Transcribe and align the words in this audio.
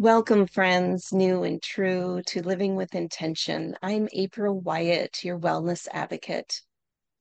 Welcome, 0.00 0.48
friends, 0.48 1.12
new 1.12 1.44
and 1.44 1.62
true, 1.62 2.20
to 2.26 2.42
Living 2.42 2.74
with 2.74 2.96
Intention. 2.96 3.76
I'm 3.80 4.08
April 4.12 4.60
Wyett, 4.60 5.22
your 5.22 5.38
wellness 5.38 5.86
advocate. 5.92 6.62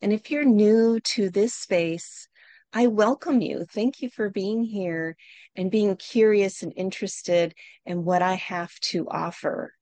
And 0.02 0.12
if 0.12 0.32
you're 0.32 0.44
new 0.44 1.00
to 1.00 1.30
this 1.30 1.54
space, 1.54 2.28
I 2.74 2.88
welcome 2.88 3.42
you. 3.42 3.66
Thank 3.72 4.02
you 4.02 4.10
for 4.10 4.32
being 4.32 4.64
here 4.64 5.16
and 5.56 5.70
being 5.70 5.96
curious 5.98 6.64
and 6.64 6.74
interested 6.76 7.54
in 7.86 8.06
what 8.06 8.24
I 8.24 8.34
have 8.34 8.74
to 8.86 9.08
offer. 9.08 9.76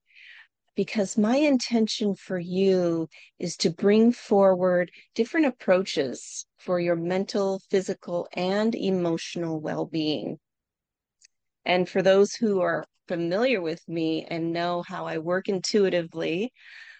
Because 0.75 1.17
my 1.17 1.37
intention 1.37 2.13
for 2.13 2.37
you 2.37 3.07
is 3.39 3.55
to 3.57 3.69
bring 3.69 4.11
forward 4.11 4.91
different 5.15 5.45
approaches 5.45 6.45
for 6.59 6.77
your 6.77 6.97
mental, 6.97 7.61
physical, 7.69 8.27
and 8.33 8.75
emotional 8.75 9.61
well 9.61 9.85
being. 9.85 10.39
And 11.65 11.87
for 11.87 12.01
those 12.01 12.33
who 12.33 12.61
are 12.61 12.85
familiar 13.07 13.61
with 13.61 13.81
me 13.87 14.25
and 14.25 14.53
know 14.53 14.83
how 14.87 15.05
I 15.05 15.17
work 15.19 15.49
intuitively, 15.49 16.51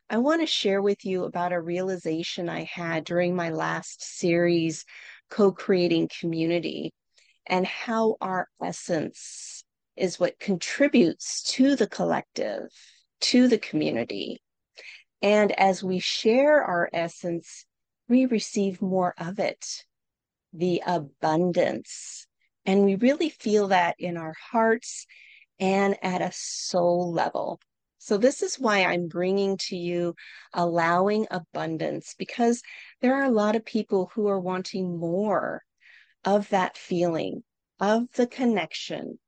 I 0.10 0.18
want 0.18 0.42
to 0.42 0.48
share 0.48 0.82
with 0.82 1.06
you 1.06 1.24
about 1.24 1.54
a 1.54 1.62
realization 1.62 2.50
I 2.50 2.64
had 2.64 3.06
during 3.06 3.36
my 3.36 3.50
last 3.50 4.04
series, 4.04 4.86
Co 5.30 5.52
Creating 5.52 6.10
Community, 6.20 6.94
and 7.48 7.66
how 7.66 8.18
our 8.22 8.48
essence 8.62 9.64
is 9.96 10.20
what 10.20 10.40
contributes 10.40 11.44
to 11.54 11.76
the 11.76 11.88
collective, 11.88 12.68
to 13.22 13.48
the 13.48 13.58
community. 13.58 14.42
And 15.22 15.52
as 15.60 15.84
we 15.84 16.00
share 16.00 16.64
our 16.64 16.90
essence, 16.92 17.66
we 18.10 18.26
receive 18.26 18.82
more 18.82 19.14
of 19.18 19.40
it, 19.40 19.86
the 20.52 20.82
abundance 20.86 22.28
and 22.66 22.86
we 22.86 22.96
really 22.96 23.30
feel 23.30 23.68
that 23.70 23.96
in 24.00 24.18
our 24.18 24.36
hearts 24.52 25.06
and 25.60 25.98
at 26.02 26.22
a 26.22 26.32
soul 26.34 27.12
level. 27.12 27.60
So, 27.98 28.18
this 28.18 28.42
is 28.42 28.60
why 28.60 28.84
I'm 28.84 29.08
bringing 29.08 29.58
to 29.70 29.76
you 29.76 30.16
allowing 30.54 31.28
abundance 31.30 32.16
because 32.18 32.64
there 33.00 33.14
are 33.16 33.26
a 33.26 33.32
lot 33.32 33.56
of 33.56 33.64
people 33.64 34.12
who 34.16 34.28
are 34.28 34.40
wanting 34.40 34.98
more 34.98 35.62
of 36.26 36.50
that 36.50 36.78
feeling, 36.78 37.44
of 37.80 38.12
the 38.14 38.26
connection. 38.26 39.20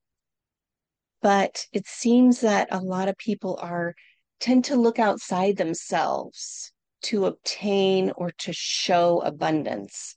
But 1.22 1.68
it 1.72 1.88
seems 1.88 2.42
that 2.42 2.68
a 2.72 2.80
lot 2.80 3.08
of 3.08 3.18
people 3.18 3.60
are 3.62 3.96
tend 4.40 4.66
to 4.66 4.76
look 4.76 5.00
outside 5.00 5.56
themselves 5.58 6.72
to 7.04 7.26
obtain 7.26 8.12
or 8.16 8.32
to 8.40 8.52
show 8.54 9.20
abundance 9.20 10.16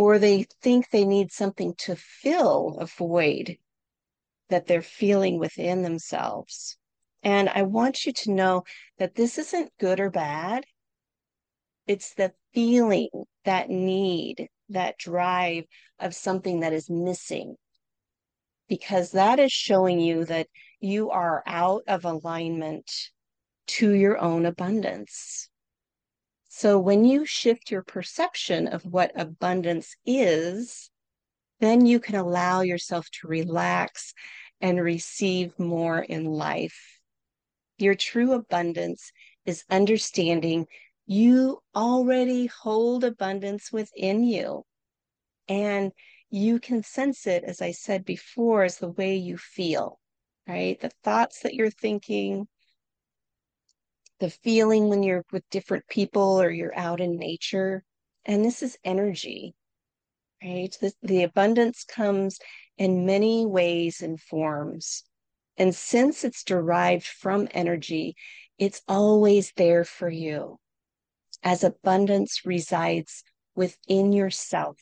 or 0.00 0.18
they 0.18 0.46
think 0.62 0.88
they 0.88 1.04
need 1.04 1.30
something 1.30 1.74
to 1.76 1.94
fill 1.94 2.78
a 2.80 2.86
void 2.86 3.58
that 4.48 4.66
they're 4.66 4.80
feeling 4.80 5.38
within 5.38 5.82
themselves. 5.82 6.78
And 7.22 7.50
I 7.50 7.64
want 7.64 8.06
you 8.06 8.14
to 8.14 8.32
know 8.32 8.64
that 8.98 9.14
this 9.14 9.36
isn't 9.36 9.76
good 9.78 10.00
or 10.00 10.08
bad. 10.08 10.64
It's 11.86 12.14
the 12.14 12.32
feeling, 12.54 13.10
that 13.44 13.68
need, 13.68 14.48
that 14.70 14.96
drive 14.96 15.64
of 15.98 16.14
something 16.14 16.60
that 16.60 16.72
is 16.72 16.88
missing. 16.88 17.56
Because 18.70 19.10
that 19.10 19.38
is 19.38 19.52
showing 19.52 20.00
you 20.00 20.24
that 20.24 20.46
you 20.80 21.10
are 21.10 21.42
out 21.44 21.82
of 21.86 22.06
alignment 22.06 22.90
to 23.66 23.90
your 23.90 24.16
own 24.16 24.46
abundance. 24.46 25.49
So 26.60 26.78
when 26.78 27.06
you 27.06 27.24
shift 27.24 27.70
your 27.70 27.82
perception 27.82 28.68
of 28.68 28.84
what 28.84 29.18
abundance 29.18 29.96
is, 30.04 30.90
then 31.58 31.86
you 31.86 31.98
can 31.98 32.16
allow 32.16 32.60
yourself 32.60 33.08
to 33.12 33.28
relax 33.28 34.12
and 34.60 34.78
receive 34.78 35.58
more 35.58 36.00
in 36.00 36.26
life. 36.26 37.00
Your 37.78 37.94
true 37.94 38.34
abundance 38.34 39.10
is 39.46 39.64
understanding 39.70 40.66
you 41.06 41.60
already 41.74 42.44
hold 42.44 43.04
abundance 43.04 43.72
within 43.72 44.22
you. 44.22 44.66
And 45.48 45.92
you 46.28 46.60
can 46.60 46.82
sense 46.82 47.26
it, 47.26 47.42
as 47.42 47.62
I 47.62 47.70
said 47.70 48.04
before, 48.04 48.64
as 48.64 48.76
the 48.76 48.90
way 48.90 49.16
you 49.16 49.38
feel, 49.38 49.98
right? 50.46 50.78
The 50.78 50.92
thoughts 51.04 51.40
that 51.40 51.54
you're 51.54 51.70
thinking, 51.70 52.48
the 54.20 54.30
feeling 54.30 54.88
when 54.88 55.02
you're 55.02 55.24
with 55.32 55.48
different 55.50 55.86
people 55.88 56.40
or 56.40 56.50
you're 56.50 56.76
out 56.76 57.00
in 57.00 57.16
nature. 57.16 57.82
And 58.24 58.44
this 58.44 58.62
is 58.62 58.78
energy, 58.84 59.54
right? 60.42 60.74
The, 60.80 60.92
the 61.02 61.22
abundance 61.24 61.84
comes 61.84 62.38
in 62.78 63.06
many 63.06 63.46
ways 63.46 64.02
and 64.02 64.20
forms. 64.20 65.04
And 65.56 65.74
since 65.74 66.24
it's 66.24 66.44
derived 66.44 67.06
from 67.06 67.48
energy, 67.52 68.14
it's 68.58 68.82
always 68.86 69.52
there 69.56 69.84
for 69.84 70.08
you 70.08 70.58
as 71.42 71.64
abundance 71.64 72.42
resides 72.44 73.24
within 73.54 74.12
yourself 74.12 74.76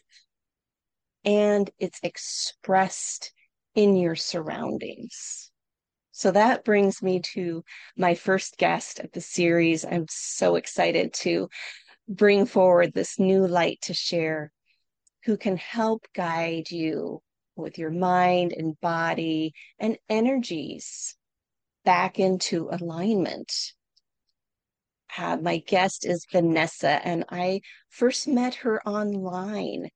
and 1.25 1.71
it's 1.79 2.01
expressed 2.03 3.33
in 3.75 3.97
your 3.97 4.17
surroundings. 4.17 5.48
So 6.19 6.33
that 6.33 6.65
brings 6.65 7.01
me 7.01 7.21
to 7.35 7.63
my 7.97 8.17
first 8.17 8.59
guest 8.59 8.99
of 8.99 9.13
the 9.13 9.21
series. 9.21 9.85
I'm 9.85 10.07
so 10.11 10.57
excited 10.57 11.13
to 11.23 11.49
bring 12.09 12.45
forward 12.45 12.93
this 12.93 13.21
new 13.21 13.47
light 13.47 13.79
to 13.83 13.95
share 13.95 14.51
who 15.27 15.37
can 15.37 15.57
help 15.57 16.09
guide 16.17 16.73
you 16.73 17.23
with 17.55 17.79
your 17.79 17.93
mind 17.93 18.53
and 18.53 18.75
body 18.81 19.53
and 19.79 19.97
energies 20.09 21.17
back 21.85 22.19
into 22.19 22.69
alignment. 22.69 23.53
Uh, 25.17 25.37
my 25.37 25.59
guest 25.59 26.05
is 26.05 26.27
Vanessa, 26.33 27.01
and 27.07 27.27
I 27.29 27.61
first 27.91 28.27
met 28.27 28.57
her 28.57 28.83
online 28.89 29.89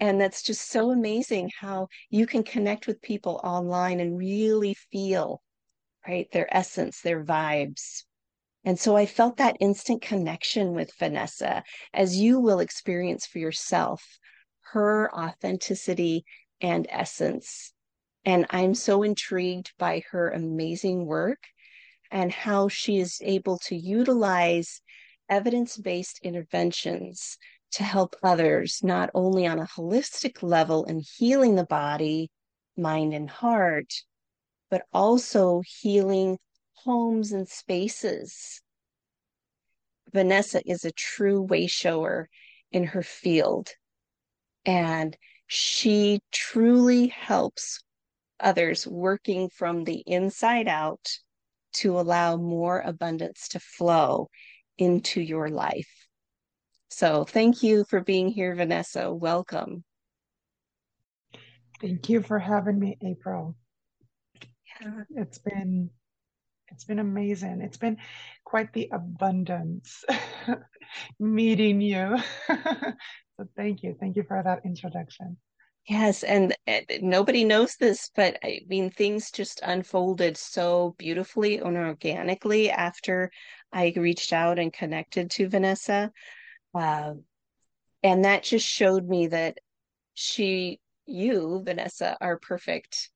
and 0.00 0.20
that's 0.20 0.42
just 0.42 0.70
so 0.70 0.90
amazing 0.90 1.50
how 1.60 1.88
you 2.10 2.26
can 2.26 2.42
connect 2.42 2.86
with 2.86 3.00
people 3.00 3.40
online 3.44 4.00
and 4.00 4.18
really 4.18 4.74
feel 4.90 5.40
right? 6.06 6.28
Their 6.32 6.54
essence 6.54 7.00
their 7.00 7.24
vibes. 7.24 8.04
And 8.64 8.78
so 8.78 8.96
i 8.96 9.06
felt 9.06 9.36
that 9.36 9.56
instant 9.60 10.02
connection 10.02 10.72
with 10.72 10.94
vanessa 10.98 11.62
as 11.92 12.16
you 12.16 12.40
will 12.40 12.60
experience 12.60 13.26
for 13.26 13.38
yourself 13.38 14.18
her 14.72 15.14
authenticity 15.14 16.24
and 16.60 16.86
essence. 16.90 17.72
And 18.24 18.46
i'm 18.50 18.74
so 18.74 19.02
intrigued 19.02 19.72
by 19.78 20.02
her 20.10 20.30
amazing 20.30 21.04
work 21.04 21.40
and 22.10 22.32
how 22.32 22.68
she 22.68 22.98
is 22.98 23.18
able 23.22 23.58
to 23.58 23.76
utilize 23.76 24.80
evidence 25.28 25.76
based 25.76 26.20
interventions 26.22 27.38
to 27.72 27.82
help 27.82 28.14
others, 28.22 28.80
not 28.82 29.10
only 29.14 29.46
on 29.46 29.58
a 29.58 29.66
holistic 29.66 30.42
level 30.42 30.84
in 30.84 31.02
healing 31.16 31.56
the 31.56 31.66
body, 31.66 32.30
mind, 32.76 33.12
and 33.12 33.28
heart, 33.28 33.92
but 34.74 34.82
also 34.92 35.62
healing 35.64 36.36
homes 36.72 37.30
and 37.30 37.48
spaces. 37.48 38.60
Vanessa 40.12 40.60
is 40.68 40.84
a 40.84 40.90
true 40.90 41.40
way 41.40 41.68
shower 41.68 42.28
in 42.72 42.82
her 42.82 43.04
field, 43.04 43.68
and 44.66 45.16
she 45.46 46.18
truly 46.32 47.06
helps 47.06 47.84
others 48.40 48.84
working 48.84 49.48
from 49.48 49.84
the 49.84 50.02
inside 50.08 50.66
out 50.66 51.08
to 51.74 52.00
allow 52.00 52.36
more 52.36 52.80
abundance 52.80 53.46
to 53.46 53.60
flow 53.60 54.28
into 54.76 55.20
your 55.20 55.50
life. 55.50 56.08
So, 56.90 57.22
thank 57.22 57.62
you 57.62 57.84
for 57.84 58.00
being 58.00 58.26
here, 58.26 58.56
Vanessa. 58.56 59.14
Welcome. 59.14 59.84
Thank 61.80 62.08
you 62.08 62.22
for 62.22 62.40
having 62.40 62.80
me, 62.80 62.98
April. 63.04 63.54
Yeah. 64.80 65.02
It's 65.16 65.38
been 65.38 65.90
it's 66.68 66.84
been 66.84 66.98
amazing. 66.98 67.60
It's 67.60 67.76
been 67.76 67.98
quite 68.44 68.72
the 68.72 68.88
abundance 68.92 70.04
meeting 71.20 71.80
you. 71.80 72.16
so 72.48 73.48
thank 73.56 73.82
you. 73.82 73.96
Thank 74.00 74.16
you 74.16 74.24
for 74.26 74.42
that 74.42 74.60
introduction. 74.64 75.36
Yes, 75.86 76.22
and, 76.22 76.56
and, 76.66 76.86
nobody 77.02 77.44
knows 77.44 77.76
this, 77.76 78.10
but 78.16 78.38
I 78.42 78.60
mean, 78.66 78.88
things 78.90 79.30
just 79.30 79.60
unfolded 79.62 80.38
so 80.38 80.94
beautifully 80.96 81.58
and 81.58 81.76
organically 81.76 82.70
after 82.70 83.30
I 83.70 83.92
reached 83.94 84.32
out 84.32 84.58
and 84.58 84.72
connected 84.72 85.30
to 85.32 85.48
Vanessa. 85.48 86.10
Uh, 86.74 87.14
and 88.02 88.24
that 88.24 88.44
just 88.44 88.66
showed 88.66 89.06
me 89.06 89.26
that 89.28 89.58
she, 90.14 90.80
you, 91.04 91.62
Vanessa, 91.64 92.16
are 92.18 92.38
perfect 92.38 93.10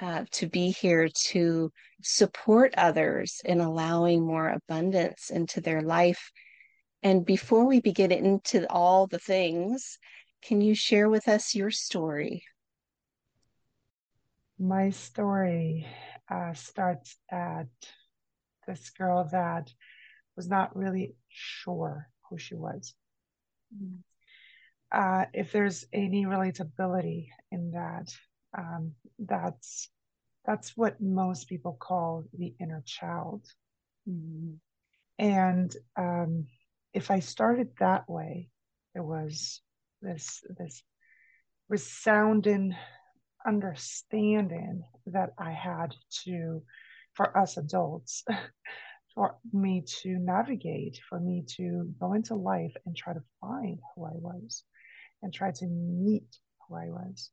uh, 0.00 0.24
to 0.32 0.48
be 0.48 0.70
here 0.70 1.08
to 1.08 1.72
support 2.02 2.74
others 2.76 3.40
in 3.44 3.60
allowing 3.60 4.24
more 4.24 4.48
abundance 4.48 5.30
into 5.30 5.60
their 5.60 5.82
life. 5.82 6.30
And 7.02 7.24
before 7.24 7.66
we 7.66 7.80
begin 7.80 8.12
into 8.12 8.70
all 8.70 9.06
the 9.06 9.18
things, 9.18 9.98
can 10.42 10.60
you 10.60 10.74
share 10.74 11.08
with 11.08 11.28
us 11.28 11.54
your 11.54 11.70
story? 11.70 12.44
My 14.58 14.90
story 14.90 15.86
uh, 16.28 16.52
starts 16.54 17.16
at 17.30 17.68
this 18.66 18.90
girl 18.90 19.28
that 19.32 19.72
was 20.36 20.48
not 20.48 20.76
really 20.76 21.14
sure 21.28 22.08
who 22.28 22.38
she 22.38 22.54
was. 22.54 22.94
Mm. 23.74 23.98
Uh, 24.90 25.26
if 25.34 25.52
there's 25.52 25.84
any 25.92 26.24
relatability 26.24 27.28
in 27.50 27.72
that, 27.72 28.12
um, 28.56 28.92
that's 29.18 29.88
that's 30.46 30.76
what 30.76 31.00
most 31.00 31.48
people 31.48 31.76
call 31.78 32.24
the 32.38 32.54
inner 32.58 32.82
child. 32.86 33.44
Mm-hmm. 34.08 34.54
And 35.18 35.76
um, 35.96 36.46
if 36.94 37.10
I 37.10 37.20
started 37.20 37.68
that 37.80 38.08
way, 38.08 38.48
it 38.94 39.04
was 39.04 39.60
this 40.00 40.42
this 40.58 40.82
resounding 41.68 42.74
understanding 43.46 44.82
that 45.06 45.30
I 45.38 45.52
had 45.52 45.94
to, 46.24 46.62
for 47.14 47.36
us 47.36 47.56
adults, 47.56 48.24
for 49.14 49.36
me 49.52 49.84
to 50.02 50.18
navigate, 50.18 51.00
for 51.08 51.18
me 51.18 51.44
to 51.56 51.92
go 52.00 52.12
into 52.12 52.34
life 52.34 52.74
and 52.86 52.96
try 52.96 53.14
to 53.14 53.22
find 53.40 53.78
who 53.94 54.04
I 54.04 54.14
was 54.14 54.64
and 55.22 55.32
try 55.32 55.50
to 55.50 55.66
meet 55.66 56.36
who 56.68 56.76
I 56.76 56.86
was. 56.86 57.30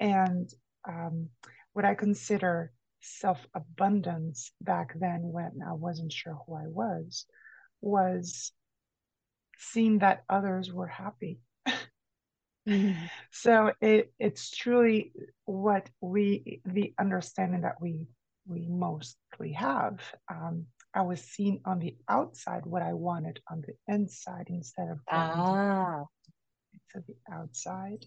And 0.00 0.52
um, 0.88 1.28
what 1.74 1.84
I 1.84 1.94
consider 1.94 2.72
self 3.00 3.38
abundance 3.54 4.52
back 4.60 4.98
then 4.98 5.20
when 5.22 5.60
I 5.66 5.74
wasn't 5.74 6.12
sure 6.12 6.38
who 6.46 6.54
I 6.54 6.66
was, 6.66 7.26
was 7.80 8.52
seeing 9.58 9.98
that 9.98 10.24
others 10.28 10.72
were 10.72 10.86
happy. 10.86 11.38
mm-hmm. 12.68 13.06
So 13.30 13.72
it, 13.80 14.12
it's 14.18 14.50
truly 14.50 15.12
what 15.44 15.88
we, 16.00 16.60
the 16.64 16.94
understanding 16.98 17.62
that 17.62 17.80
we, 17.80 18.06
we 18.46 18.66
mostly 18.68 19.52
have. 19.52 20.00
Um, 20.30 20.66
I 20.94 21.02
was 21.02 21.22
seeing 21.22 21.60
on 21.64 21.78
the 21.78 21.96
outside 22.08 22.66
what 22.66 22.82
I 22.82 22.94
wanted 22.94 23.40
on 23.48 23.62
the 23.62 23.74
inside 23.94 24.46
instead 24.48 24.88
of 24.88 24.98
ah. 25.10 26.04
to 26.92 27.02
the 27.06 27.14
outside. 27.32 28.04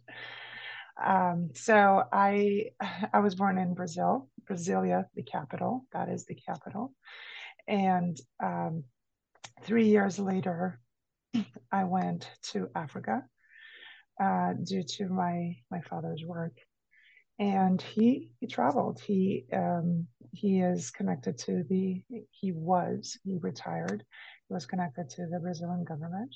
Um, 1.01 1.49
so 1.53 2.03
I 2.11 2.71
I 3.13 3.19
was 3.19 3.35
born 3.35 3.57
in 3.57 3.73
Brazil, 3.73 4.29
Brasilia, 4.49 5.05
the 5.15 5.23
capital. 5.23 5.85
That 5.93 6.09
is 6.09 6.25
the 6.25 6.35
capital. 6.35 6.93
And 7.67 8.17
um, 8.41 8.83
three 9.63 9.87
years 9.87 10.19
later, 10.19 10.79
I 11.71 11.85
went 11.85 12.29
to 12.51 12.69
Africa 12.75 13.23
uh, 14.21 14.53
due 14.63 14.83
to 14.83 15.09
my 15.09 15.55
my 15.71 15.81
father's 15.81 16.23
work. 16.25 16.57
And 17.39 17.81
he 17.81 18.31
he 18.39 18.47
traveled. 18.47 19.01
He 19.01 19.45
um, 19.53 20.07
he 20.31 20.61
is 20.61 20.91
connected 20.91 21.37
to 21.39 21.63
the 21.69 22.03
he 22.29 22.51
was 22.51 23.17
he 23.23 23.37
retired. 23.41 24.03
He 24.47 24.53
was 24.53 24.65
connected 24.67 25.09
to 25.11 25.27
the 25.27 25.39
Brazilian 25.39 25.83
government. 25.83 26.35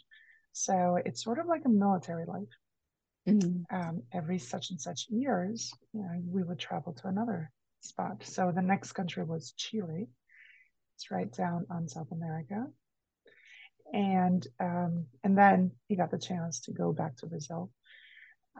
So 0.53 0.97
it's 1.05 1.23
sort 1.23 1.37
of 1.37 1.45
like 1.45 1.65
a 1.65 1.69
military 1.69 2.25
life. 2.25 2.49
Mm-hmm. 3.27 3.75
Um, 3.75 4.03
every 4.13 4.39
such 4.39 4.69
and 4.69 4.79
such 4.79 5.07
years, 5.09 5.73
you 5.93 6.01
know, 6.01 6.21
we 6.25 6.43
would 6.43 6.59
travel 6.59 6.93
to 6.93 7.07
another 7.07 7.51
spot. 7.81 8.23
So 8.23 8.51
the 8.55 8.61
next 8.61 8.93
country 8.93 9.23
was 9.23 9.53
Chile. 9.57 10.07
It's 10.95 11.11
right 11.11 11.31
down 11.31 11.65
on 11.69 11.87
South 11.87 12.11
America. 12.11 12.67
And 13.93 14.45
um, 14.59 15.05
and 15.23 15.37
then 15.37 15.71
he 15.87 15.95
got 15.95 16.11
the 16.11 16.17
chance 16.17 16.61
to 16.61 16.71
go 16.71 16.91
back 16.91 17.15
to 17.17 17.27
Brazil. 17.27 17.71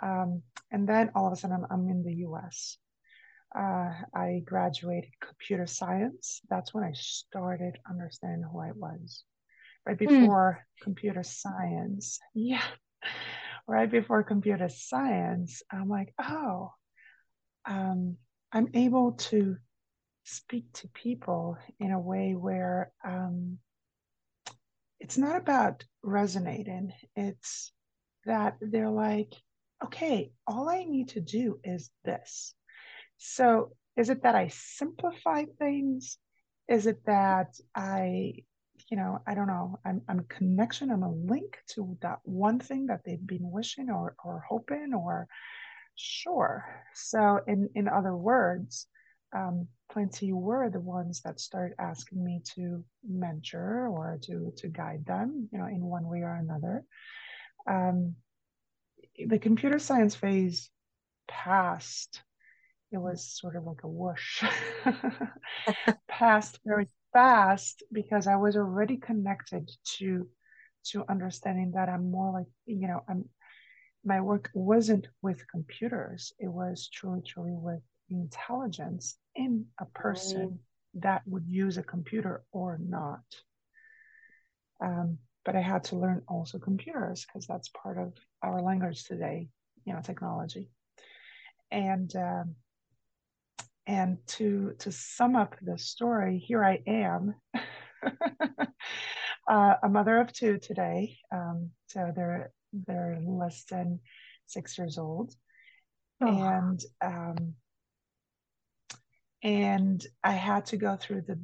Um, 0.02 0.44
and 0.72 0.88
then 0.88 1.12
all 1.16 1.28
of 1.28 1.34
a 1.34 1.36
sudden, 1.36 1.58
I'm, 1.58 1.66
I'm 1.70 1.90
in 1.90 2.04
the 2.04 2.14
U.S. 2.28 2.78
Uh, 3.58 3.92
I 4.14 4.42
graduated 4.46 5.12
computer 5.22 5.66
science. 5.66 6.42
That's 6.50 6.74
when 6.74 6.84
I 6.84 6.92
started 6.94 7.78
understanding 7.90 8.48
who 8.52 8.60
I 8.60 8.72
was. 8.74 9.24
Right 9.86 9.98
hmm. 9.98 10.06
before 10.06 10.60
mm. 10.60 10.84
computer 10.84 11.24
science, 11.24 12.20
yeah, 12.34 12.62
right 13.68 13.90
before 13.90 14.24
computer 14.24 14.70
science, 14.70 15.62
I'm 15.72 15.90
like, 15.90 16.14
oh, 16.20 16.72
um, 17.66 18.18
I'm 18.52 18.70
able 18.74 19.14
to 19.14 19.58
speak 20.24 20.72
to 20.74 20.88
people 20.90 21.58
in 21.80 21.92
a 21.92 22.00
way 22.00 22.34
where 22.34 22.92
um, 23.06 23.60
it's 25.00 25.18
not 25.18 25.36
about 25.36 25.84
resonating. 26.02 26.94
It's 27.16 27.72
that 28.26 28.58
they're 28.62 28.90
like, 28.90 29.34
okay, 29.84 30.32
all 30.48 30.70
I 30.70 30.84
need 30.84 31.10
to 31.10 31.22
do 31.22 31.60
is 31.64 31.90
this. 32.04 32.54
So 33.18 33.74
is 33.96 34.10
it 34.10 34.24
that 34.24 34.36
I 34.36 34.50
simplify 34.50 35.46
things? 35.60 36.18
Is 36.68 36.88
it 36.88 37.00
that 37.06 37.56
I 37.76 38.44
you 38.90 38.98
know, 38.98 39.22
I 39.28 39.36
don't 39.36 39.48
know, 39.48 39.80
I'm, 39.86 40.02
I'm 40.08 40.20
a 40.20 40.34
connection, 40.34 40.92
I'm 40.92 41.04
a 41.04 41.12
link 41.12 41.58
to 41.74 41.98
that 42.02 42.20
one 42.24 42.60
thing 42.60 42.88
that 42.88 43.02
they've 43.06 43.26
been 43.26 43.52
wishing 43.52 43.90
or, 43.90 44.16
or 44.24 44.44
hoping 44.48 44.94
or 44.94 45.28
sure. 45.96 46.84
So 46.94 47.42
in, 47.48 47.70
in 47.76 47.88
other 47.88 48.16
words, 48.16 48.88
um, 49.36 49.68
plenty 49.92 50.32
were 50.32 50.70
the 50.70 50.80
ones 50.80 51.22
that 51.24 51.40
started 51.40 51.76
asking 51.80 52.24
me 52.24 52.42
to 52.56 52.84
mentor 53.08 53.88
or 53.88 54.20
to, 54.24 54.54
to 54.58 54.68
guide 54.70 55.06
them, 55.06 55.50
you 55.52 55.60
know, 55.60 55.68
in 55.68 55.82
one 55.82 56.08
way 56.08 56.22
or 56.22 56.36
another. 56.36 56.84
Um, 57.70 58.16
the 59.28 59.40
computer 59.40 59.80
science 59.80 60.16
phase 60.16 60.70
passed 61.28 62.22
it 62.92 62.98
was 62.98 63.38
sort 63.38 63.58
of 63.58 63.66
like 63.66 63.84
a 63.84 63.88
whoosh 63.88 64.44
passed 66.08 66.60
very 66.66 66.88
fast 67.14 67.84
because 67.92 68.28
I 68.28 68.36
was 68.36 68.56
already 68.56 68.98
connected 68.98 69.72
to 69.98 70.28
to 70.92 71.04
understanding 71.10 71.72
that 71.76 71.90
I'm 71.90 72.12
more 72.12 72.32
like 72.32 72.48
you 72.66 72.88
know 72.88 73.04
I'm 73.08 73.26
my 74.06 74.22
work 74.22 74.50
wasn't 74.54 75.08
with 75.22 75.50
computers. 75.50 76.34
It 76.40 76.48
was 76.48 76.90
truly 76.90 77.22
truly 77.22 77.54
with 77.54 77.82
intelligence 78.10 79.18
in 79.36 79.66
a 79.80 79.86
person 79.86 80.48
mm. 80.48 81.02
that 81.02 81.24
would 81.26 81.46
use 81.48 81.78
a 81.78 81.84
computer 81.84 82.44
or 82.52 82.80
not. 82.82 83.26
Um, 84.80 85.18
but 85.44 85.56
I 85.56 85.62
had 85.62 85.86
to 85.86 85.98
learn 85.98 86.22
also 86.28 86.60
computers 86.60 87.26
because 87.26 87.48
that's 87.48 87.70
part 87.70 87.98
of 87.98 88.14
our 88.44 88.62
language 88.62 89.04
today 89.06 89.50
you 89.88 89.94
know 89.94 90.02
technology. 90.02 90.70
And 91.72 92.14
um, 92.16 92.56
and 93.88 94.18
to 94.28 94.74
to 94.80 94.92
sum 94.92 95.36
up 95.36 95.56
the 95.62 95.78
story, 95.78 96.44
here 96.46 96.64
I 96.64 96.82
am, 96.86 97.36
uh, 99.50 99.76
a 99.82 99.90
mother 99.90 100.20
of 100.20 100.34
two 100.34 100.60
today. 100.60 101.18
Um, 101.32 101.72
so 101.88 102.12
they're 102.14 102.52
they're 102.86 103.18
less 103.26 103.64
than 103.72 104.00
six 104.46 104.78
years 104.78 104.98
old, 104.98 105.34
oh. 106.22 106.28
and 106.28 106.84
um, 107.02 107.54
and 109.42 110.06
I 110.24 110.32
had 110.34 110.66
to 110.68 110.78
go 110.78 110.98
through 110.98 111.22
the 111.22 111.40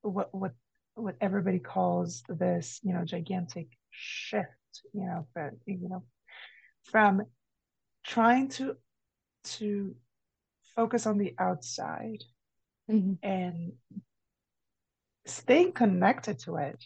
what 0.00 0.34
what 0.34 0.52
what 0.94 1.16
everybody 1.20 1.58
calls 1.58 2.22
this 2.28 2.80
you 2.82 2.94
know 2.94 3.04
gigantic 3.04 3.68
shift 3.90 4.48
you 4.94 5.04
know 5.04 5.26
but 5.34 5.50
you 5.66 5.88
know 5.88 6.02
from 6.84 7.22
trying 8.06 8.48
to 8.48 8.76
to 9.44 9.94
focus 10.76 11.06
on 11.06 11.18
the 11.18 11.34
outside 11.38 12.22
mm-hmm. 12.90 13.14
and 13.22 13.72
staying 15.26 15.72
connected 15.72 16.38
to 16.38 16.56
it 16.56 16.84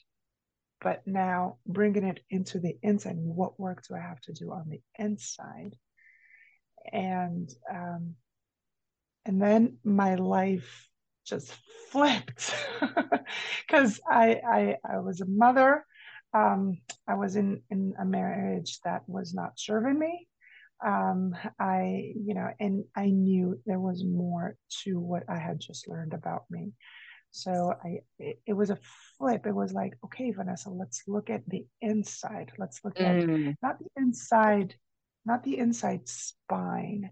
but 0.80 1.06
now 1.06 1.56
bringing 1.66 2.04
it 2.04 2.20
into 2.30 2.58
the 2.58 2.76
inside. 2.82 3.16
What 3.16 3.60
work 3.60 3.82
do 3.86 3.94
i 3.94 4.00
have 4.00 4.20
to 4.22 4.32
do 4.32 4.52
on 4.52 4.68
the 4.68 4.80
inside? 4.98 5.76
And 6.92 7.50
um 7.70 8.14
and 9.26 9.40
then 9.40 9.76
my 9.84 10.14
life 10.14 10.88
just 11.26 11.52
flipped. 11.90 12.54
Because 13.66 14.00
I, 14.08 14.40
I 14.46 14.76
i 14.88 14.98
was 14.98 15.20
a 15.20 15.26
mother. 15.26 15.84
Um 16.32 16.78
i 17.06 17.14
was 17.14 17.36
in 17.36 17.62
in 17.70 17.94
a 17.98 18.04
marriage 18.04 18.80
that 18.84 19.02
was 19.06 19.34
not 19.34 19.58
serving 19.58 19.98
me 19.98 20.28
um, 20.84 21.34
I, 21.58 22.12
you 22.16 22.34
know, 22.34 22.48
and 22.58 22.84
I 22.96 23.06
knew 23.06 23.60
there 23.66 23.80
was 23.80 24.04
more 24.04 24.56
to 24.84 24.98
what 24.98 25.24
I 25.28 25.38
had 25.38 25.60
just 25.60 25.88
learned 25.88 26.14
about 26.14 26.44
me. 26.50 26.72
So 27.32 27.74
I, 27.84 28.00
it, 28.18 28.40
it 28.46 28.52
was 28.54 28.70
a 28.70 28.78
flip. 29.18 29.46
It 29.46 29.54
was 29.54 29.72
like, 29.72 29.94
okay, 30.04 30.30
Vanessa, 30.32 30.70
let's 30.70 31.02
look 31.06 31.30
at 31.30 31.48
the 31.48 31.66
inside. 31.80 32.52
Let's 32.58 32.80
look 32.84 33.00
at 33.00 33.16
mm. 33.16 33.54
not 33.62 33.78
the 33.78 33.86
inside, 33.96 34.74
not 35.24 35.44
the 35.44 35.58
inside 35.58 36.08
spine, 36.08 37.10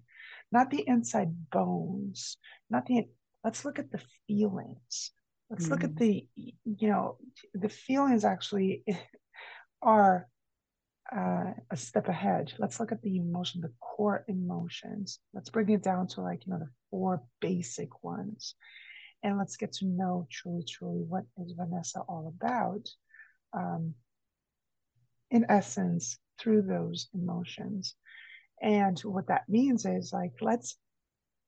not 0.50 0.70
the 0.70 0.84
inside 0.86 1.50
bones, 1.50 2.36
not 2.70 2.86
the, 2.86 3.06
let's 3.44 3.64
look 3.64 3.78
at 3.78 3.92
the 3.92 4.00
feelings. 4.26 5.12
Let's 5.50 5.66
mm. 5.66 5.70
look 5.70 5.84
at 5.84 5.94
mm. 5.94 5.98
the, 5.98 6.26
you 6.64 6.88
know, 6.88 7.18
the 7.54 7.68
feelings 7.68 8.24
actually 8.24 8.84
are 9.82 10.26
uh, 11.14 11.52
a 11.70 11.76
step 11.76 12.08
ahead. 12.08 12.52
Let's 12.58 12.80
look 12.80 12.92
at 12.92 13.02
the 13.02 13.16
emotion, 13.16 13.60
the 13.60 13.72
core 13.80 14.24
emotions. 14.28 15.20
Let's 15.32 15.50
bring 15.50 15.70
it 15.70 15.82
down 15.82 16.06
to 16.08 16.20
like, 16.20 16.46
you 16.46 16.52
know, 16.52 16.58
the 16.58 16.70
four 16.90 17.22
basic 17.40 18.04
ones. 18.04 18.54
And 19.22 19.38
let's 19.38 19.56
get 19.56 19.72
to 19.74 19.86
know 19.86 20.26
truly, 20.30 20.64
truly 20.68 21.02
what 21.02 21.24
is 21.38 21.52
Vanessa 21.52 22.00
all 22.00 22.32
about. 22.36 22.88
Um, 23.52 23.94
in 25.30 25.46
essence, 25.48 26.18
through 26.38 26.62
those 26.62 27.08
emotions. 27.14 27.94
And 28.62 28.98
what 29.00 29.28
that 29.28 29.48
means 29.48 29.84
is 29.84 30.12
like, 30.12 30.32
let's 30.40 30.76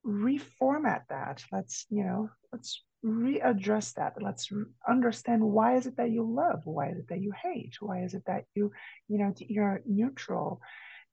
reformat 0.05 1.03
that. 1.09 1.43
Let's, 1.53 1.87
you 1.91 2.05
know, 2.05 2.31
let's 2.53 2.83
readdress 3.05 3.95
that. 3.95 4.21
Let's 4.21 4.51
understand 4.89 5.43
why 5.43 5.77
is 5.77 5.87
it 5.87 5.97
that 5.97 6.11
you 6.11 6.25
love? 6.25 6.63
Why 6.65 6.89
is 6.89 6.99
it 6.99 7.09
that 7.09 7.21
you 7.21 7.33
hate? 7.33 7.77
Why 7.81 8.03
is 8.03 8.15
it 8.15 8.25
that 8.27 8.45
you 8.55 8.73
you 9.09 9.19
know 9.19 9.33
you're 9.39 9.81
neutral? 9.87 10.61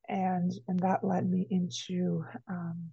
And 0.10 0.52
and 0.68 0.80
that 0.82 1.04
led 1.04 1.30
me 1.30 1.48
into 1.50 2.26
um, 2.50 2.92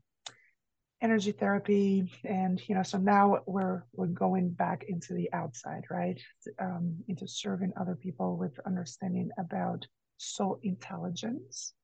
energy 1.00 1.32
therapy. 1.32 2.12
And 2.24 2.60
you 2.68 2.74
know 2.74 2.82
so 2.82 2.98
now 2.98 3.40
we're 3.46 3.84
we're 3.92 4.06
going 4.06 4.50
back 4.50 4.84
into 4.88 5.14
the 5.14 5.32
outside 5.32 5.84
right? 5.90 6.20
Um, 6.58 6.96
into 7.08 7.26
serving 7.26 7.72
other 7.76 7.96
people 7.96 8.36
with 8.36 8.58
understanding 8.66 9.30
about 9.38 9.86
soul 10.18 10.60
intelligence. 10.62 11.74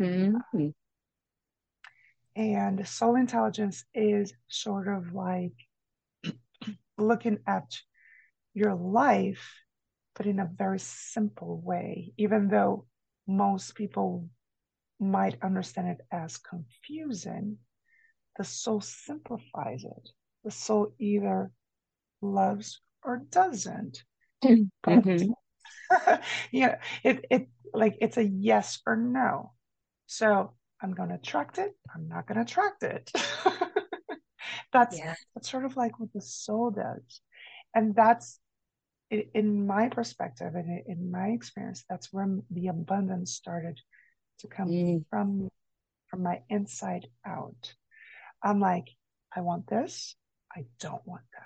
Mm-hmm. 0.00 0.68
and 2.36 2.86
soul 2.86 3.16
intelligence 3.16 3.84
is 3.94 4.32
sort 4.46 4.86
of 4.86 5.12
like 5.12 5.54
looking 6.98 7.38
at 7.46 7.78
your 8.54 8.74
life, 8.74 9.62
but 10.14 10.26
in 10.26 10.40
a 10.40 10.50
very 10.52 10.80
simple 10.80 11.60
way, 11.60 12.12
even 12.16 12.48
though 12.48 12.86
most 13.26 13.74
people 13.74 14.28
might 15.00 15.42
understand 15.42 15.88
it 15.88 16.00
as 16.10 16.38
confusing, 16.38 17.58
the 18.36 18.44
soul 18.44 18.80
simplifies 18.80 19.84
it. 19.84 20.10
The 20.44 20.50
soul 20.50 20.92
either 20.98 21.50
loves 22.20 22.80
or 23.02 23.22
doesn't. 23.30 24.02
Mm-hmm. 24.86 25.32
But, 25.90 26.22
yeah, 26.52 26.78
it 27.02 27.24
it 27.30 27.48
like 27.72 27.96
it's 28.00 28.18
a 28.18 28.24
yes 28.24 28.80
or 28.86 28.94
no. 28.94 29.52
So 30.06 30.52
I'm 30.82 30.94
going 30.94 31.08
to 31.08 31.16
attract 31.16 31.58
it. 31.58 31.72
I'm 31.94 32.08
not 32.08 32.26
going 32.26 32.36
to 32.36 32.42
attract 32.42 32.82
it. 32.82 33.10
that's 34.72 34.98
yeah. 34.98 35.14
that's 35.34 35.50
sort 35.50 35.64
of 35.64 35.76
like 35.76 35.98
what 35.98 36.12
the 36.12 36.20
soul 36.20 36.70
does. 36.70 37.20
And 37.74 37.94
that's 37.94 38.40
in 39.10 39.66
my 39.66 39.88
perspective 39.88 40.54
and 40.54 40.82
in 40.86 41.10
my 41.10 41.28
experience 41.28 41.82
that's 41.88 42.12
where 42.12 42.28
the 42.50 42.66
abundance 42.68 43.32
started 43.32 43.80
to 44.38 44.46
come 44.48 44.68
mm. 44.68 45.04
from 45.08 45.48
from 46.08 46.22
my 46.22 46.40
inside 46.48 47.06
out. 47.26 47.74
I'm 48.42 48.60
like 48.60 48.88
i 49.34 49.40
want 49.40 49.66
this. 49.68 50.14
I 50.54 50.64
don't 50.80 51.06
want 51.06 51.24
that. 51.32 51.42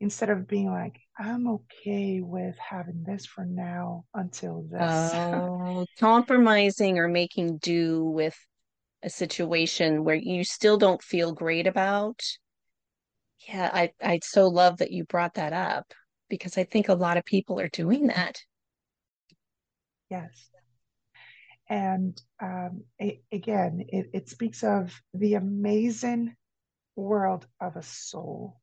Instead 0.00 0.30
of 0.30 0.46
being 0.46 0.70
like 0.70 0.98
i'm 1.18 1.46
okay 1.48 2.20
with 2.20 2.56
having 2.58 3.02
this 3.04 3.24
for 3.26 3.44
now 3.44 4.04
until 4.14 4.66
this. 4.70 5.12
Oh, 5.14 5.86
compromising 5.98 6.98
or 6.98 7.08
making 7.08 7.58
do 7.58 8.04
with 8.04 8.36
a 9.02 9.10
situation 9.10 10.04
where 10.04 10.16
you 10.16 10.44
still 10.44 10.76
don't 10.76 11.02
feel 11.02 11.32
great 11.32 11.66
about 11.66 12.20
yeah, 13.48 13.70
I 13.72 13.92
I 14.02 14.20
so 14.22 14.48
love 14.48 14.78
that 14.78 14.90
you 14.90 15.04
brought 15.04 15.34
that 15.34 15.52
up 15.52 15.92
because 16.28 16.58
I 16.58 16.64
think 16.64 16.88
a 16.88 16.94
lot 16.94 17.16
of 17.16 17.24
people 17.24 17.60
are 17.60 17.68
doing 17.68 18.08
that. 18.08 18.40
Yes. 20.10 20.48
And 21.68 22.20
um, 22.42 22.82
it, 22.98 23.22
again, 23.30 23.84
it, 23.88 24.10
it 24.12 24.28
speaks 24.28 24.64
of 24.64 24.92
the 25.14 25.34
amazing 25.34 26.34
world 26.96 27.46
of 27.60 27.76
a 27.76 27.82
soul 27.82 28.60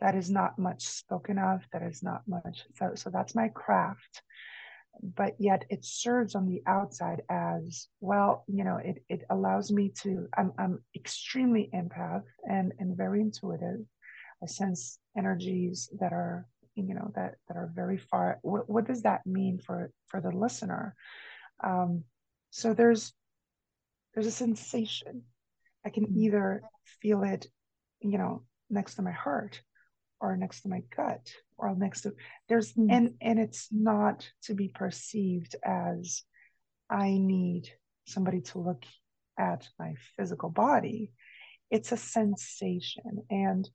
that 0.00 0.14
is 0.14 0.30
not 0.30 0.58
much 0.58 0.84
spoken 0.84 1.38
of, 1.38 1.66
that 1.72 1.82
is 1.82 2.02
not 2.02 2.22
much. 2.26 2.64
So, 2.76 2.92
so 2.94 3.10
that's 3.10 3.34
my 3.34 3.48
craft. 3.48 4.22
But 5.02 5.34
yet 5.38 5.66
it 5.68 5.84
serves 5.84 6.34
on 6.34 6.48
the 6.48 6.62
outside 6.66 7.20
as 7.28 7.88
well, 8.00 8.44
you 8.48 8.64
know, 8.64 8.78
it, 8.82 9.02
it 9.10 9.24
allows 9.28 9.70
me 9.70 9.92
to, 10.02 10.26
I'm, 10.36 10.52
I'm 10.58 10.82
extremely 10.94 11.68
empath 11.74 12.24
and, 12.48 12.72
and 12.78 12.96
very 12.96 13.20
intuitive. 13.20 13.80
I 14.42 14.46
sense 14.46 14.98
energies 15.16 15.88
that 16.00 16.12
are, 16.12 16.46
you 16.74 16.94
know, 16.94 17.10
that 17.14 17.36
that 17.48 17.56
are 17.56 17.70
very 17.74 17.98
far. 17.98 18.38
What, 18.42 18.68
what 18.68 18.86
does 18.86 19.02
that 19.02 19.26
mean 19.26 19.58
for 19.58 19.90
for 20.08 20.20
the 20.20 20.30
listener? 20.30 20.94
Um, 21.62 22.04
so 22.50 22.74
there's 22.74 23.12
there's 24.14 24.26
a 24.26 24.32
sensation. 24.32 25.22
I 25.84 25.90
can 25.90 26.04
mm-hmm. 26.04 26.18
either 26.18 26.62
feel 27.00 27.22
it, 27.22 27.46
you 28.00 28.18
know, 28.18 28.44
next 28.70 28.96
to 28.96 29.02
my 29.02 29.12
heart, 29.12 29.60
or 30.20 30.36
next 30.36 30.62
to 30.62 30.68
my 30.68 30.82
gut, 30.94 31.30
or 31.56 31.74
next 31.76 32.02
to 32.02 32.14
there's 32.48 32.72
mm. 32.74 32.88
and 32.90 33.14
and 33.20 33.38
it's 33.38 33.68
not 33.70 34.28
to 34.44 34.54
be 34.54 34.68
perceived 34.68 35.56
as 35.64 36.22
I 36.90 37.10
need 37.18 37.68
somebody 38.06 38.40
to 38.40 38.58
look 38.58 38.84
at 39.38 39.68
my 39.78 39.94
physical 40.16 40.50
body. 40.50 41.12
It's 41.70 41.92
a 41.92 41.96
sensation. 41.96 43.24
And 43.30 43.68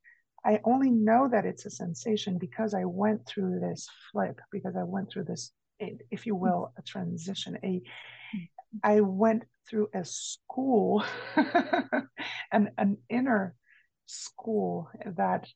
I 0.45 0.59
only 0.63 0.89
know 0.89 1.27
that 1.31 1.45
it's 1.45 1.65
a 1.65 1.69
sensation 1.69 2.37
because 2.37 2.73
I 2.73 2.85
went 2.85 3.25
through 3.27 3.59
this 3.59 3.87
flip, 4.11 4.39
because 4.51 4.75
I 4.75 4.83
went 4.83 5.11
through 5.11 5.25
this, 5.25 5.51
eh, 5.79 5.91
if 6.09 6.25
you 6.25 6.35
mm. 6.35 6.39
will, 6.39 6.73
a 6.77 6.81
transition. 6.81 7.57
A, 7.63 7.81
mm. 8.35 8.47
I 8.83 9.01
went 9.01 9.43
through 9.69 9.89
a 9.93 10.03
school, 10.03 11.03
an 12.51 12.71
an 12.77 12.97
inner 13.09 13.55
school 14.07 14.89
that 15.05 15.47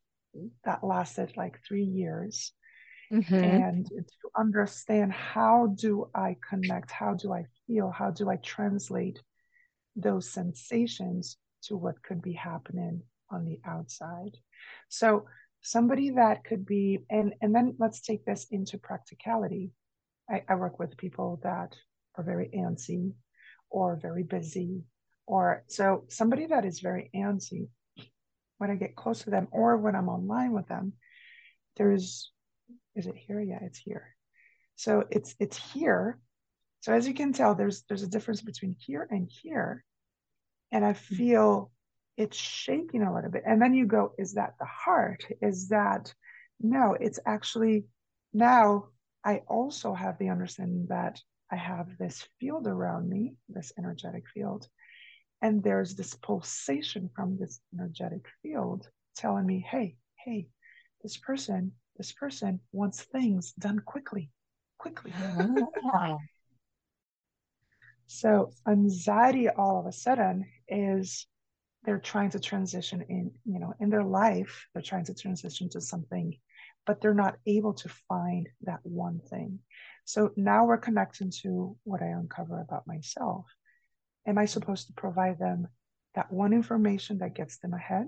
that 0.65 0.84
lasted 0.84 1.36
like 1.36 1.60
three 1.68 1.84
years. 1.84 2.51
Mm-hmm. 3.12 3.36
And 3.36 3.86
to 3.86 4.30
understand 4.36 5.13
how 5.13 5.75
do 5.75 6.10
I 6.15 6.38
connect, 6.48 6.92
how 6.92 7.13
do 7.13 7.34
I 7.34 7.46
feel, 7.68 7.92
how 7.92 8.12
do 8.12 8.30
I 8.30 8.38
translate 8.38 9.22
those 9.96 10.30
sensations 10.30 11.38
to 11.63 11.77
what 11.77 12.01
could 12.01 12.22
be 12.22 12.34
happening 12.34 13.04
on 13.29 13.46
the 13.46 13.60
outside. 13.65 14.38
So 14.89 15.25
somebody 15.62 16.12
that 16.12 16.44
could 16.44 16.65
be, 16.65 17.00
and, 17.10 17.34
and 17.41 17.53
then 17.53 17.75
let's 17.79 18.01
take 18.01 18.25
this 18.25 18.48
into 18.51 18.77
practicality. 18.77 19.72
I, 20.29 20.44
I 20.48 20.55
work 20.55 20.79
with 20.79 20.98
people 20.98 21.39
that 21.44 21.75
are 22.15 22.24
very 22.24 22.50
antsy 22.55 23.13
or 23.70 24.00
very 24.01 24.24
busy, 24.24 24.84
or 25.27 25.63
so 25.67 26.05
somebody 26.10 26.46
that 26.48 26.65
is 26.65 26.79
very 26.79 27.10
antsy, 27.15 27.67
when 28.58 28.72
I 28.72 28.75
get 28.75 28.96
close 28.96 29.24
to 29.24 29.29
them 29.29 29.48
or 29.51 29.77
when 29.77 29.96
I'm 29.96 30.10
online 30.10 30.53
with 30.53 30.67
them, 30.67 30.94
there's 31.77 32.32
is 32.96 33.08
it 33.08 33.17
here? 33.17 33.41
Yeah, 33.41 33.60
it's 33.62 33.77
here. 33.77 34.15
So 34.75 35.03
it's 35.12 35.36
it's 35.39 35.58
here. 35.74 36.20
So 36.82 36.94
as 36.94 37.08
you 37.08 37.13
can 37.13 37.34
tell, 37.34 37.55
there's 37.55 37.84
there's 37.88 38.03
a 38.03 38.08
difference 38.08 38.41
between 38.41 38.75
here 38.79 39.08
and 39.10 39.29
here. 39.29 39.84
And 40.72 40.86
I 40.86 40.94
mm-hmm. 40.94 41.15
feel 41.15 41.72
it's 42.17 42.38
shaking 42.38 43.03
a 43.03 43.13
little 43.13 43.31
bit. 43.31 43.43
And 43.45 43.62
then 43.62 43.74
you 43.74 43.86
go, 43.86 44.13
is 44.17 44.34
that 44.34 44.55
the 44.60 44.65
heart? 44.65 45.25
Is 45.41 45.69
that 45.69 46.13
no, 46.62 46.95
it's 47.00 47.19
actually 47.25 47.86
now 48.34 48.86
I 49.24 49.41
also 49.48 49.93
have 49.93 50.17
the 50.17 50.29
understanding 50.29 50.86
that 50.89 51.19
I 51.51 51.55
have 51.57 51.98
this 51.98 52.27
field 52.39 52.67
around 52.67 53.10
me, 53.10 53.36
this 53.50 53.72
energetic 53.77 54.24
field. 54.34 54.67
And 55.41 55.63
there's 55.63 55.95
this 55.95 56.13
pulsation 56.15 57.10
from 57.15 57.38
this 57.38 57.60
energetic 57.74 58.25
field 58.41 58.88
telling 59.15 59.45
me, 59.45 59.65
hey, 59.69 59.95
hey, 60.24 60.48
this 61.03 61.17
person, 61.17 61.72
this 61.98 62.12
person 62.12 62.60
wants 62.72 63.03
things 63.03 63.51
done 63.53 63.79
quickly, 63.79 64.31
quickly. 64.77 65.12
Ah. 65.17 66.17
so 68.07 68.51
anxiety 68.67 69.50
all 69.50 69.79
of 69.79 69.86
a 69.88 69.91
sudden 69.91 70.45
is 70.67 71.27
they're 71.86 72.00
trying 72.00 72.32
to 72.32 72.39
transition 72.39 73.06
in, 73.10 73.32
you 73.46 73.60
know, 73.60 73.74
in 73.80 73.89
their 73.89 74.04
life, 74.04 74.68
they're 74.74 74.82
trying 74.82 75.06
to 75.06 75.13
transition 75.13 75.70
to 75.70 75.82
something, 75.82 76.38
but 76.86 77.00
they're 77.00 77.13
not 77.13 77.38
able 77.46 77.74
to 77.74 77.89
find 78.10 78.50
that 78.63 78.80
one 78.84 79.20
thing. 79.30 79.60
So 80.06 80.32
now 80.36 80.65
we're 80.65 80.77
connecting 80.77 81.32
to 81.42 81.75
what 81.84 82.01
I 82.01 82.08
uncover 82.08 82.62
about 82.62 82.88
myself. 82.88 83.46
Am 84.27 84.38
I 84.38 84.46
supposed 84.46 84.88
to 84.88 84.94
provide 84.94 85.39
them 85.39 85.68
that 86.15 86.32
one 86.32 86.54
information 86.54 87.20
that 87.20 87.36
gets 87.36 87.58
them 87.60 87.74
ahead? 87.74 88.08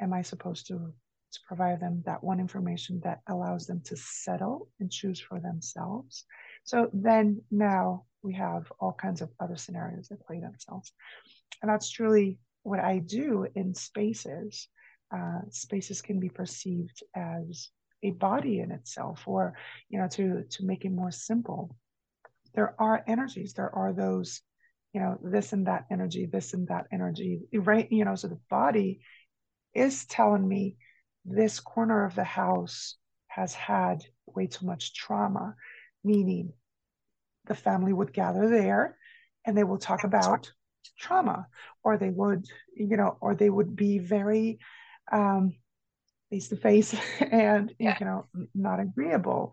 Am 0.00 0.12
I 0.12 0.22
supposed 0.22 0.66
to, 0.68 0.74
to 0.74 1.40
provide 1.48 1.80
them 1.80 2.02
that 2.06 2.22
one 2.22 2.40
information 2.40 3.00
that 3.04 3.20
allows 3.28 3.66
them 3.66 3.80
to 3.86 3.96
settle 3.96 4.68
and 4.80 4.90
choose 4.90 5.20
for 5.20 5.40
themselves? 5.40 6.24
So 6.64 6.90
then 6.92 7.42
now 7.50 8.04
we 8.22 8.34
have 8.34 8.70
all 8.80 8.92
kinds 8.92 9.22
of 9.22 9.30
other 9.40 9.56
scenarios 9.56 10.08
that 10.08 10.26
play 10.26 10.40
themselves. 10.40 10.92
And 11.62 11.70
that's 11.70 11.90
truly 11.90 12.38
what 12.66 12.80
I 12.80 12.98
do 12.98 13.46
in 13.54 13.74
spaces. 13.74 14.68
Uh, 15.14 15.40
spaces 15.50 16.02
can 16.02 16.18
be 16.18 16.28
perceived 16.28 17.02
as 17.14 17.70
a 18.02 18.10
body 18.10 18.58
in 18.58 18.72
itself, 18.72 19.22
or 19.26 19.54
you 19.88 19.98
know, 19.98 20.08
to 20.08 20.44
to 20.50 20.64
make 20.64 20.84
it 20.84 20.90
more 20.90 21.12
simple. 21.12 21.76
There 22.54 22.74
are 22.78 23.04
energies. 23.06 23.52
There 23.54 23.74
are 23.74 23.92
those 23.92 24.42
you 24.96 25.02
know, 25.02 25.18
this 25.22 25.52
and 25.52 25.66
that 25.66 25.84
energy, 25.90 26.24
this 26.24 26.54
and 26.54 26.68
that 26.68 26.86
energy, 26.90 27.42
right? 27.52 27.86
You 27.92 28.06
know, 28.06 28.14
so 28.14 28.28
the 28.28 28.40
body 28.48 29.00
is 29.74 30.06
telling 30.06 30.48
me 30.48 30.76
this 31.22 31.60
corner 31.60 32.06
of 32.06 32.14
the 32.14 32.24
house 32.24 32.96
has 33.26 33.52
had 33.52 34.02
way 34.24 34.46
too 34.46 34.64
much 34.64 34.94
trauma, 34.94 35.54
meaning 36.02 36.54
the 37.44 37.54
family 37.54 37.92
would 37.92 38.14
gather 38.14 38.48
there 38.48 38.96
and 39.44 39.54
they 39.54 39.64
will 39.64 39.76
talk 39.76 40.04
about 40.04 40.50
trauma, 40.98 41.46
or 41.82 41.96
they 41.96 42.10
would, 42.10 42.46
you 42.74 42.96
know, 42.96 43.16
or 43.20 43.34
they 43.34 43.50
would 43.50 43.76
be 43.76 43.98
very 43.98 44.58
um, 45.10 45.54
face 46.30 46.48
to 46.48 46.56
face 46.56 46.94
and, 47.20 47.74
yeah. 47.78 47.96
you 48.00 48.06
know, 48.06 48.26
not 48.54 48.80
agreeable. 48.80 49.52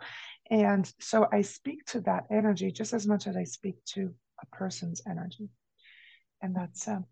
And 0.50 0.92
so 1.00 1.28
I 1.32 1.42
speak 1.42 1.86
to 1.88 2.02
that 2.02 2.26
energy 2.32 2.72
just 2.72 2.94
as 2.94 3.08
much 3.08 3.28
as 3.28 3.36
I 3.36 3.44
speak 3.44 3.84
to 3.94 4.14
a 4.42 4.56
person's 4.56 5.02
energy. 5.08 5.50
And 6.42 6.56
that's 6.56 6.88
a 6.88 7.04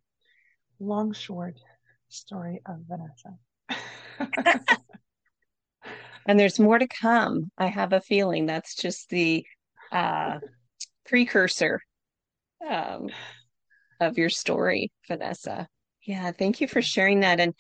long, 0.79 1.13
short 1.13 1.59
story 2.09 2.61
of 2.65 2.81
Vanessa. 2.87 3.37
and 6.27 6.39
there's 6.39 6.59
more 6.59 6.77
to 6.77 6.87
come. 6.87 7.51
I 7.57 7.67
have 7.67 7.93
a 7.93 8.01
feeling 8.01 8.45
that's 8.45 8.75
just 8.75 9.09
the 9.09 9.45
uh, 9.91 10.39
precursor 11.05 11.81
um, 12.69 13.09
of 14.01 14.17
your 14.17 14.29
story, 14.29 14.91
Vanessa. 15.07 15.67
Yeah, 16.03 16.31
thank 16.31 16.59
you 16.59 16.67
for 16.67 16.81
sharing 16.81 17.21
that. 17.21 17.39
And 17.39 17.53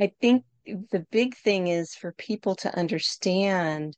I 0.00 0.12
think 0.20 0.44
the 0.66 1.06
big 1.10 1.36
thing 1.36 1.68
is 1.68 1.94
for 1.94 2.12
people 2.12 2.56
to 2.56 2.76
understand 2.76 3.96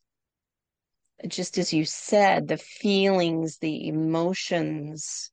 just 1.26 1.58
as 1.58 1.72
you 1.72 1.84
said, 1.84 2.46
the 2.46 2.56
feelings, 2.56 3.58
the 3.58 3.88
emotions, 3.88 5.32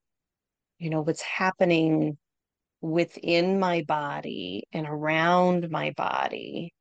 you 0.79 0.89
know, 0.89 1.01
what's 1.01 1.21
happening 1.21 2.17
within 2.81 3.59
my 3.59 3.83
body 3.83 4.63
and 4.73 4.87
around 4.87 5.69
my 5.69 5.91
body. 5.91 6.73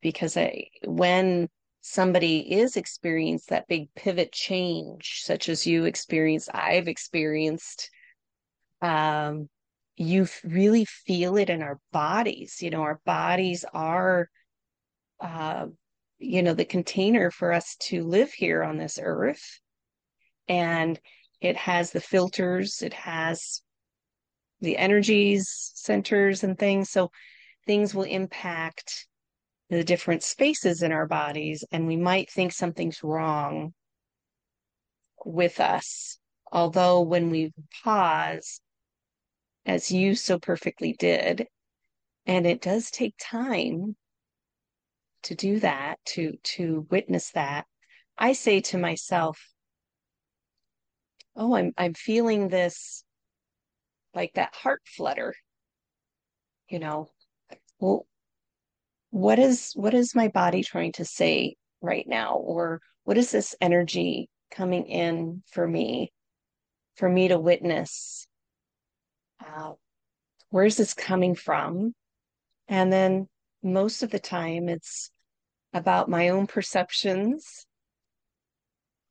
Because 0.00 0.36
I, 0.36 0.68
when 0.84 1.48
somebody 1.80 2.52
is 2.52 2.76
experienced 2.76 3.50
that 3.50 3.68
big 3.68 3.94
pivot 3.94 4.32
change, 4.32 5.22
such 5.24 5.48
as 5.48 5.66
you 5.66 5.84
experienced, 5.84 6.50
I've 6.52 6.88
experienced, 6.88 7.90
um, 8.82 9.48
you 9.96 10.26
really 10.44 10.84
feel 10.84 11.36
it 11.36 11.50
in 11.50 11.62
our 11.62 11.78
bodies. 11.92 12.58
You 12.60 12.70
know, 12.70 12.82
our 12.82 13.00
bodies 13.04 13.64
are 13.72 14.28
uh, 15.20 15.66
you 16.18 16.42
know 16.42 16.54
the 16.54 16.64
container 16.64 17.30
for 17.30 17.52
us 17.52 17.76
to 17.76 18.04
live 18.04 18.32
here 18.32 18.62
on 18.62 18.76
this 18.76 18.98
earth 19.00 19.60
and 20.48 20.98
it 21.40 21.56
has 21.56 21.92
the 21.92 22.00
filters 22.00 22.82
it 22.82 22.92
has 22.92 23.62
the 24.60 24.76
energies 24.76 25.72
centers 25.74 26.42
and 26.42 26.58
things 26.58 26.90
so 26.90 27.10
things 27.66 27.94
will 27.94 28.04
impact 28.04 29.06
the 29.70 29.84
different 29.84 30.22
spaces 30.22 30.82
in 30.82 30.90
our 30.90 31.06
bodies 31.06 31.64
and 31.70 31.86
we 31.86 31.96
might 31.96 32.30
think 32.30 32.52
something's 32.52 33.02
wrong 33.04 33.72
with 35.24 35.60
us 35.60 36.18
although 36.50 37.00
when 37.00 37.30
we 37.30 37.52
pause 37.84 38.60
as 39.68 39.92
you 39.92 40.14
so 40.14 40.38
perfectly 40.38 40.94
did. 40.94 41.46
And 42.26 42.46
it 42.46 42.60
does 42.62 42.90
take 42.90 43.14
time 43.20 43.96
to 45.24 45.34
do 45.34 45.60
that, 45.60 45.98
to 46.06 46.36
to 46.42 46.86
witness 46.90 47.30
that, 47.32 47.66
I 48.16 48.32
say 48.32 48.60
to 48.62 48.78
myself, 48.78 49.38
"Oh, 51.36 51.54
I'm 51.54 51.72
I'm 51.76 51.94
feeling 51.94 52.48
this 52.48 53.04
like 54.14 54.32
that 54.34 54.54
heart 54.54 54.82
flutter." 54.86 55.34
You 56.68 56.78
know, 56.78 57.10
well, 57.80 58.06
what 59.10 59.38
is 59.38 59.72
what 59.74 59.94
is 59.94 60.14
my 60.14 60.28
body 60.28 60.62
trying 60.62 60.92
to 60.92 61.04
say 61.04 61.56
right 61.80 62.06
now? 62.06 62.36
Or 62.36 62.80
what 63.04 63.18
is 63.18 63.30
this 63.32 63.54
energy 63.60 64.28
coming 64.50 64.86
in 64.86 65.42
for 65.50 65.66
me 65.66 66.12
for 66.96 67.08
me 67.08 67.28
to 67.28 67.38
witness 67.38 68.27
uh, 69.44 69.72
where's 70.50 70.76
this 70.76 70.94
coming 70.94 71.34
from? 71.34 71.94
And 72.68 72.92
then 72.92 73.28
most 73.62 74.02
of 74.02 74.10
the 74.10 74.18
time 74.18 74.68
it's 74.68 75.10
about 75.72 76.08
my 76.08 76.30
own 76.30 76.46
perceptions 76.46 77.66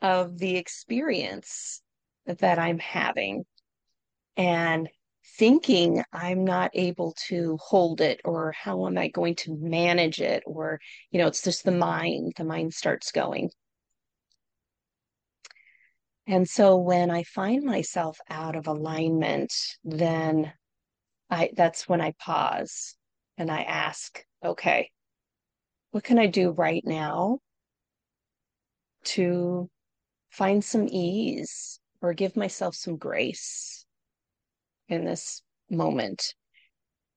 of 0.01 0.37
the 0.37 0.57
experience 0.57 1.81
that 2.25 2.59
I'm 2.59 2.79
having 2.79 3.45
and 4.35 4.89
thinking 5.37 6.03
I'm 6.13 6.45
not 6.45 6.71
able 6.73 7.15
to 7.27 7.57
hold 7.61 8.01
it 8.01 8.21
or 8.23 8.51
how 8.51 8.87
am 8.87 8.97
I 8.97 9.09
going 9.09 9.35
to 9.35 9.57
manage 9.57 10.21
it 10.21 10.43
or 10.45 10.79
you 11.11 11.19
know 11.19 11.27
it's 11.27 11.43
just 11.43 11.63
the 11.63 11.71
mind 11.71 12.33
the 12.37 12.43
mind 12.43 12.73
starts 12.73 13.11
going 13.11 13.49
and 16.27 16.47
so 16.47 16.77
when 16.77 17.09
I 17.09 17.23
find 17.23 17.63
myself 17.63 18.19
out 18.29 18.55
of 18.55 18.67
alignment 18.67 19.53
then 19.83 20.53
I 21.29 21.49
that's 21.55 21.87
when 21.89 22.01
I 22.01 22.13
pause 22.19 22.95
and 23.37 23.51
I 23.51 23.61
ask 23.63 24.23
okay, 24.43 24.91
what 25.91 26.03
can 26.03 26.19
I 26.19 26.27
do 26.27 26.51
right 26.51 26.83
now 26.85 27.39
to 29.05 29.69
find 30.29 30.63
some 30.63 30.87
ease 30.89 31.79
or 32.01 32.13
give 32.13 32.35
myself 32.35 32.75
some 32.75 32.97
grace 32.97 33.85
in 34.89 35.05
this 35.05 35.41
moment? 35.69 36.33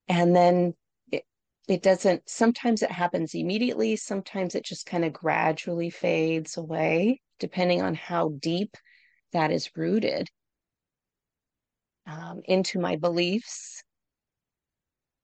And 0.09 0.35
then 0.35 0.75
it, 1.13 1.25
it 1.69 1.83
doesn't, 1.83 2.29
sometimes 2.29 2.83
it 2.83 2.91
happens 2.91 3.35
immediately, 3.35 3.97
sometimes 3.97 4.55
it 4.55 4.65
just 4.65 4.87
kind 4.87 5.05
of 5.05 5.13
gradually 5.13 5.91
fades 5.91 6.57
away, 6.57 7.21
depending 7.39 7.83
on 7.83 7.95
how 7.95 8.31
deep 8.41 8.77
that 9.33 9.51
is 9.51 9.71
rooted 9.77 10.29
um, 12.07 12.41
into 12.45 12.79
my 12.79 12.97
beliefs 12.97 13.83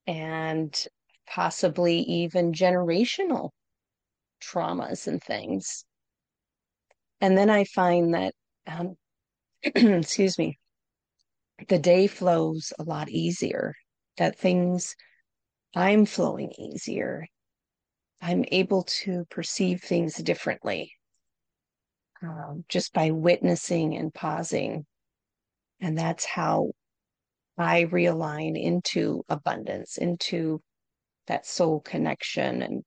and 0.06 0.86
possibly 1.26 1.98
even 1.98 2.52
generational 2.52 3.50
traumas 4.40 5.06
and 5.06 5.22
things. 5.22 5.84
And 7.20 7.36
then 7.36 7.50
I 7.50 7.64
find 7.64 8.14
that, 8.14 8.34
um, 8.66 8.96
excuse 9.62 10.38
me, 10.38 10.58
the 11.68 11.78
day 11.78 12.06
flows 12.06 12.72
a 12.78 12.84
lot 12.84 13.08
easier, 13.08 13.74
that 14.18 14.38
things 14.38 14.94
I'm 15.74 16.06
flowing 16.06 16.52
easier. 16.52 17.26
I'm 18.20 18.44
able 18.50 18.84
to 18.84 19.24
perceive 19.30 19.82
things 19.82 20.16
differently 20.16 20.95
um, 22.26 22.64
just 22.68 22.92
by 22.92 23.10
witnessing 23.10 23.94
and 23.96 24.12
pausing. 24.12 24.84
And 25.80 25.96
that's 25.96 26.24
how 26.24 26.72
I 27.58 27.84
realign 27.84 28.60
into 28.60 29.24
abundance, 29.28 29.98
into 29.98 30.60
that 31.26 31.46
soul 31.46 31.80
connection. 31.80 32.62
And 32.62 32.82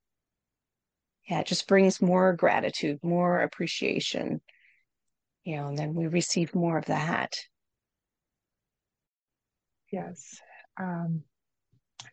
yeah, 1.30 1.40
it 1.40 1.48
just 1.48 1.68
brings 1.68 2.02
more 2.02 2.34
gratitude, 2.34 3.00
more 3.04 3.42
appreciation, 3.42 4.42
you 5.44 5.58
know, 5.58 5.68
and 5.68 5.78
then 5.78 5.94
we 5.94 6.08
receive 6.08 6.56
more 6.56 6.78
of 6.78 6.86
that. 6.86 7.36
Yes. 9.92 10.40
Um, 10.80 11.24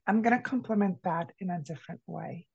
I'm 0.06 0.22
going 0.22 0.36
to 0.36 0.42
complement 0.42 0.98
that 1.04 1.32
in 1.40 1.50
a 1.50 1.60
different 1.60 2.00
way 2.06 2.46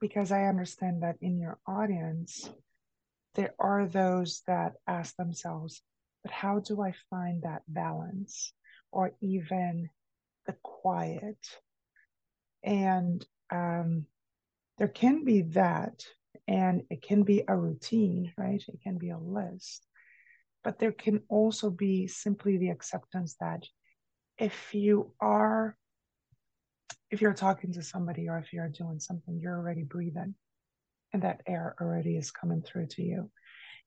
because 0.00 0.32
I 0.32 0.44
understand 0.44 1.02
that 1.02 1.16
in 1.20 1.38
your 1.38 1.58
audience, 1.66 2.50
there 3.34 3.54
are 3.58 3.86
those 3.86 4.42
that 4.46 4.74
ask 4.86 5.16
themselves, 5.16 5.82
but 6.22 6.32
how 6.32 6.60
do 6.60 6.82
I 6.82 6.92
find 7.10 7.42
that 7.42 7.62
balance 7.66 8.52
or 8.90 9.12
even 9.20 9.88
the 10.46 10.54
quiet? 10.62 11.38
And 12.62 13.24
um, 13.50 14.06
there 14.78 14.88
can 14.88 15.24
be 15.24 15.42
that, 15.42 16.04
and 16.46 16.82
it 16.90 17.02
can 17.02 17.22
be 17.22 17.42
a 17.46 17.56
routine, 17.56 18.32
right? 18.36 18.62
It 18.66 18.80
can 18.82 18.98
be 18.98 19.10
a 19.10 19.18
list. 19.18 19.86
But 20.62 20.78
there 20.78 20.92
can 20.92 21.22
also 21.28 21.70
be 21.70 22.06
simply 22.06 22.56
the 22.56 22.70
acceptance 22.70 23.36
that 23.40 23.64
if 24.38 24.74
you 24.74 25.12
are 25.20 25.76
if 27.10 27.20
you're 27.20 27.34
talking 27.34 27.74
to 27.74 27.82
somebody 27.82 28.28
or 28.28 28.38
if 28.38 28.54
you're 28.54 28.70
doing 28.70 28.98
something, 28.98 29.38
you're 29.38 29.56
already 29.56 29.82
breathing 29.82 30.34
and 31.12 31.22
that 31.22 31.42
air 31.46 31.74
already 31.80 32.16
is 32.16 32.30
coming 32.30 32.62
through 32.62 32.86
to 32.86 33.02
you. 33.02 33.30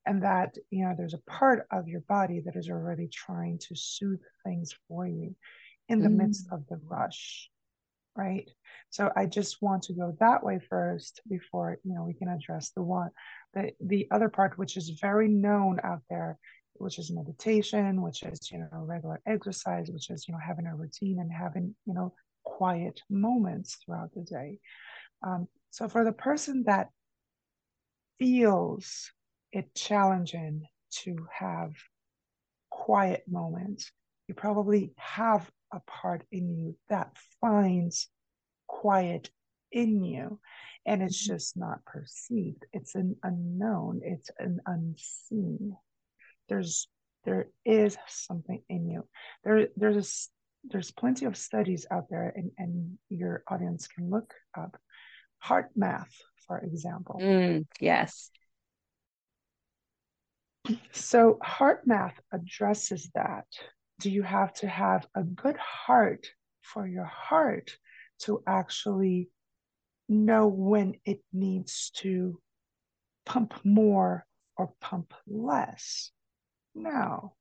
And 0.06 0.24
that, 0.24 0.56
you 0.70 0.86
know, 0.86 0.94
there's 0.96 1.16
a 1.16 1.30
part 1.30 1.66
of 1.72 1.88
your 1.88 2.02
body 2.02 2.42
that 2.46 2.56
is 2.56 2.70
already 2.70 3.08
trying 3.08 3.58
to 3.68 3.76
soothe 3.76 4.22
things 4.44 4.74
for 4.88 5.08
you 5.08 5.36
in 5.90 6.00
the 6.00 6.10
mm. 6.10 6.18
midst 6.18 6.48
of 6.52 6.66
the 6.70 6.80
rush. 6.84 7.50
Right. 8.16 8.50
So 8.92 9.12
I 9.16 9.26
just 9.26 9.62
want 9.62 9.84
to 9.84 9.94
go 9.94 10.16
that 10.22 10.42
way 10.42 10.60
first 10.70 11.22
before, 11.28 11.80
you 11.84 11.96
know, 11.96 12.04
we 12.04 12.14
can 12.14 12.30
address 12.30 12.72
the 12.74 12.82
one, 12.82 13.10
the, 13.54 13.72
the 13.82 14.08
other 14.10 14.30
part, 14.30 14.58
which 14.58 14.78
is 14.78 14.98
very 15.02 15.28
known 15.28 15.80
out 15.84 16.02
there, 16.10 16.38
which 16.76 16.98
is 16.98 17.12
meditation, 17.12 18.02
which 18.02 18.24
is, 18.24 18.50
you 18.52 18.60
know, 18.60 18.68
regular 18.72 19.20
exercise, 19.26 19.90
which 19.92 20.10
is, 20.10 20.28
you 20.28 20.34
know, 20.34 20.40
having 20.40 20.66
a 20.66 20.76
routine 20.76 21.20
and 21.20 21.32
having, 21.32 21.76
you 21.86 21.94
know, 21.94 22.14
quiet 22.46 23.02
moments 23.10 23.78
throughout 23.84 24.14
the 24.14 24.22
day. 24.22 24.60
Um, 25.22 25.48
so 25.72 25.90
for 25.90 26.06
the 26.06 26.14
person 26.14 26.64
that 26.68 26.90
feels 28.20 29.12
it 29.52 29.74
challenging 29.76 30.68
to 31.04 31.28
have 31.32 31.74
quiet 32.70 33.24
moments, 33.28 33.92
you 34.28 34.34
probably 34.36 34.92
have 34.98 35.50
a 35.74 35.80
part 35.82 36.24
in 36.32 36.50
you 36.50 36.76
that 36.90 37.16
finds 37.42 38.10
quiet 38.68 39.30
in 39.72 40.04
you 40.04 40.40
and 40.86 41.02
it's 41.02 41.24
mm-hmm. 41.24 41.34
just 41.34 41.58
not 41.58 41.84
perceived. 41.86 42.66
It's 42.74 42.96
an 42.96 43.16
unknown. 43.24 44.02
It's 44.04 44.30
an 44.40 44.60
unseen. 44.66 45.76
There's 46.48 46.88
there 47.24 47.48
is 47.66 47.98
something 48.08 48.62
in 48.70 48.88
you. 48.90 49.08
There 49.44 49.68
there's 49.76 50.30
there's 50.64 50.92
plenty 50.92 51.26
of 51.26 51.38
studies 51.38 51.86
out 51.92 52.06
there 52.10 52.34
and, 52.36 52.52
and 52.58 52.98
your 53.10 53.44
audience 53.48 53.88
can 53.88 54.10
look 54.10 54.34
up 54.58 54.78
HeartMath 55.46 56.12
for 56.48 56.60
example. 56.60 57.20
Mm, 57.22 57.66
yes. 57.80 58.30
So 60.92 61.40
HeartMath 61.44 62.16
addresses 62.32 63.10
that. 63.14 63.46
Do 64.00 64.10
you 64.10 64.24
have 64.24 64.54
to 64.56 64.68
have 64.68 65.08
a 65.16 65.24
good 65.24 65.58
heart 65.58 66.28
for 66.62 66.88
your 66.88 67.06
heart 67.06 67.78
to 68.22 68.42
actually 68.48 69.30
know 70.10 70.48
when 70.48 70.96
it 71.06 71.22
needs 71.32 71.92
to 71.98 72.40
pump 73.26 73.54
more 73.64 74.26
or 74.58 74.74
pump 74.82 75.14
less? 75.28 76.12
No 76.74 77.36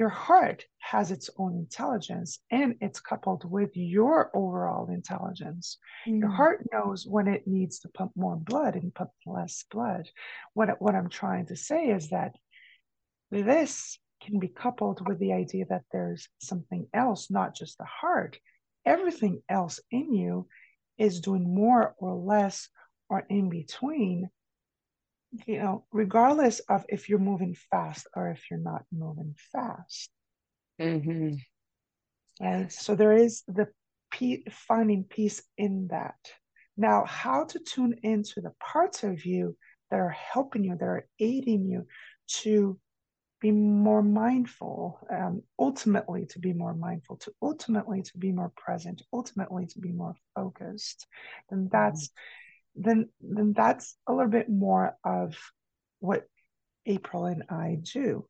your 0.00 0.08
heart 0.08 0.64
has 0.78 1.10
its 1.10 1.28
own 1.36 1.54
intelligence 1.54 2.38
and 2.50 2.74
it's 2.80 3.00
coupled 3.00 3.44
with 3.44 3.68
your 3.74 4.30
overall 4.34 4.88
intelligence. 4.88 5.76
Mm. 6.08 6.20
Your 6.20 6.30
heart 6.30 6.66
knows 6.72 7.06
when 7.06 7.28
it 7.28 7.46
needs 7.46 7.80
to 7.80 7.90
pump 7.90 8.12
more 8.16 8.36
blood 8.36 8.76
and 8.76 8.94
pump 8.94 9.10
less 9.26 9.66
blood. 9.70 10.08
What, 10.54 10.80
what 10.80 10.94
I'm 10.94 11.10
trying 11.10 11.48
to 11.48 11.56
say 11.56 11.88
is 11.88 12.08
that 12.08 12.34
this 13.30 13.98
can 14.22 14.38
be 14.38 14.48
coupled 14.48 15.06
with 15.06 15.18
the 15.18 15.34
idea 15.34 15.66
that 15.68 15.84
there's 15.92 16.30
something 16.40 16.86
else, 16.94 17.30
not 17.30 17.54
just 17.54 17.76
the 17.76 17.84
heart. 17.84 18.38
Everything 18.86 19.42
else 19.50 19.80
in 19.90 20.14
you 20.14 20.46
is 20.96 21.20
doing 21.20 21.54
more 21.54 21.94
or 21.98 22.14
less 22.14 22.70
or 23.10 23.26
in 23.28 23.50
between 23.50 24.30
you 25.46 25.58
know, 25.58 25.84
regardless 25.92 26.60
of 26.60 26.84
if 26.88 27.08
you're 27.08 27.18
moving 27.18 27.56
fast 27.70 28.06
or 28.14 28.30
if 28.30 28.42
you're 28.50 28.60
not 28.60 28.84
moving 28.92 29.34
fast. 29.52 30.10
Mm-hmm. 30.80 31.34
Right. 32.40 32.72
So 32.72 32.94
there 32.94 33.12
is 33.12 33.42
the 33.48 33.68
pe- 34.10 34.44
finding 34.50 35.04
peace 35.04 35.42
in 35.56 35.88
that. 35.90 36.16
Now, 36.76 37.04
how 37.04 37.44
to 37.44 37.58
tune 37.58 37.96
into 38.02 38.40
the 38.40 38.52
parts 38.60 39.02
of 39.04 39.24
you 39.24 39.56
that 39.90 40.00
are 40.00 40.10
helping 40.10 40.64
you, 40.64 40.76
that 40.76 40.84
are 40.84 41.06
aiding 41.18 41.66
you 41.66 41.86
to 42.42 42.78
be 43.40 43.50
more 43.50 44.02
mindful, 44.02 44.98
um, 45.10 45.42
ultimately 45.58 46.26
to 46.26 46.38
be 46.38 46.52
more 46.52 46.74
mindful, 46.74 47.16
to 47.16 47.32
ultimately 47.42 48.02
to 48.02 48.18
be 48.18 48.32
more 48.32 48.52
present, 48.56 49.02
ultimately 49.12 49.66
to 49.66 49.78
be 49.78 49.92
more 49.92 50.14
focused, 50.34 51.06
And 51.50 51.70
that's 51.70 52.08
mm-hmm 52.08 52.20
then 52.74 53.08
then 53.20 53.52
that's 53.54 53.96
a 54.06 54.12
little 54.12 54.30
bit 54.30 54.48
more 54.48 54.96
of 55.04 55.36
what 56.00 56.26
April 56.86 57.26
and 57.26 57.44
I 57.50 57.78
do. 57.82 58.26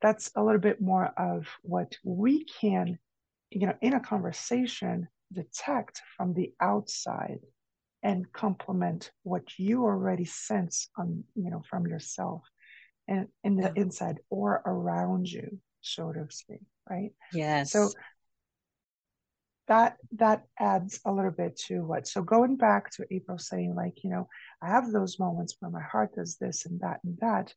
That's 0.00 0.30
a 0.34 0.42
little 0.42 0.60
bit 0.60 0.80
more 0.80 1.12
of 1.16 1.46
what 1.62 1.96
we 2.04 2.44
can, 2.44 2.98
you 3.50 3.66
know, 3.66 3.74
in 3.82 3.92
a 3.92 4.00
conversation 4.00 5.08
detect 5.32 6.00
from 6.16 6.34
the 6.34 6.52
outside 6.60 7.40
and 8.02 8.32
complement 8.32 9.10
what 9.22 9.42
you 9.58 9.84
already 9.84 10.24
sense 10.24 10.88
on, 10.96 11.24
you 11.34 11.50
know, 11.50 11.62
from 11.68 11.86
yourself 11.86 12.42
and 13.08 13.28
in 13.44 13.56
the 13.56 13.72
inside 13.74 14.18
or 14.30 14.62
around 14.64 15.30
you, 15.30 15.58
so 15.82 16.12
to 16.12 16.26
speak, 16.30 16.62
right? 16.88 17.10
Yes. 17.34 17.72
So 17.72 17.90
that 19.70 19.96
that 20.16 20.42
adds 20.58 21.00
a 21.06 21.12
little 21.12 21.30
bit 21.30 21.56
to 21.56 21.84
what 21.84 22.06
so 22.06 22.20
going 22.22 22.56
back 22.56 22.90
to 22.90 23.06
april 23.12 23.38
saying 23.38 23.72
like 23.74 24.02
you 24.02 24.10
know 24.10 24.28
i 24.60 24.68
have 24.68 24.90
those 24.90 25.18
moments 25.18 25.56
where 25.60 25.70
my 25.70 25.80
heart 25.80 26.12
does 26.14 26.36
this 26.36 26.66
and 26.66 26.80
that 26.80 26.98
and 27.04 27.16
that 27.20 27.54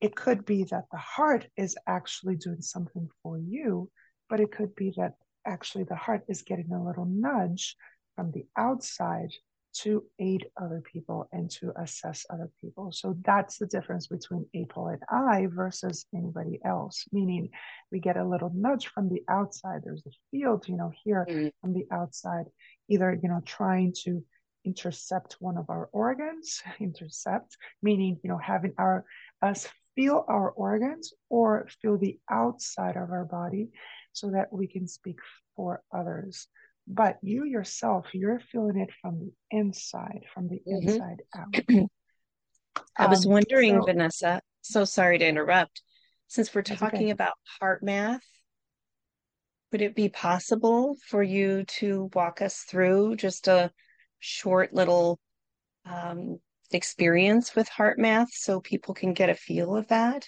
it 0.00 0.16
could 0.16 0.44
be 0.46 0.64
that 0.64 0.84
the 0.90 0.98
heart 0.98 1.46
is 1.56 1.76
actually 1.86 2.36
doing 2.36 2.62
something 2.62 3.08
for 3.22 3.38
you 3.38 3.88
but 4.30 4.40
it 4.40 4.50
could 4.50 4.74
be 4.74 4.94
that 4.96 5.12
actually 5.46 5.84
the 5.84 5.94
heart 5.94 6.22
is 6.26 6.40
getting 6.40 6.72
a 6.72 6.84
little 6.84 7.04
nudge 7.04 7.76
from 8.16 8.32
the 8.32 8.46
outside 8.56 9.30
to 9.82 10.04
aid 10.18 10.46
other 10.60 10.82
people 10.92 11.28
and 11.32 11.50
to 11.50 11.72
assess 11.76 12.24
other 12.30 12.50
people. 12.60 12.92
So 12.92 13.16
that's 13.24 13.58
the 13.58 13.66
difference 13.66 14.06
between 14.06 14.46
April 14.54 14.88
and 14.88 15.02
I 15.10 15.46
versus 15.46 16.06
anybody 16.14 16.60
else, 16.64 17.04
meaning 17.12 17.50
we 17.92 18.00
get 18.00 18.16
a 18.16 18.26
little 18.26 18.50
nudge 18.54 18.86
from 18.88 19.08
the 19.08 19.22
outside. 19.28 19.80
There's 19.84 20.04
a 20.06 20.10
field, 20.30 20.66
you 20.68 20.76
know, 20.76 20.92
here 21.04 21.26
mm-hmm. 21.28 21.48
from 21.60 21.74
the 21.74 21.86
outside, 21.92 22.46
either, 22.88 23.18
you 23.22 23.28
know, 23.28 23.42
trying 23.44 23.94
to 24.04 24.24
intercept 24.64 25.36
one 25.40 25.56
of 25.56 25.70
our 25.70 25.88
organs, 25.92 26.62
intercept, 26.80 27.56
meaning, 27.82 28.18
you 28.22 28.30
know, 28.30 28.38
having 28.38 28.72
our 28.78 29.04
us 29.42 29.68
feel 29.94 30.24
our 30.28 30.50
organs 30.50 31.12
or 31.30 31.66
feel 31.80 31.96
the 31.96 32.18
outside 32.30 32.96
of 32.96 33.10
our 33.10 33.24
body 33.24 33.68
so 34.12 34.30
that 34.30 34.52
we 34.52 34.66
can 34.66 34.86
speak 34.86 35.18
for 35.54 35.82
others 35.92 36.48
but 36.86 37.18
you 37.22 37.44
yourself, 37.44 38.06
you're 38.14 38.40
feeling 38.52 38.78
it 38.78 38.90
from 39.00 39.18
the 39.18 39.32
inside, 39.50 40.24
from 40.32 40.48
the 40.48 40.60
mm-hmm. 40.66 40.88
inside 40.88 41.22
out. 41.36 41.88
I 42.96 43.06
was 43.06 43.26
um, 43.26 43.32
wondering, 43.32 43.80
so, 43.80 43.86
Vanessa, 43.86 44.40
so 44.62 44.84
sorry 44.84 45.18
to 45.18 45.26
interrupt. 45.26 45.82
Since 46.28 46.54
we're 46.54 46.62
talking 46.62 47.04
okay. 47.04 47.10
about 47.10 47.34
HeartMath, 47.60 48.20
would 49.72 49.82
it 49.82 49.94
be 49.94 50.08
possible 50.08 50.96
for 51.08 51.22
you 51.22 51.64
to 51.64 52.10
walk 52.14 52.40
us 52.42 52.60
through 52.60 53.16
just 53.16 53.48
a 53.48 53.70
short 54.18 54.72
little 54.72 55.18
um, 55.84 56.38
experience 56.72 57.54
with 57.54 57.68
HeartMath 57.68 58.28
so 58.30 58.60
people 58.60 58.94
can 58.94 59.12
get 59.12 59.30
a 59.30 59.34
feel 59.34 59.76
of 59.76 59.88
that? 59.88 60.26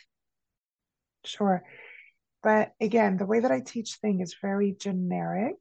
Sure. 1.24 1.62
But 2.42 2.72
again, 2.80 3.16
the 3.16 3.26
way 3.26 3.40
that 3.40 3.50
I 3.50 3.60
teach 3.60 3.96
thing 4.00 4.20
is 4.20 4.36
very 4.40 4.76
generic 4.78 5.56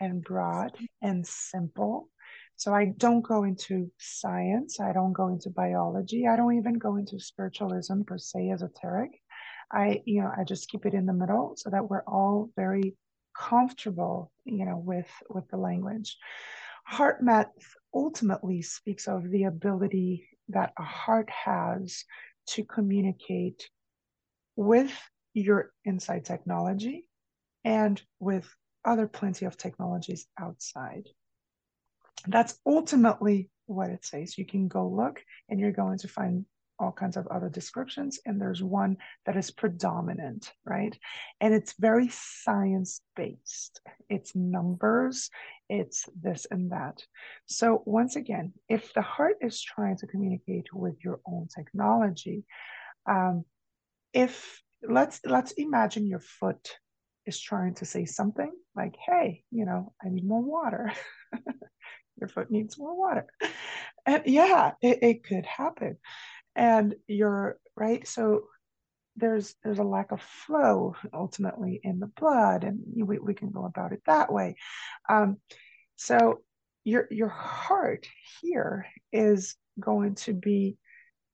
and 0.00 0.22
broad 0.22 0.76
and 1.02 1.26
simple. 1.26 2.08
So 2.56 2.72
I 2.72 2.86
don't 2.96 3.22
go 3.22 3.44
into 3.44 3.90
science. 3.98 4.80
I 4.80 4.92
don't 4.92 5.12
go 5.12 5.28
into 5.28 5.50
biology. 5.50 6.26
I 6.26 6.36
don't 6.36 6.56
even 6.56 6.78
go 6.78 6.96
into 6.96 7.18
spiritualism 7.18 8.02
per 8.02 8.18
se, 8.18 8.50
esoteric. 8.50 9.10
I, 9.72 10.02
you 10.04 10.22
know, 10.22 10.30
I 10.36 10.44
just 10.44 10.68
keep 10.68 10.86
it 10.86 10.94
in 10.94 11.06
the 11.06 11.12
middle 11.12 11.54
so 11.56 11.70
that 11.70 11.88
we're 11.90 12.04
all 12.04 12.50
very 12.54 12.96
comfortable, 13.36 14.30
you 14.44 14.64
know, 14.64 14.78
with 14.78 15.10
with 15.28 15.48
the 15.48 15.56
language. 15.56 16.16
HeartMath 16.92 17.50
ultimately 17.92 18.62
speaks 18.62 19.08
of 19.08 19.28
the 19.30 19.44
ability 19.44 20.28
that 20.48 20.72
a 20.78 20.82
heart 20.82 21.28
has 21.30 22.04
to 22.46 22.64
communicate 22.64 23.68
with 24.56 24.92
your 25.32 25.72
inside 25.84 26.24
technology 26.24 27.06
and 27.64 28.00
with 28.20 28.46
other 28.84 29.06
plenty 29.06 29.46
of 29.46 29.56
technologies 29.56 30.26
outside. 30.38 31.08
That's 32.26 32.58
ultimately 32.66 33.50
what 33.66 33.90
it 33.90 34.04
says. 34.04 34.38
You 34.38 34.46
can 34.46 34.68
go 34.68 34.88
look 34.88 35.22
and 35.48 35.58
you're 35.58 35.72
going 35.72 35.98
to 35.98 36.08
find 36.08 36.46
all 36.78 36.92
kinds 36.92 37.16
of 37.16 37.26
other 37.28 37.48
descriptions, 37.48 38.18
and 38.26 38.40
there's 38.40 38.62
one 38.62 38.96
that 39.26 39.36
is 39.36 39.50
predominant, 39.50 40.52
right? 40.64 40.96
And 41.40 41.54
it's 41.54 41.74
very 41.78 42.08
science 42.10 43.00
based. 43.14 43.80
It's 44.08 44.34
numbers, 44.34 45.30
it's 45.68 46.08
this 46.20 46.46
and 46.50 46.72
that. 46.72 47.02
So, 47.46 47.82
once 47.86 48.16
again, 48.16 48.54
if 48.68 48.92
the 48.92 49.02
heart 49.02 49.36
is 49.40 49.62
trying 49.62 49.96
to 49.98 50.06
communicate 50.06 50.66
with 50.72 50.96
your 51.04 51.20
own 51.26 51.48
technology, 51.54 52.44
um, 53.06 53.44
if 54.12 54.60
let's 54.82 55.20
let's 55.24 55.52
imagine 55.52 56.06
your 56.06 56.20
foot 56.20 56.76
is 57.26 57.40
trying 57.40 57.74
to 57.74 57.84
say 57.84 58.04
something 58.04 58.50
like, 58.76 58.96
"Hey, 59.04 59.44
you 59.50 59.64
know, 59.64 59.92
I 60.04 60.08
need 60.08 60.26
more 60.26 60.42
water." 60.42 60.92
your 62.20 62.28
foot 62.28 62.50
needs 62.50 62.78
more 62.78 62.96
water. 62.96 63.26
And 64.06 64.22
yeah, 64.26 64.72
it, 64.80 64.98
it 65.02 65.24
could 65.24 65.46
happen 65.46 65.96
and 66.56 66.94
you're 67.06 67.58
right 67.76 68.06
so 68.06 68.44
there's 69.16 69.54
there's 69.62 69.78
a 69.78 69.84
lack 69.84 70.12
of 70.12 70.20
flow 70.20 70.94
ultimately 71.12 71.80
in 71.82 72.00
the 72.00 72.10
blood 72.18 72.64
and 72.64 72.80
we, 72.96 73.18
we 73.18 73.34
can 73.34 73.50
go 73.50 73.64
about 73.64 73.92
it 73.92 74.02
that 74.06 74.32
way 74.32 74.56
um, 75.08 75.36
so 75.96 76.40
your 76.84 77.06
your 77.10 77.28
heart 77.28 78.06
here 78.40 78.86
is 79.12 79.56
going 79.80 80.14
to 80.14 80.32
be 80.32 80.76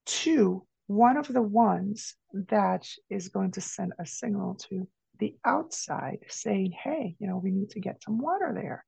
two 0.06 0.64
one 0.86 1.16
of 1.16 1.28
the 1.28 1.42
ones 1.42 2.14
that 2.48 2.86
is 3.08 3.28
going 3.28 3.52
to 3.52 3.60
send 3.60 3.92
a 3.98 4.06
signal 4.06 4.54
to 4.56 4.86
the 5.20 5.36
outside 5.44 6.18
saying 6.28 6.72
hey 6.72 7.14
you 7.18 7.28
know 7.28 7.36
we 7.36 7.50
need 7.50 7.70
to 7.70 7.80
get 7.80 8.02
some 8.02 8.18
water 8.18 8.52
there 8.54 8.84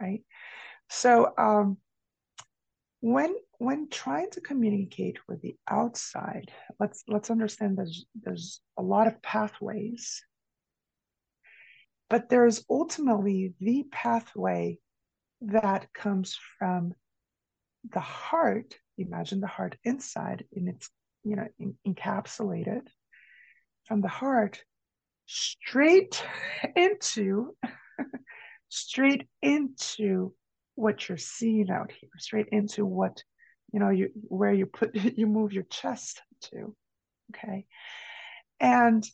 right? 0.00 0.22
So 0.88 1.32
um, 1.38 1.76
when 3.00 3.34
when 3.58 3.88
trying 3.90 4.30
to 4.30 4.40
communicate 4.40 5.18
with 5.28 5.40
the 5.42 5.56
outside 5.68 6.50
let's 6.78 7.04
let's 7.08 7.30
understand 7.30 7.76
there's 7.76 8.06
there's 8.22 8.60
a 8.78 8.82
lot 8.82 9.06
of 9.06 9.22
pathways. 9.22 10.22
But 12.08 12.28
there's 12.28 12.64
ultimately 12.68 13.54
the 13.60 13.84
pathway 13.92 14.78
that 15.42 15.92
comes 15.92 16.36
from 16.58 16.92
the 17.92 18.00
heart 18.00 18.74
imagine 18.98 19.40
the 19.40 19.46
heart 19.46 19.76
inside 19.84 20.44
in 20.52 20.68
its 20.68 20.90
you 21.24 21.36
know 21.36 21.46
in, 21.58 21.74
encapsulated 21.86 22.82
from 23.86 24.02
the 24.02 24.08
heart 24.08 24.62
straight 25.32 26.24
into 26.74 27.54
straight 28.68 29.28
into 29.42 30.34
what 30.74 31.08
you're 31.08 31.18
seeing 31.18 31.70
out 31.70 31.92
here, 31.92 32.10
straight 32.18 32.48
into 32.50 32.84
what 32.84 33.22
you 33.72 33.78
know 33.78 33.90
you 33.90 34.10
where 34.28 34.52
you 34.52 34.66
put 34.66 34.94
you 35.16 35.26
move 35.26 35.52
your 35.52 35.64
chest 35.64 36.20
to. 36.42 36.74
Okay. 37.34 37.64
And 38.58 39.04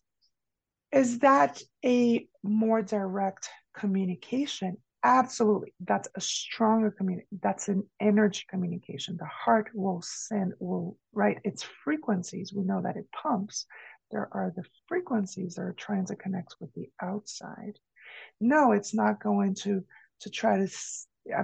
is 0.91 1.19
that 1.19 1.61
a 1.85 2.27
more 2.43 2.81
direct 2.81 3.51
communication? 3.77 4.79
Absolutely. 5.05 5.75
That's 5.81 6.09
a 6.17 6.21
stronger 6.21 6.91
communication. 6.91 7.39
That's 7.43 7.69
an 7.69 7.85
energy 8.01 8.45
communication. 8.49 9.17
The 9.19 9.27
heart 9.27 9.69
will 9.75 10.03
send, 10.03 10.55
will, 10.59 10.97
right? 11.13 11.39
Its 11.45 11.63
frequencies. 11.63 12.53
We 12.55 12.65
know 12.65 12.81
that 12.83 12.97
it 12.97 13.07
pumps. 13.13 13.67
There 14.11 14.29
are 14.33 14.53
the 14.55 14.65
frequencies 14.89 15.55
that 15.55 15.63
are 15.63 15.75
trying 15.77 16.07
to 16.07 16.17
connect 16.17 16.55
with 16.61 16.73
the 16.75 16.89
outside. 17.03 17.79
No, 18.41 18.73
it's 18.73 18.95
not 18.95 19.23
going 19.23 19.55
to 19.63 19.85
to 20.21 20.31
try 20.31 20.59
to 20.59 20.69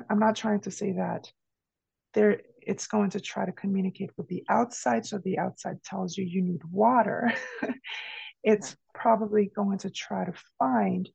I'm 0.08 0.18
not 0.18 0.36
trying 0.36 0.60
to 0.60 0.70
say 0.70 0.92
that 0.92 1.30
there 2.14 2.40
it's 2.60 2.86
going 2.86 3.10
to 3.10 3.20
try 3.20 3.44
to 3.44 3.52
communicate 3.52 4.10
with 4.16 4.28
the 4.28 4.44
outside 4.48 5.04
so 5.04 5.18
the 5.18 5.38
outside 5.38 5.82
tells 5.82 6.16
you 6.16 6.24
you 6.24 6.42
need 6.42 6.62
water. 6.70 7.32
It's 8.44 8.76
probably 8.92 9.52
going 9.54 9.78
to 9.78 9.90
try 9.90 10.24
to 10.24 10.32
find 10.58 11.08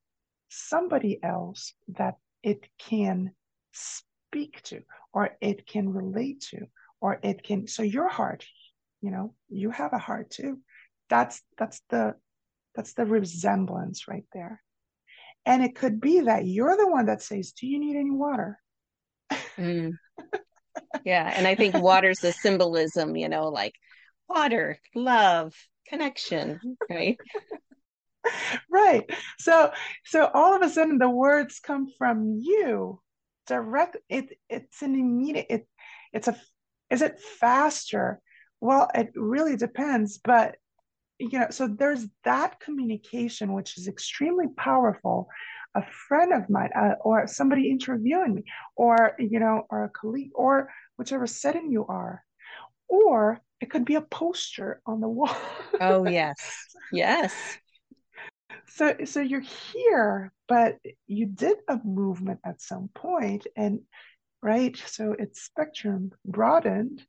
somebody 0.50 1.20
else 1.22 1.74
that 1.90 2.16
it 2.42 2.68
can 2.80 3.32
speak 3.74 4.62
to 4.64 4.82
or 5.14 5.32
it 5.42 5.68
can 5.68 5.90
relate 5.90 6.42
to 6.52 6.68
or 7.02 7.20
it 7.22 7.44
can 7.44 7.68
so 7.68 7.84
your 7.84 8.08
heart 8.08 8.46
you 9.02 9.12
know 9.12 9.34
you 9.50 9.70
have 9.72 9.94
a 9.94 9.98
heart 9.98 10.30
too 10.30 10.60
that's 11.10 11.42
that's 11.58 11.82
the 11.90 12.16
that's 12.76 12.94
the 12.94 13.06
resemblance 13.06 14.08
right 14.08 14.26
there 14.34 14.62
and 15.48 15.64
it 15.64 15.76
could 15.76 16.02
be 16.02 16.20
that 16.20 16.46
you're 16.46 16.76
the 16.76 16.90
one 16.90 17.06
that 17.06 17.24
says, 17.24 17.54
Do 17.54 17.68
you 17.68 17.80
need 17.80 17.96
any 17.96 18.12
water? 18.12 18.60
Mm. 19.58 19.94
Yeah. 21.04 21.34
And 21.36 21.48
I 21.48 21.56
think 21.56 21.74
water's 21.76 22.20
the 22.20 22.32
symbolism, 22.32 23.16
you 23.16 23.30
know, 23.30 23.50
like 23.50 23.74
water, 24.30 24.78
love, 24.94 25.56
connection, 25.88 26.60
right? 26.90 27.18
right. 28.72 29.10
So 29.40 29.72
so 30.06 30.30
all 30.34 30.56
of 30.56 30.62
a 30.62 30.70
sudden 30.70 31.00
the 31.00 31.10
words 31.10 31.60
come 31.60 31.88
from 31.98 32.40
you 32.40 33.02
direct 33.48 33.98
it 34.08 34.38
it's 34.50 34.82
an 34.82 34.94
immediate 34.94 35.48
it 35.50 35.68
it's 36.14 36.28
a 36.28 36.38
is 36.90 37.02
it 37.02 37.20
faster 37.40 38.22
well 38.60 38.90
it 38.94 39.10
really 39.16 39.56
depends 39.56 40.20
but 40.24 40.58
you 41.20 41.40
know 41.40 41.48
so 41.50 41.68
there's 41.68 42.06
that 42.24 42.60
communication 42.60 43.54
which 43.54 43.78
is 43.78 43.88
extremely 43.88 44.48
powerful. 44.58 45.28
A 45.76 45.84
friend 46.08 46.34
of 46.34 46.50
mine 46.50 46.70
uh, 46.76 46.96
or 47.02 47.28
somebody 47.28 47.70
interviewing 47.70 48.36
me 48.36 48.44
or 48.76 49.14
you 49.20 49.40
know 49.40 49.66
or 49.70 49.84
a 49.84 49.90
colleague 49.90 50.32
or 50.34 50.70
whichever 50.98 51.28
setting 51.28 51.72
you 51.72 51.86
are. 51.88 52.24
Or 52.88 53.42
it 53.60 53.70
could 53.70 53.86
be 53.86 53.96
a 53.96 54.02
poster 54.02 54.82
on 54.86 55.02
the 55.02 55.10
wall. 55.10 55.36
Oh 55.80 56.04
yes. 56.10 56.38
Yes. 56.92 57.58
So 58.70 58.96
so 59.06 59.20
you're 59.20 59.42
here 59.42 60.32
but 60.48 60.78
you 61.08 61.26
did 61.26 61.58
a 61.68 61.80
movement 61.84 62.40
at 62.46 62.62
some 62.62 62.90
point 62.96 63.46
and 63.56 63.82
right 64.42 64.78
so 64.86 65.14
its 65.18 65.42
spectrum 65.42 66.12
broadened 66.26 67.04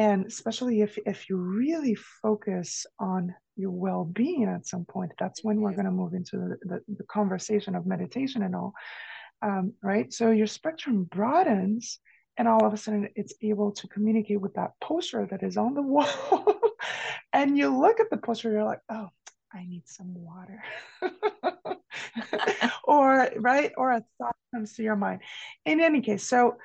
and 0.00 0.24
especially 0.24 0.80
if 0.80 0.98
if 1.04 1.28
you 1.28 1.36
really 1.36 1.94
focus 2.22 2.86
on 2.98 3.34
your 3.56 3.70
well-being 3.70 4.44
at 4.44 4.66
some 4.66 4.86
point 4.86 5.12
that's 5.18 5.44
when 5.44 5.60
we're 5.60 5.78
going 5.78 5.84
to 5.84 5.90
move 5.90 6.14
into 6.14 6.38
the, 6.38 6.56
the, 6.70 6.80
the, 6.96 7.04
conversation 7.04 7.74
of 7.74 7.84
meditation 7.84 8.42
and 8.42 8.56
all 8.56 8.72
um, 9.42 9.72
right? 9.82 10.12
So 10.12 10.30
your 10.30 10.46
spectrum 10.46 11.04
broadens 11.04 11.98
and 12.38 12.48
all 12.48 12.64
of 12.64 12.72
a 12.72 12.78
sudden 12.78 13.08
it's 13.14 13.34
able 13.42 13.72
to 13.72 13.88
communicate 13.88 14.40
with 14.40 14.54
that 14.54 14.72
poster 14.80 15.26
that 15.30 15.42
is 15.42 15.56
on 15.58 15.74
the 15.74 15.82
wall. 15.94 16.44
And 17.32 17.56
you 17.58 17.68
look 17.78 18.00
at 18.00 18.10
the 18.10 18.16
poster 18.16 18.50
you're 18.50 18.64
like 18.64 18.84
oh 18.90 19.08
i 19.52 19.64
need 19.66 19.86
some 19.86 20.14
water. 20.14 20.62
Or 22.84 23.30
right? 23.36 23.72
Or 23.76 23.92
a 23.92 24.04
thought 24.18 24.36
comes 24.52 24.72
to 24.74 24.82
your 24.82 24.96
mind. 24.96 25.20
In 25.64 25.80
any 25.80 26.00
case 26.00 26.24
so 26.24 26.56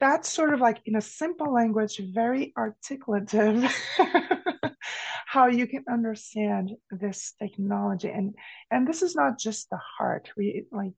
that's 0.00 0.28
sort 0.28 0.54
of 0.54 0.60
like 0.60 0.80
in 0.86 0.96
a 0.96 1.00
simple 1.00 1.52
language, 1.52 2.00
very 2.14 2.52
articulative, 2.56 3.64
how 5.26 5.46
you 5.46 5.66
can 5.66 5.84
understand 5.90 6.72
this 6.90 7.34
technology. 7.38 8.08
And 8.08 8.34
and 8.70 8.86
this 8.86 9.02
is 9.02 9.14
not 9.14 9.38
just 9.38 9.70
the 9.70 9.80
heart. 9.98 10.30
We 10.36 10.66
like 10.70 10.94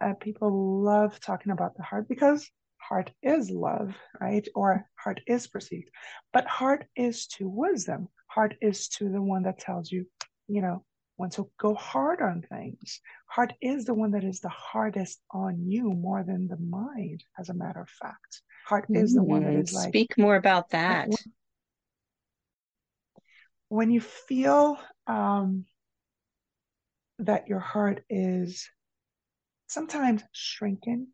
uh, 0.00 0.14
people 0.20 0.82
love 0.82 1.18
talking 1.20 1.52
about 1.52 1.76
the 1.76 1.82
heart 1.82 2.08
because 2.08 2.48
heart 2.78 3.10
is 3.22 3.50
love, 3.50 3.94
right? 4.20 4.46
Or 4.54 4.86
heart 4.96 5.20
is 5.26 5.46
perceived, 5.46 5.90
but 6.32 6.46
heart 6.46 6.86
is 6.96 7.26
to 7.38 7.48
wisdom. 7.48 8.08
Heart 8.28 8.54
is 8.62 8.88
to 8.88 9.08
the 9.08 9.20
one 9.20 9.42
that 9.42 9.58
tells 9.58 9.90
you, 9.92 10.06
you 10.48 10.62
know, 10.62 10.84
when 11.22 11.30
to 11.30 11.48
go 11.56 11.72
hard 11.72 12.20
on 12.20 12.42
things. 12.42 13.00
Heart 13.26 13.52
is 13.62 13.84
the 13.84 13.94
one 13.94 14.10
that 14.10 14.24
is 14.24 14.40
the 14.40 14.48
hardest 14.48 15.20
on 15.30 15.70
you 15.70 15.92
more 15.92 16.24
than 16.24 16.48
the 16.48 16.56
mind, 16.56 17.22
as 17.38 17.48
a 17.48 17.54
matter 17.54 17.80
of 17.80 17.88
fact. 17.88 18.42
Heart 18.66 18.86
is 18.90 19.14
the 19.14 19.22
one 19.22 19.44
that 19.44 19.54
is 19.54 19.72
like. 19.72 19.90
Speak 19.90 20.18
more 20.18 20.34
about 20.34 20.70
that. 20.70 21.06
When, 21.06 21.18
when 23.68 23.90
you 23.92 24.00
feel 24.00 24.80
um, 25.06 25.64
that 27.20 27.46
your 27.46 27.60
heart 27.60 28.02
is 28.10 28.68
sometimes 29.68 30.24
shrinking. 30.32 31.06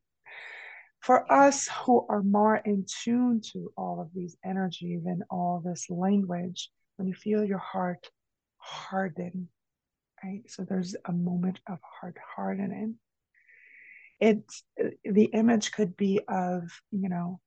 For 1.01 1.31
us 1.31 1.68
who 1.85 2.07
are 2.09 2.23
more 2.23 2.57
in 2.57 2.87
tune 3.05 3.42
to 3.53 3.71
all 3.77 4.01
of 4.01 4.09
these 4.14 4.38
energies 4.42 5.03
and 5.05 5.23
all 5.29 5.61
this 5.62 5.90
language, 5.90 6.71
when 6.97 7.09
you 7.09 7.14
feel 7.14 7.44
your 7.44 7.59
heart 7.59 8.09
harden, 8.57 9.51
right? 10.23 10.43
So 10.49 10.65
there's 10.65 10.97
a 11.07 11.13
moment 11.13 11.61
of 11.69 11.79
heart 12.01 12.17
hardening. 12.37 12.97
It's 14.21 14.65
the 15.05 15.25
image 15.27 15.73
could 15.73 15.97
be 15.97 16.21
of, 16.29 16.65
you 16.91 17.09
know, 17.09 17.41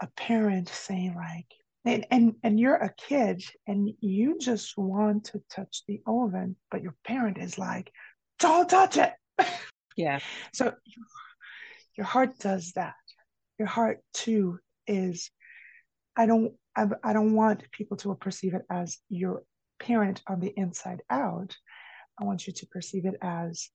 a 0.00 0.08
parent 0.16 0.68
saying 0.68 1.14
like, 1.14 1.46
and, 1.84 2.06
and 2.10 2.34
and 2.42 2.60
you're 2.60 2.74
a 2.74 2.92
kid 2.94 3.42
and 3.66 3.90
you 4.00 4.38
just 4.38 4.76
want 4.76 5.24
to 5.24 5.42
touch 5.50 5.82
the 5.88 6.00
oven, 6.06 6.56
but 6.70 6.82
your 6.82 6.94
parent 7.04 7.38
is 7.38 7.58
like, 7.58 7.90
don't 8.38 8.68
touch 8.68 8.96
it. 8.96 9.12
Yeah. 9.96 10.20
so 10.52 10.74
your 11.96 12.06
heart 12.06 12.38
does 12.38 12.72
that. 12.76 12.94
Your 13.58 13.68
heart 13.68 14.00
too 14.14 14.58
is, 14.86 15.30
I 16.16 16.26
don't, 16.26 16.54
I, 16.76 16.86
I 17.02 17.12
don't 17.12 17.34
want 17.34 17.70
people 17.72 17.96
to 17.98 18.14
perceive 18.14 18.54
it 18.54 18.62
as 18.70 18.98
your 19.08 19.42
parent 19.78 20.22
on 20.28 20.40
the 20.40 20.52
inside 20.56 21.02
out. 21.10 21.56
I 22.18 22.24
want 22.24 22.46
you 22.46 22.52
to 22.52 22.66
perceive 22.66 23.06
it 23.06 23.16
as 23.22 23.68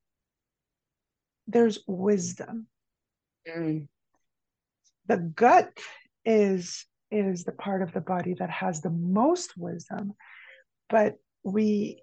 there's 1.47 1.79
wisdom. 1.87 2.67
Mm. 3.47 3.87
The 5.07 5.17
gut 5.17 5.77
is 6.25 6.85
is 7.11 7.43
the 7.43 7.51
part 7.51 7.81
of 7.81 7.93
the 7.93 8.01
body 8.01 8.33
that 8.39 8.49
has 8.49 8.81
the 8.81 8.89
most 8.89 9.53
wisdom, 9.57 10.13
but 10.89 11.15
we 11.43 12.01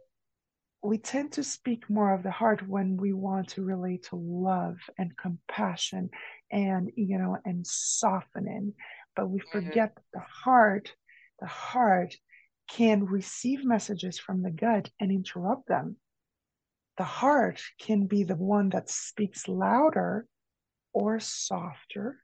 we 0.83 0.99
tend 0.99 1.33
to 1.33 1.45
speak 1.45 1.89
more 1.89 2.13
of 2.13 2.23
the 2.23 2.31
heart 2.31 2.67
when 2.69 2.97
we 2.97 3.13
want 3.13 3.49
to 3.49 3.63
relate 3.63 4.05
to 4.05 4.17
love 4.17 4.77
and 4.99 5.17
compassion 5.17 6.11
and 6.51 6.91
you 6.97 7.19
know 7.19 7.37
and 7.45 7.67
softening 7.67 8.75
but 9.15 9.29
we 9.29 9.41
Mm-hmm. 9.41 9.53
forget 9.53 9.95
that 9.95 10.05
the 10.13 10.21
heart 10.45 10.93
the 11.41 11.47
heart 11.47 12.15
can 12.69 13.05
receive 13.05 13.65
messages 13.65 14.19
from 14.19 14.43
the 14.43 14.51
gut 14.51 14.89
and 15.01 15.11
interrupt 15.11 15.69
them 15.69 15.97
the 16.99 17.05
heart 17.05 17.61
can 17.81 18.07
be 18.07 18.25
the 18.25 18.37
one 18.37 18.69
that 18.71 18.91
speaks 18.91 19.49
louder 19.49 20.27
or 20.93 21.21
softer 21.21 22.19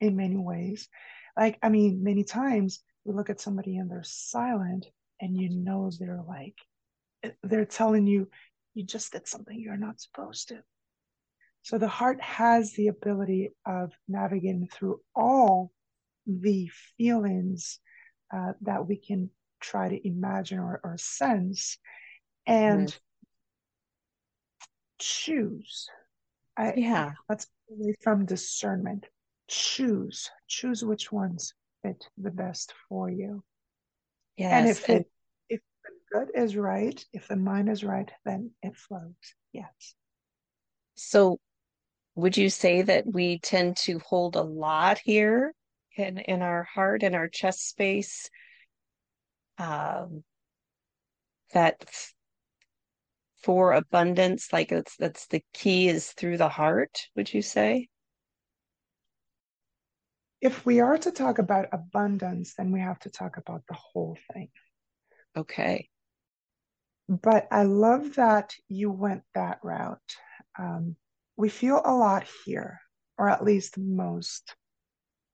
in 0.00 0.16
many 0.16 0.36
ways 0.36 0.88
like 1.36 1.58
i 1.62 1.68
mean 1.68 2.02
many 2.02 2.24
times 2.24 2.82
we 3.04 3.14
look 3.14 3.30
at 3.30 3.40
somebody 3.40 3.76
and 3.78 3.90
they're 3.90 4.02
silent 4.04 4.86
and 5.20 5.36
you 5.36 5.48
know 5.50 5.90
they're 5.98 6.22
like 6.26 6.56
they're 7.42 7.64
telling 7.64 8.06
you 8.06 8.28
you 8.74 8.84
just 8.84 9.12
did 9.12 9.28
something 9.28 9.58
you're 9.60 9.76
not 9.76 10.00
supposed 10.00 10.48
to. 10.48 10.62
So 11.62 11.78
the 11.78 11.88
heart 11.88 12.20
has 12.20 12.72
the 12.72 12.88
ability 12.88 13.50
of 13.66 13.92
navigating 14.08 14.68
through 14.72 15.00
all 15.14 15.70
the 16.26 16.70
feelings 16.96 17.78
uh, 18.34 18.52
that 18.62 18.88
we 18.88 18.96
can 18.96 19.30
try 19.60 19.88
to 19.88 20.08
imagine 20.08 20.58
or, 20.58 20.80
or 20.82 20.96
sense 20.96 21.78
and 22.46 22.88
Mhm. 22.88 22.98
Choose. 25.02 25.88
I, 26.56 26.74
Yeah. 26.76 27.12
Let's 27.28 27.46
from 28.02 28.24
discernment. 28.24 29.06
Choose. 29.48 30.30
Choose 30.46 30.84
which 30.84 31.10
ones 31.10 31.54
fit 31.82 32.04
the 32.16 32.30
best 32.30 32.72
for 32.88 33.10
you. 33.10 33.42
Yes. 34.36 34.52
and 34.52 34.68
if 34.68 34.88
it 34.88 35.06
if 35.48 35.60
the 35.82 36.18
gut 36.18 36.28
is 36.34 36.56
right, 36.56 37.04
if 37.12 37.28
the 37.28 37.36
mind 37.36 37.68
is 37.68 37.84
right, 37.84 38.10
then 38.24 38.52
it 38.62 38.76
flows. 38.76 39.34
Yes. 39.52 39.94
So 40.94 41.38
would 42.14 42.36
you 42.36 42.50
say 42.50 42.82
that 42.82 43.04
we 43.06 43.38
tend 43.38 43.76
to 43.78 43.98
hold 43.98 44.36
a 44.36 44.42
lot 44.42 44.98
here 44.98 45.54
in 45.96 46.18
in 46.18 46.42
our 46.42 46.62
heart 46.62 47.02
and 47.02 47.14
our 47.14 47.28
chest 47.28 47.68
space? 47.68 48.30
Um, 49.58 50.24
that 51.52 51.84
for 53.42 53.72
abundance, 53.72 54.52
like 54.52 54.68
that's 54.68 54.96
that's 54.96 55.26
the 55.26 55.42
key 55.52 55.88
is 55.88 56.12
through 56.12 56.38
the 56.38 56.48
heart, 56.48 57.08
would 57.16 57.32
you 57.32 57.42
say? 57.42 57.88
If 60.40 60.66
we 60.66 60.80
are 60.80 60.98
to 60.98 61.12
talk 61.12 61.38
about 61.38 61.68
abundance, 61.72 62.54
then 62.54 62.72
we 62.72 62.80
have 62.80 62.98
to 63.00 63.10
talk 63.10 63.36
about 63.36 63.62
the 63.68 63.74
whole 63.74 64.18
thing. 64.32 64.50
Okay. 65.36 65.88
But 67.08 67.46
I 67.50 67.64
love 67.64 68.14
that 68.14 68.54
you 68.68 68.90
went 68.90 69.22
that 69.34 69.58
route. 69.62 70.16
Um, 70.58 70.96
we 71.36 71.48
feel 71.48 71.80
a 71.84 71.94
lot 71.94 72.26
here, 72.44 72.80
or 73.18 73.28
at 73.28 73.44
least 73.44 73.78
most. 73.78 74.54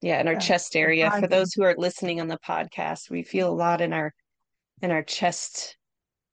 Yeah, 0.00 0.20
in 0.20 0.28
our 0.28 0.34
Yeah, 0.34 0.40
chest 0.40 0.76
area. 0.76 1.10
For 1.10 1.26
those 1.26 1.52
who 1.54 1.64
are 1.64 1.74
listening 1.76 2.20
on 2.20 2.28
the 2.28 2.38
podcast, 2.38 3.10
we 3.10 3.22
feel 3.22 3.50
a 3.50 3.54
lot 3.54 3.80
in 3.80 3.92
our 3.92 4.12
in 4.82 4.90
our 4.90 5.02
chest 5.02 5.76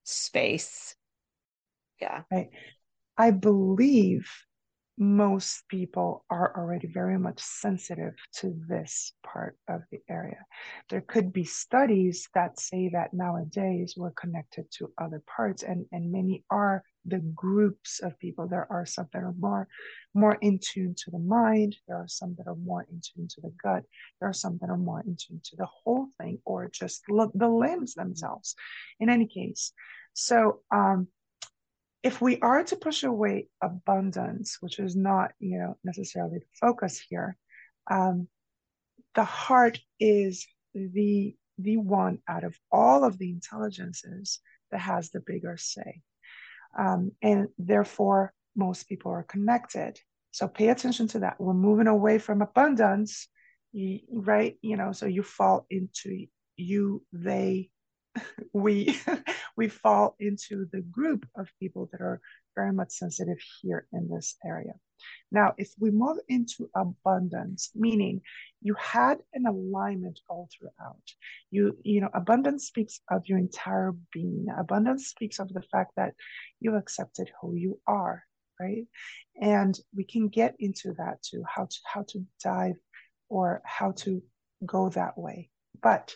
space. 0.04 0.96
Yeah. 2.02 2.24
Right. 2.32 2.50
I 3.18 3.32
believe 3.32 4.30
most 4.98 5.64
people 5.68 6.24
are 6.30 6.56
already 6.58 6.88
very 6.88 7.20
much 7.20 7.42
sensitive 7.42 8.14
to 8.34 8.56
this 8.70 9.14
part 9.26 9.58
of 9.68 9.82
the 9.92 10.00
area. 10.10 10.40
There 10.90 11.02
could 11.02 11.34
be 11.34 11.44
studies 11.44 12.30
that 12.34 12.60
say 12.60 12.90
that 12.94 13.14
nowadays 13.14 13.96
we're 13.98 14.12
connected 14.12 14.72
to 14.78 14.94
other 14.98 15.22
parts, 15.28 15.64
and, 15.64 15.86
and 15.92 16.12
many 16.12 16.46
are 16.50 16.82
the 17.06 17.20
groups 17.20 18.00
of 18.00 18.18
people. 18.20 18.48
There 18.48 18.68
are 18.72 18.86
some 18.86 19.08
that 19.14 19.24
are 19.24 19.36
more 19.38 19.68
more 20.14 20.38
in 20.42 20.60
tune 20.60 20.96
to 21.04 21.12
the 21.12 21.20
mind. 21.20 21.76
There 21.88 21.98
are 21.98 22.08
some 22.08 22.36
that 22.38 22.48
are 22.48 22.56
more 22.56 22.86
in 22.90 23.02
tune 23.02 23.28
to 23.28 23.42
the 23.42 23.54
gut. 23.62 23.84
There 24.20 24.30
are 24.30 24.34
some 24.34 24.58
that 24.62 24.70
are 24.70 24.78
more 24.78 25.02
in 25.02 25.18
tune 25.18 25.42
to 25.44 25.56
the 25.58 25.68
whole 25.68 26.08
thing, 26.18 26.40
or 26.46 26.70
just 26.70 27.04
the 27.08 27.48
limbs 27.50 27.96
themselves. 27.96 28.56
In 29.02 29.10
any 29.10 29.28
case, 29.28 29.74
so 30.14 30.62
um, 30.74 31.10
if 32.06 32.22
we 32.22 32.40
are 32.40 32.64
to 32.64 32.76
push 32.76 33.02
away 33.02 33.48
abundance, 33.64 34.58
which 34.62 34.78
is 34.78 34.96
not, 34.96 35.32
you 35.40 35.58
know, 35.58 35.76
necessarily 35.84 36.38
the 36.38 36.46
focus 36.62 37.04
here, 37.10 37.36
um, 37.90 38.28
the 39.16 39.24
heart 39.24 39.80
is 40.00 40.46
the 40.76 41.36
the 41.58 41.78
one 41.78 42.20
out 42.28 42.44
of 42.44 42.56
all 42.72 43.04
of 43.06 43.18
the 43.18 43.32
intelligences 43.32 44.40
that 44.70 44.82
has 44.82 45.10
the 45.10 45.20
bigger 45.20 45.58
say, 45.58 46.02
um, 46.78 47.12
and 47.24 47.48
therefore 47.58 48.34
most 48.56 48.88
people 48.88 49.12
are 49.12 49.24
connected. 49.24 50.00
So 50.30 50.48
pay 50.48 50.70
attention 50.70 51.08
to 51.10 51.20
that. 51.20 51.40
We're 51.40 51.54
moving 51.54 51.88
away 51.88 52.20
from 52.20 52.44
abundance, 52.44 53.28
right? 54.12 54.58
You 54.62 54.78
know, 54.78 54.92
so 54.92 55.08
you 55.08 55.24
fall 55.24 55.66
into 55.72 56.28
you, 56.56 57.04
they, 57.14 57.72
we 58.54 58.98
we 59.58 59.68
fall 59.68 60.16
into 60.20 60.68
the 60.72 60.82
group 60.82 61.26
of 61.38 61.50
people 61.60 61.90
that 61.92 62.02
are 62.02 62.22
very 62.56 62.74
much 62.74 62.92
sensitive 62.92 63.38
here 63.62 63.88
in 63.92 64.10
this 64.10 64.36
area. 64.46 64.74
Now, 65.32 65.54
if 65.58 65.72
we 65.80 65.92
move 65.92 66.18
into 66.30 66.70
abundance, 66.76 67.72
meaning 67.76 68.22
you 68.62 68.76
had 68.76 69.20
an 69.34 69.46
alignment 69.46 70.20
all 70.30 70.48
throughout, 70.52 71.04
you 71.52 71.78
you 71.84 72.02
know, 72.02 72.10
abundance 72.14 72.68
speaks 72.68 73.02
of 73.10 73.28
your 73.28 73.38
entire 73.38 73.94
being. 74.14 74.48
Abundance 74.58 75.08
speaks 75.08 75.40
of 75.40 75.54
the 75.54 75.64
fact 75.64 75.92
that 75.98 76.14
you 76.60 76.76
accepted 76.76 77.30
who 77.42 77.56
you 77.56 77.80
are, 77.88 78.24
right? 78.60 78.88
And 79.42 79.78
we 79.96 80.06
can 80.06 80.30
get 80.30 80.56
into 80.60 80.94
that 80.94 81.22
too, 81.22 81.44
how 81.48 81.66
to 81.66 81.78
how 81.84 82.06
to 82.10 82.26
dive 82.42 82.78
or 83.30 83.62
how 83.66 83.92
to 83.92 84.22
go 84.66 84.90
that 84.90 85.18
way. 85.18 85.50
But 85.82 86.16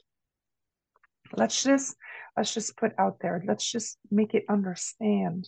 let's 1.37 1.63
just 1.63 1.95
let's 2.37 2.53
just 2.53 2.77
put 2.77 2.91
out 2.97 3.17
there 3.21 3.43
let's 3.47 3.69
just 3.69 3.97
make 4.11 4.33
it 4.33 4.43
understand 4.49 5.47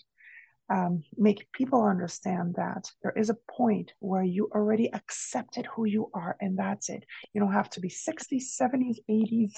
um, 0.70 1.04
make 1.18 1.52
people 1.52 1.84
understand 1.84 2.56
that 2.56 2.90
there 3.04 3.12
is 3.18 3.30
a 3.30 3.36
point 3.52 3.92
where 4.00 4.24
you 4.24 4.50
already 4.56 4.90
accepted 4.94 5.66
who 5.66 5.86
you 5.86 6.10
are 6.14 6.38
and 6.40 6.58
that's 6.58 6.90
it 6.90 7.04
you 7.34 7.42
don't 7.42 7.52
have 7.54 7.70
to 7.72 7.80
be 7.82 7.90
60s 7.90 8.56
70s 8.56 9.00
80s 9.10 9.54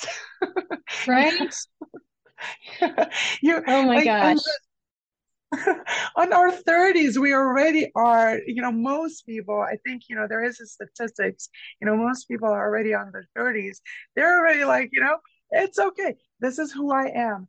Right? 1.08 1.34
you 3.42 3.62
Oh 3.68 3.84
my 3.84 3.96
like, 3.96 4.06
gosh. 4.06 4.38
on 6.16 6.34
our 6.34 6.52
30s 6.52 7.20
we 7.20 7.34
already 7.34 7.92
are 7.96 8.40
you 8.48 8.62
know 8.62 8.72
most 8.72 9.26
people 9.26 9.62
i 9.62 9.76
think 9.86 10.04
you 10.10 10.16
know 10.16 10.26
there 10.28 10.44
is 10.44 10.60
a 10.60 10.66
statistics 10.66 11.50
you 11.80 11.86
know 11.86 11.96
most 11.96 12.28
people 12.28 12.48
are 12.48 12.66
already 12.68 12.94
on 12.94 13.12
their 13.12 13.28
30s 13.36 13.80
they're 14.16 14.40
already 14.40 14.66
like 14.66 14.90
you 14.92 15.00
know 15.00 15.18
it's 15.54 15.80
okay 15.80 16.16
this 16.40 16.60
is 16.60 16.72
who 16.72 16.92
i 16.92 17.06
am 17.16 17.48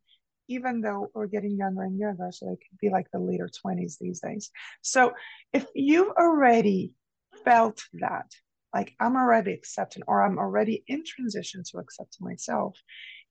even 0.48 0.80
though 0.80 1.08
we're 1.14 1.26
getting 1.26 1.56
younger 1.56 1.82
and 1.82 1.98
younger 1.98 2.28
so 2.30 2.52
it 2.52 2.58
could 2.58 2.78
be 2.80 2.90
like 2.90 3.06
the 3.12 3.18
later 3.18 3.48
20s 3.64 3.98
these 3.98 4.20
days 4.20 4.50
so 4.82 5.12
if 5.52 5.66
you've 5.74 6.12
already 6.18 6.92
felt 7.44 7.82
that 7.94 8.30
like 8.74 8.94
i'm 9.00 9.16
already 9.16 9.52
accepting 9.52 10.02
or 10.06 10.22
i'm 10.22 10.38
already 10.38 10.84
in 10.86 11.02
transition 11.04 11.62
to 11.64 11.78
accepting 11.78 12.26
myself 12.26 12.76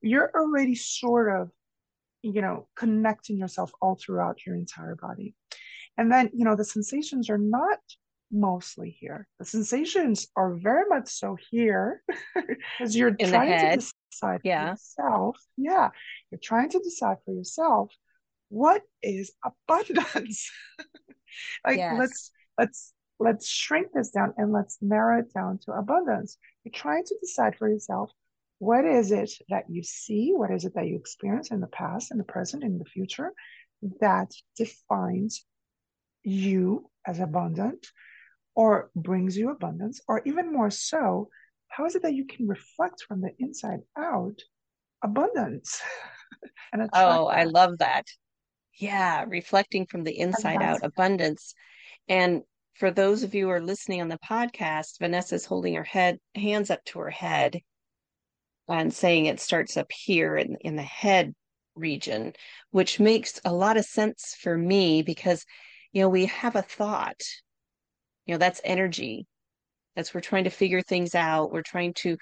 you're 0.02 0.32
already 0.36 0.76
sort 0.76 1.40
of 1.40 1.50
you 2.24 2.42
know, 2.42 2.68
connecting 2.76 3.38
yourself 3.38 3.72
all 3.82 4.00
throughout 4.02 4.46
your 4.46 4.56
entire 4.56 4.96
body. 4.96 5.36
And 5.98 6.12
then, 6.12 6.32
you 6.34 6.46
know, 6.46 6.56
the 6.56 6.64
sensations 6.64 7.30
are 7.30 7.38
not 7.38 7.80
mostly 8.32 8.90
here. 8.90 9.28
The 9.40 9.46
sensations 9.46 10.28
are 10.36 10.56
very 10.56 10.86
much 10.90 11.10
so 11.10 11.38
here 11.52 12.02
because 12.36 12.96
you're 12.96 13.16
In 13.20 13.30
trying 13.30 13.50
to 13.50 13.86
decide 14.14 14.42
yeah. 14.44 14.64
for 14.64 14.72
yourself. 14.72 15.38
Yeah, 15.58 15.90
you're 16.32 16.40
trying 16.42 16.70
to 16.70 16.80
decide 16.80 17.18
for 17.26 17.34
yourself 17.34 17.92
what 18.50 18.82
is 19.02 19.32
abundance. 19.44 20.50
like 21.66 21.78
yes. 21.78 21.96
let's 22.00 22.32
let's 22.58 22.94
let's 23.20 23.48
shrink 23.48 23.88
this 23.94 24.10
down 24.10 24.34
and 24.38 24.52
let's 24.52 24.78
narrow 24.82 25.20
it 25.20 25.34
down 25.34 25.60
to 25.66 25.72
abundance. 25.72 26.38
You're 26.64 26.74
trying 26.74 27.04
to 27.06 27.16
decide 27.22 27.56
for 27.56 27.70
yourself 27.70 28.12
what 28.60 28.86
is 28.86 29.12
it 29.12 29.32
that 29.50 29.66
you 29.70 29.84
see, 29.84 30.32
what 30.34 30.52
is 30.52 30.66
it 30.66 30.76
that 30.76 30.88
you 30.88 30.96
experience 30.96 31.52
in 31.52 31.60
the 31.60 31.68
past, 31.68 32.12
in 32.12 32.18
the 32.18 32.24
present, 32.24 32.64
in 32.64 32.78
the 32.78 32.86
future 32.86 33.34
that 34.00 34.32
defines 34.58 35.46
you 36.24 36.90
as 37.06 37.20
abundant 37.20 37.88
or 38.56 38.90
brings 38.96 39.36
you 39.36 39.50
abundance, 39.50 40.00
or 40.08 40.22
even 40.26 40.54
more 40.54 40.70
so, 40.70 41.28
how 41.76 41.86
is 41.86 41.96
it 41.96 42.04
that 42.04 42.14
you 42.14 42.26
can 42.26 42.48
reflect 42.48 43.04
from 43.08 43.22
the 43.22 43.32
inside 43.40 43.80
out 43.98 44.40
abundance? 45.04 45.82
and 46.74 46.88
oh? 46.94 47.28
I 47.28 47.46
love 47.46 47.80
that. 47.80 48.06
Yeah, 48.80 49.26
reflecting 49.28 49.88
from 49.88 50.04
the 50.04 50.18
inside 50.18 50.62
out 50.62 50.82
abundance. 50.84 51.54
And 52.08 52.42
for 52.76 52.92
those 52.92 53.24
of 53.24 53.34
you 53.34 53.46
who 53.46 53.52
are 53.52 53.62
listening 53.62 54.02
on 54.02 54.08
the 54.08 54.20
podcast, 54.20 55.00
Vanessa's 55.00 55.46
holding 55.46 55.76
her 55.76 55.84
head 55.84 56.20
hands 56.36 56.70
up 56.70 56.84
to 56.86 57.00
her 57.00 57.10
head 57.10 57.60
and 58.68 58.94
saying 58.94 59.26
it 59.26 59.40
starts 59.40 59.76
up 59.76 59.92
here 59.92 60.36
in, 60.36 60.58
in 60.62 60.76
the 60.76 60.84
head 60.84 61.34
region, 61.76 62.34
which 62.72 63.00
makes 63.00 63.40
a 63.46 63.54
lot 63.54 63.78
of 63.78 63.86
sense 63.86 64.36
for 64.40 64.58
me 64.58 65.02
because, 65.02 65.44
you 65.92 66.02
know, 66.02 66.10
we 66.10 66.26
have 66.28 66.56
a 66.56 66.62
thought, 66.62 67.22
you 68.26 68.34
know, 68.34 68.40
that's 68.40 68.62
energy. 68.64 69.28
That's 69.96 70.14
we're 70.14 70.22
trying 70.22 70.46
to 70.46 70.50
figure 70.50 70.82
things 70.82 71.16
out. 71.16 71.52
We're 71.52 71.62
trying 71.62 71.94
to, 71.96 72.18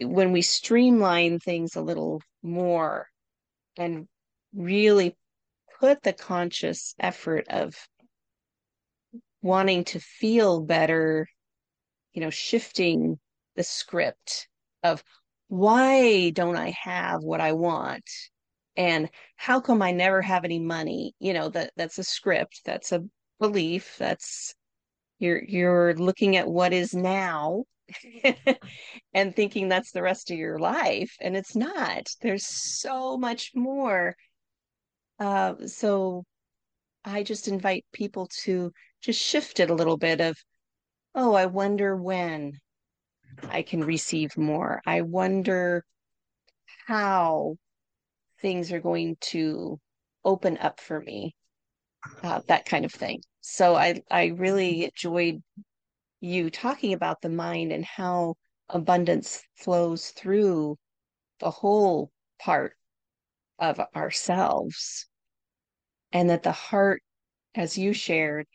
when 0.00 0.32
we 0.32 0.42
streamline 0.42 1.38
things 1.38 1.76
a 1.76 1.82
little 1.82 2.22
more 2.42 3.08
and 3.76 4.06
really 4.54 5.16
put 5.78 6.02
the 6.02 6.12
conscious 6.12 6.94
effort 6.98 7.46
of 7.48 7.74
wanting 9.42 9.84
to 9.84 10.00
feel 10.00 10.60
better, 10.60 11.26
you 12.12 12.20
know, 12.20 12.30
shifting 12.30 13.18
the 13.56 13.62
script 13.62 14.48
of 14.82 15.02
why 15.48 16.30
don't 16.30 16.56
I 16.56 16.74
have 16.82 17.22
what 17.22 17.40
I 17.40 17.52
want? 17.52 18.08
And 18.76 19.08
how 19.36 19.60
come 19.60 19.82
I 19.82 19.92
never 19.92 20.22
have 20.22 20.44
any 20.44 20.58
money? 20.58 21.14
You 21.18 21.32
know, 21.32 21.48
that 21.50 21.72
that's 21.76 21.98
a 21.98 22.04
script, 22.04 22.60
that's 22.64 22.92
a 22.92 23.02
belief, 23.40 23.96
that's 23.98 24.54
you're 25.20 25.42
you're 25.44 25.94
looking 25.94 26.36
at 26.36 26.48
what 26.48 26.72
is 26.72 26.94
now 26.94 27.64
and 29.14 29.36
thinking 29.36 29.68
that's 29.68 29.92
the 29.92 30.02
rest 30.02 30.30
of 30.30 30.38
your 30.38 30.58
life 30.58 31.14
and 31.20 31.36
it's 31.36 31.54
not. 31.54 32.08
There's 32.20 32.46
so 32.46 33.16
much 33.16 33.52
more. 33.54 34.16
Uh, 35.18 35.54
so 35.66 36.24
i 37.04 37.22
just 37.22 37.48
invite 37.48 37.84
people 37.92 38.28
to 38.42 38.72
just 39.02 39.20
shift 39.20 39.60
it 39.60 39.70
a 39.70 39.74
little 39.74 39.96
bit 39.96 40.20
of 40.20 40.36
oh 41.14 41.32
i 41.34 41.46
wonder 41.46 41.96
when 41.96 42.52
i 43.48 43.62
can 43.62 43.82
receive 43.82 44.36
more. 44.36 44.80
I 44.86 45.02
wonder 45.02 45.84
how 46.86 47.56
things 48.40 48.72
are 48.72 48.80
going 48.80 49.16
to 49.20 49.78
open 50.24 50.58
up 50.58 50.80
for 50.80 51.00
me 51.00 51.34
uh, 52.22 52.40
that 52.48 52.66
kind 52.66 52.84
of 52.84 52.92
thing 52.92 53.22
so 53.40 53.74
i 53.74 54.00
i 54.10 54.26
really 54.26 54.84
enjoyed 54.84 55.42
you 56.20 56.50
talking 56.50 56.92
about 56.92 57.20
the 57.22 57.28
mind 57.28 57.72
and 57.72 57.84
how 57.84 58.34
abundance 58.68 59.42
flows 59.56 60.10
through 60.10 60.76
the 61.40 61.50
whole 61.50 62.10
part 62.38 62.74
of 63.58 63.80
ourselves. 63.94 65.06
And 66.12 66.30
that 66.30 66.42
the 66.42 66.52
heart 66.52 67.02
as 67.54 67.76
you 67.78 67.92
shared 67.92 68.46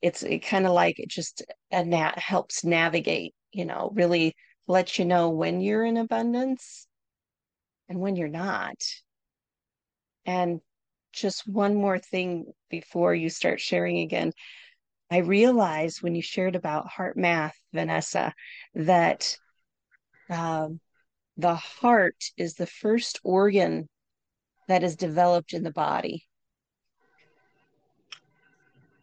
it's 0.00 0.22
it 0.22 0.40
kind 0.40 0.66
of 0.66 0.72
like 0.72 0.98
it 0.98 1.08
just 1.08 1.42
uh, 1.42 1.78
a 1.78 1.84
nat 1.84 2.18
helps 2.18 2.64
navigate 2.64 3.34
you 3.52 3.64
know 3.64 3.90
really 3.94 4.34
let 4.68 4.98
you 4.98 5.04
know 5.04 5.30
when 5.30 5.60
you're 5.60 5.84
in 5.84 5.96
abundance 5.96 6.86
and 7.88 8.00
when 8.00 8.16
you're 8.16 8.28
not. 8.28 8.76
And 10.26 10.60
just 11.14 11.46
one 11.46 11.74
more 11.74 11.98
thing 11.98 12.46
before 12.70 13.14
you 13.14 13.28
start 13.28 13.60
sharing 13.60 13.98
again 13.98 14.32
I 15.10 15.18
realized 15.18 16.02
when 16.02 16.14
you 16.14 16.22
shared 16.22 16.56
about 16.56 16.88
HeartMath, 16.90 17.52
Vanessa, 17.72 18.34
that 18.74 19.36
um, 20.30 20.80
the 21.36 21.54
heart 21.54 22.16
is 22.36 22.54
the 22.54 22.66
first 22.66 23.20
organ 23.22 23.88
that 24.66 24.82
is 24.82 24.96
developed 24.96 25.52
in 25.52 25.62
the 25.62 25.70
body. 25.70 26.26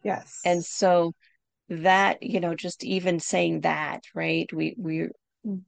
Yes. 0.03 0.41
And 0.43 0.65
so 0.65 1.13
that, 1.69 2.23
you 2.23 2.39
know, 2.39 2.55
just 2.55 2.83
even 2.83 3.19
saying 3.19 3.61
that, 3.61 4.03
right? 4.15 4.51
We 4.51 4.75
we 4.77 5.09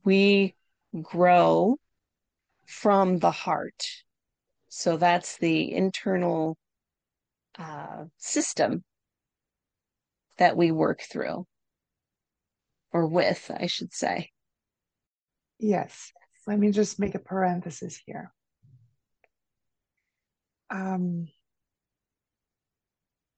we 0.03 0.55
grow 1.01 1.77
from 2.65 3.19
the 3.19 3.31
heart. 3.31 3.85
So 4.76 4.97
that's 4.97 5.38
the 5.38 5.71
internal 5.71 6.57
uh, 7.59 8.05
system 8.17 8.84
that 10.39 10.57
we 10.57 10.71
work 10.71 11.03
through 11.03 11.45
or 12.91 13.05
with, 13.05 13.51
I 13.55 13.67
should 13.67 13.93
say. 13.93 14.32
Yes. 15.59 16.11
Let 16.47 16.57
me 16.57 16.71
just 16.71 16.99
make 16.99 17.13
a 17.13 17.19
parenthesis 17.19 18.01
here. 18.03 18.34
Um, 20.71 21.28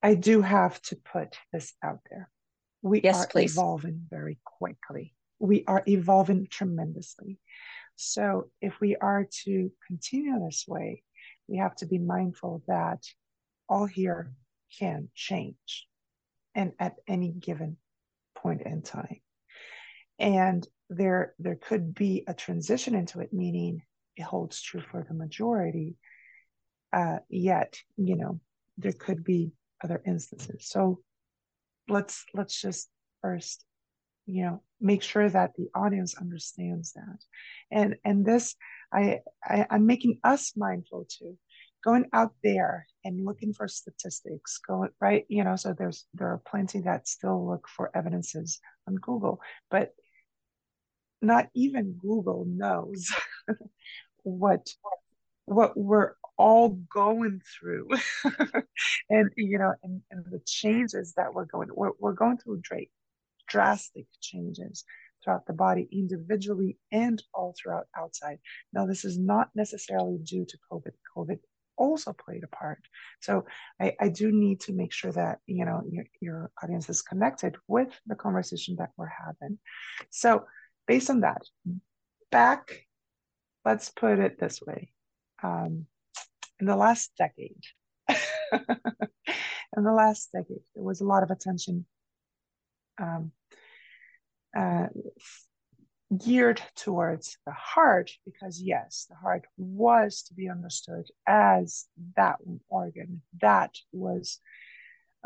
I 0.01 0.15
do 0.15 0.41
have 0.41 0.81
to 0.83 0.95
put 0.95 1.36
this 1.51 1.73
out 1.83 1.99
there. 2.09 2.29
We 2.81 3.01
yes, 3.01 3.25
are 3.25 3.27
please. 3.27 3.51
evolving 3.51 4.07
very 4.09 4.39
quickly. 4.45 5.13
We 5.39 5.65
are 5.67 5.83
evolving 5.86 6.47
tremendously. 6.49 7.39
So, 7.97 8.49
if 8.61 8.79
we 8.79 8.95
are 8.95 9.27
to 9.43 9.71
continue 9.88 10.39
this 10.39 10.65
way, 10.67 11.03
we 11.47 11.57
have 11.57 11.75
to 11.77 11.85
be 11.85 11.99
mindful 11.99 12.63
that 12.67 13.03
all 13.69 13.85
here 13.85 14.31
can 14.79 15.09
change 15.13 15.87
and 16.53 16.73
at 16.79 16.95
any 17.07 17.31
given 17.31 17.77
point 18.35 18.61
in 18.61 18.81
time. 18.81 19.19
And 20.19 20.67
there 20.89 21.33
there 21.39 21.55
could 21.55 21.93
be 21.93 22.23
a 22.27 22.33
transition 22.33 22.95
into 22.95 23.19
it, 23.19 23.33
meaning 23.33 23.81
it 24.15 24.23
holds 24.23 24.61
true 24.61 24.81
for 24.91 25.03
the 25.07 25.13
majority. 25.13 25.95
Uh, 26.93 27.17
yet, 27.29 27.77
you 27.97 28.15
know, 28.15 28.39
there 28.77 28.93
could 28.93 29.23
be 29.23 29.51
other 29.83 30.01
instances. 30.05 30.67
So 30.67 30.99
let's 31.89 32.25
let's 32.33 32.59
just 32.61 32.89
first, 33.21 33.65
you 34.25 34.43
know, 34.43 34.61
make 34.82 35.01
sure 35.01 35.30
that 35.30 35.55
the 35.55 35.69
audience 35.73 36.15
understands 36.15 36.93
that. 36.93 37.19
And 37.71 37.95
and 38.03 38.26
this 38.26 38.55
I, 38.93 39.19
I 39.43 39.65
I'm 39.69 39.86
making 39.86 40.19
us 40.23 40.53
mindful 40.55 41.07
too 41.09 41.38
going 41.84 42.05
out 42.13 42.34
there 42.43 42.88
and 43.03 43.23
looking 43.23 43.53
for 43.53 43.67
statistics 43.67 44.59
going 44.67 44.89
right? 44.99 45.26
You 45.30 45.43
know 45.43 45.55
so 45.55 45.73
there's 45.73 46.05
there 46.13 46.30
are 46.30 46.41
plenty 46.45 46.82
that 46.82 47.07
still 47.07 47.47
look 47.47 47.67
for 47.67 47.91
evidences 47.95 48.59
on 48.88 48.95
google 48.95 49.39
but 49.69 49.93
not 51.21 51.47
even 51.53 51.93
google 51.93 52.45
knows 52.45 53.11
what 54.23 54.67
what 55.45 55.78
we're 55.78 56.13
all 56.38 56.69
going 56.93 57.41
through. 57.59 57.89
And 59.09 59.30
you 59.38 59.59
know 59.59 59.73
and, 59.84 60.01
and 60.09 60.26
the 60.26 60.41
changes 60.45 61.13
that 61.15 61.34
we're 61.34 61.45
going 61.45 61.69
we're, 61.73 61.91
we're 61.99 62.13
going 62.13 62.38
through 62.38 62.61
dra- 62.61 62.91
drastic 63.55 64.07
changes 64.21 64.83
throughout 65.23 65.45
the 65.47 65.53
body 65.65 65.87
individually 65.91 66.77
and 66.91 67.17
all 67.33 67.51
throughout 67.57 67.87
outside 68.01 68.37
now 68.73 68.85
this 68.85 69.03
is 69.09 69.17
not 69.17 69.49
necessarily 69.55 70.17
due 70.31 70.45
to 70.45 70.57
covid 70.69 70.95
covid 71.15 71.39
also 71.77 72.13
played 72.13 72.43
a 72.43 72.55
part. 72.55 72.79
So 73.21 73.45
I, 73.79 73.95
I 73.99 74.09
do 74.09 74.31
need 74.31 74.61
to 74.61 74.73
make 74.73 74.93
sure 74.93 75.11
that 75.11 75.39
you 75.45 75.65
know 75.65 75.83
your, 75.89 76.05
your 76.21 76.51
audience 76.61 76.89
is 76.89 77.01
connected 77.01 77.55
with 77.67 77.89
the 78.05 78.15
conversation 78.15 78.75
that 78.79 78.91
we're 78.97 79.11
having. 79.25 79.57
So 80.09 80.45
based 80.87 81.09
on 81.09 81.21
that, 81.21 81.41
back, 82.31 82.85
let's 83.63 83.89
put 83.89 84.19
it 84.19 84.39
this 84.39 84.61
way. 84.61 84.91
Um, 85.43 85.85
in 86.59 86.67
the 86.67 86.75
last 86.75 87.11
decade, 87.17 87.63
in 88.09 89.83
the 89.83 89.91
last 89.91 90.31
decade, 90.31 90.63
there 90.73 90.83
was 90.83 91.01
a 91.01 91.05
lot 91.05 91.23
of 91.23 91.31
attention 91.31 91.85
um, 93.01 93.31
uh, 94.55 94.87
geared 96.17 96.61
towards 96.75 97.37
the 97.45 97.51
heart 97.51 98.11
because 98.25 98.61
yes 98.61 99.07
the 99.09 99.15
heart 99.15 99.45
was 99.57 100.21
to 100.21 100.33
be 100.35 100.49
understood 100.49 101.05
as 101.27 101.85
that 102.15 102.35
organ 102.69 103.21
that 103.41 103.73
was 103.91 104.39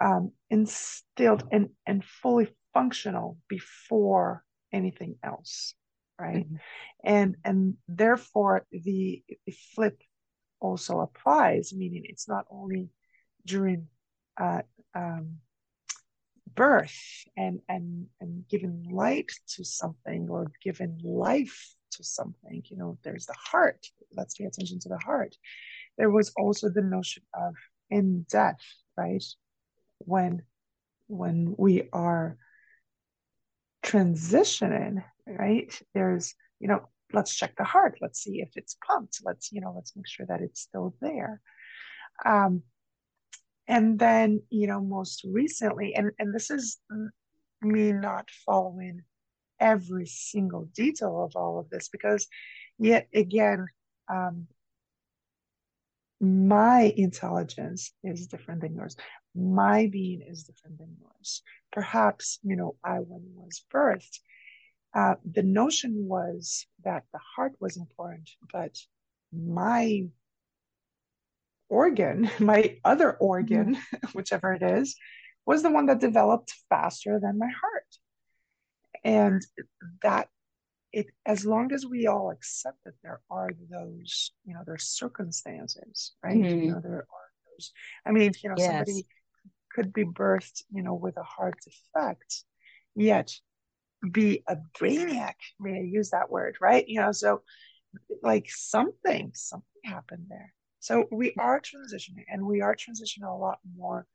um, 0.01 0.32
instilled 0.49 1.43
and, 1.51 1.69
and 1.86 2.03
fully 2.05 2.47
functional 2.73 3.38
before 3.49 4.43
anything 4.71 5.15
else 5.21 5.73
right 6.19 6.45
mm-hmm. 6.45 6.55
and 7.03 7.36
and 7.43 7.75
therefore 7.89 8.65
the, 8.71 9.21
the 9.45 9.53
flip 9.75 10.01
also 10.61 11.01
applies 11.01 11.73
meaning 11.75 12.03
it's 12.05 12.27
not 12.27 12.45
only 12.49 12.89
during 13.45 13.88
uh, 14.39 14.61
um, 14.95 15.38
birth 16.60 16.99
and 17.38 17.62
and 17.70 18.07
and 18.20 18.43
giving 18.49 18.76
light 18.91 19.32
to 19.55 19.64
something 19.64 20.28
or 20.30 20.51
giving 20.62 20.99
life 21.03 21.57
to 21.95 22.03
something 22.03 22.62
you 22.66 22.78
know 22.78 22.97
there's 23.03 23.26
the 23.26 23.41
heart. 23.51 23.82
Let's 24.18 24.36
pay 24.36 24.45
attention 24.45 24.80
to 24.82 24.89
the 24.89 24.99
heart. 25.10 25.34
There 25.97 26.10
was 26.10 26.34
also 26.38 26.68
the 26.70 26.82
notion 26.82 27.24
of 27.34 27.55
in 27.89 28.26
death 28.30 28.62
right? 28.97 29.24
When 29.99 30.43
when 31.07 31.55
we 31.57 31.89
are 31.93 32.38
transitioning 33.84 35.03
right? 35.26 35.72
There's 35.93 36.36
you 36.60 36.68
know 36.68 36.82
let's 37.14 37.34
check 37.36 37.53
the 37.57 37.64
heart. 37.64 37.97
Let's 38.01 38.20
see 38.20 38.41
if 38.41 38.51
it's 38.55 38.76
pumped. 38.86 39.22
Let's 39.24 39.51
you 39.53 39.62
know 39.62 39.74
let's 39.76 39.95
make 39.95 40.07
sure 40.07 40.26
that 40.28 40.41
it's 40.41 40.62
still 40.62 40.93
there. 41.01 41.41
Um 42.26 42.64
and 43.70 43.99
then 43.99 44.41
you 44.49 44.67
know 44.67 44.82
most 44.82 45.24
recently 45.24 45.95
and 45.95 46.11
and 46.20 46.36
this 46.36 46.49
is 46.49 46.80
me 47.61 47.93
not 47.93 48.30
following 48.45 49.01
every 49.59 50.05
single 50.05 50.67
detail 50.76 51.24
of 51.24 51.36
all 51.36 51.59
of 51.59 51.70
this 51.70 51.89
because 51.89 52.28
yet 52.78 53.07
again 53.13 53.65
um 54.09 54.47
my 56.22 56.93
intelligence 56.97 57.93
is 58.03 58.28
different 58.28 58.59
than 58.59 58.76
yours. 58.76 58.97
My 59.34 59.88
being 59.89 60.22
is 60.22 60.43
different 60.43 60.78
than 60.78 60.97
yours. 60.99 61.43
Perhaps 61.72 62.39
you 62.43 62.57
know 62.57 62.76
i 62.84 62.97
when 62.97 63.24
was 63.36 63.63
birthed 63.74 64.20
uh, 64.93 65.15
the 65.30 65.43
notion 65.43 66.07
was 66.07 66.65
that 66.84 67.03
the 67.13 67.20
heart 67.36 67.53
was 67.59 67.78
important, 67.78 68.30
but 68.51 68.76
my 69.32 70.07
organ, 71.70 72.30
my 72.39 72.78
other 72.84 73.13
organ, 73.13 73.76
mm-hmm. 73.76 74.07
whichever 74.13 74.53
it 74.53 74.63
is, 74.63 74.95
was 75.45 75.63
the 75.63 75.72
one 75.72 75.88
that 75.88 75.99
developed 75.99 76.53
faster 76.70 77.20
than 77.22 77.39
my 77.39 77.47
heart. 77.47 77.86
And 79.03 79.41
that 80.03 80.28
it 80.91 81.07
as 81.26 81.45
long 81.45 81.72
as 81.72 81.86
we 81.86 82.07
all 82.07 82.32
accept 82.32 82.78
that 82.84 82.95
there 83.03 83.22
are 83.30 83.49
those, 83.70 84.32
you 84.45 84.53
know, 84.53 84.61
there's 84.65 84.86
circumstances, 84.86 86.13
right? 86.24 86.36
Mm-hmm. 86.36 86.61
You 86.63 86.72
know, 86.72 86.82
there 86.82 86.97
are 86.97 87.30
those. 87.51 87.72
I 88.05 88.11
mean, 88.11 88.34
you 88.43 88.49
know, 88.49 88.55
yes. 88.57 88.67
somebody 88.67 89.05
could 89.72 89.93
be 89.93 90.03
birthed, 90.03 90.63
you 90.72 90.82
know, 90.82 90.95
with 90.95 91.17
a 91.17 91.24
heart 91.24 91.55
defect, 91.63 92.43
yet 92.95 93.32
be 94.11 94.43
a 94.47 94.57
brainiac. 94.78 95.36
May 95.59 95.80
I 95.80 95.84
use 95.84 96.09
that 96.11 96.30
word, 96.30 96.57
right? 96.59 96.88
You 96.88 97.01
know, 97.01 97.11
so 97.11 97.41
like 98.24 98.49
something, 98.49 99.32
something 99.34 99.65
happened 99.84 100.26
there. 100.30 100.53
So 100.80 101.05
we 101.11 101.34
are 101.38 101.61
transitioning 101.61 102.25
and 102.32 102.45
we 102.45 102.61
are 102.61 102.75
transitioning 102.75 103.27
a 103.27 103.38
lot 103.38 103.59
more 103.77 104.05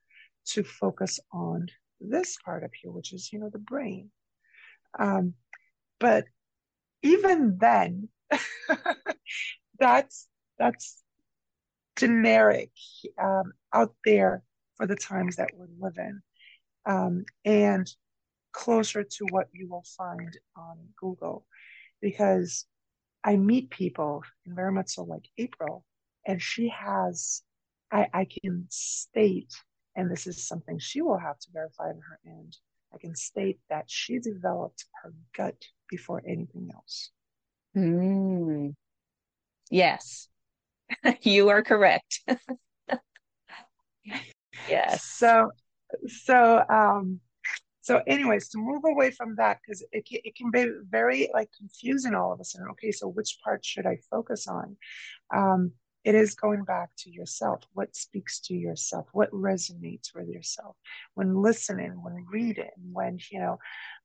to 0.46 0.62
focus 0.62 1.20
on 1.32 1.68
this 2.00 2.36
part 2.44 2.64
up 2.64 2.70
here, 2.80 2.90
which 2.90 3.12
is, 3.12 3.32
you 3.32 3.38
know, 3.38 3.50
the 3.50 3.58
brain. 3.58 4.10
Um, 4.98 5.34
but 5.98 6.24
even 7.02 7.58
then, 7.58 8.08
that's 9.78 10.26
that's 10.58 11.02
generic 11.96 12.70
um, 13.22 13.52
out 13.72 13.94
there 14.04 14.42
for 14.76 14.86
the 14.86 14.96
times 14.96 15.36
that 15.36 15.50
we're 15.54 15.68
living. 15.78 16.20
Um, 16.86 17.24
and 17.44 17.90
closer 18.52 19.02
to 19.02 19.26
what 19.30 19.48
you 19.52 19.68
will 19.68 19.84
find 19.96 20.36
on 20.56 20.78
Google 20.98 21.46
because 22.00 22.66
I 23.24 23.36
meet 23.36 23.70
people, 23.70 24.22
and 24.44 24.54
very 24.54 24.70
much 24.70 24.90
so 24.90 25.02
like 25.04 25.24
April, 25.38 25.84
and 26.26 26.40
she 26.40 26.68
has, 26.68 27.42
I, 27.92 28.06
I 28.12 28.26
can 28.26 28.66
state, 28.70 29.52
and 29.96 30.10
this 30.10 30.26
is 30.26 30.46
something 30.46 30.78
she 30.78 31.02
will 31.02 31.18
have 31.18 31.38
to 31.40 31.48
verify 31.52 31.84
on 31.84 32.00
her 32.08 32.18
end. 32.26 32.56
I 32.92 32.98
can 32.98 33.14
state 33.14 33.58
that 33.70 33.84
she 33.88 34.18
developed 34.18 34.84
her 35.02 35.12
gut 35.36 35.56
before 35.88 36.22
anything 36.26 36.70
else. 36.74 37.10
Mm. 37.76 38.74
Yes, 39.70 40.28
you 41.22 41.48
are 41.48 41.62
correct. 41.62 42.20
yes. 44.68 45.04
So, 45.04 45.50
so, 46.06 46.62
um, 46.68 47.20
so 47.84 48.00
anyways 48.06 48.48
to 48.48 48.58
move 48.58 48.82
away 48.86 49.10
from 49.10 49.36
that 49.36 49.58
because 49.60 49.82
it, 49.92 50.04
it 50.10 50.34
can 50.34 50.50
be 50.50 50.66
very 50.88 51.28
like 51.34 51.50
confusing 51.56 52.14
all 52.14 52.32
of 52.32 52.40
a 52.40 52.44
sudden 52.44 52.66
okay 52.70 52.90
so 52.90 53.08
which 53.08 53.38
part 53.44 53.62
should 53.62 53.84
i 53.84 53.96
focus 54.10 54.48
on 54.48 54.74
um, 55.34 55.70
it 56.04 56.14
is 56.14 56.34
going 56.34 56.64
back 56.64 56.90
to 56.98 57.10
yourself. 57.10 57.62
What 57.72 57.96
speaks 57.96 58.40
to 58.40 58.54
yourself? 58.54 59.06
What 59.12 59.30
resonates 59.32 60.14
with 60.14 60.28
yourself? 60.28 60.76
When 61.14 61.42
listening 61.42 61.92
when 62.02 62.26
reading 62.30 62.70
when 62.92 63.18
you 63.30 63.40
know 63.40 63.58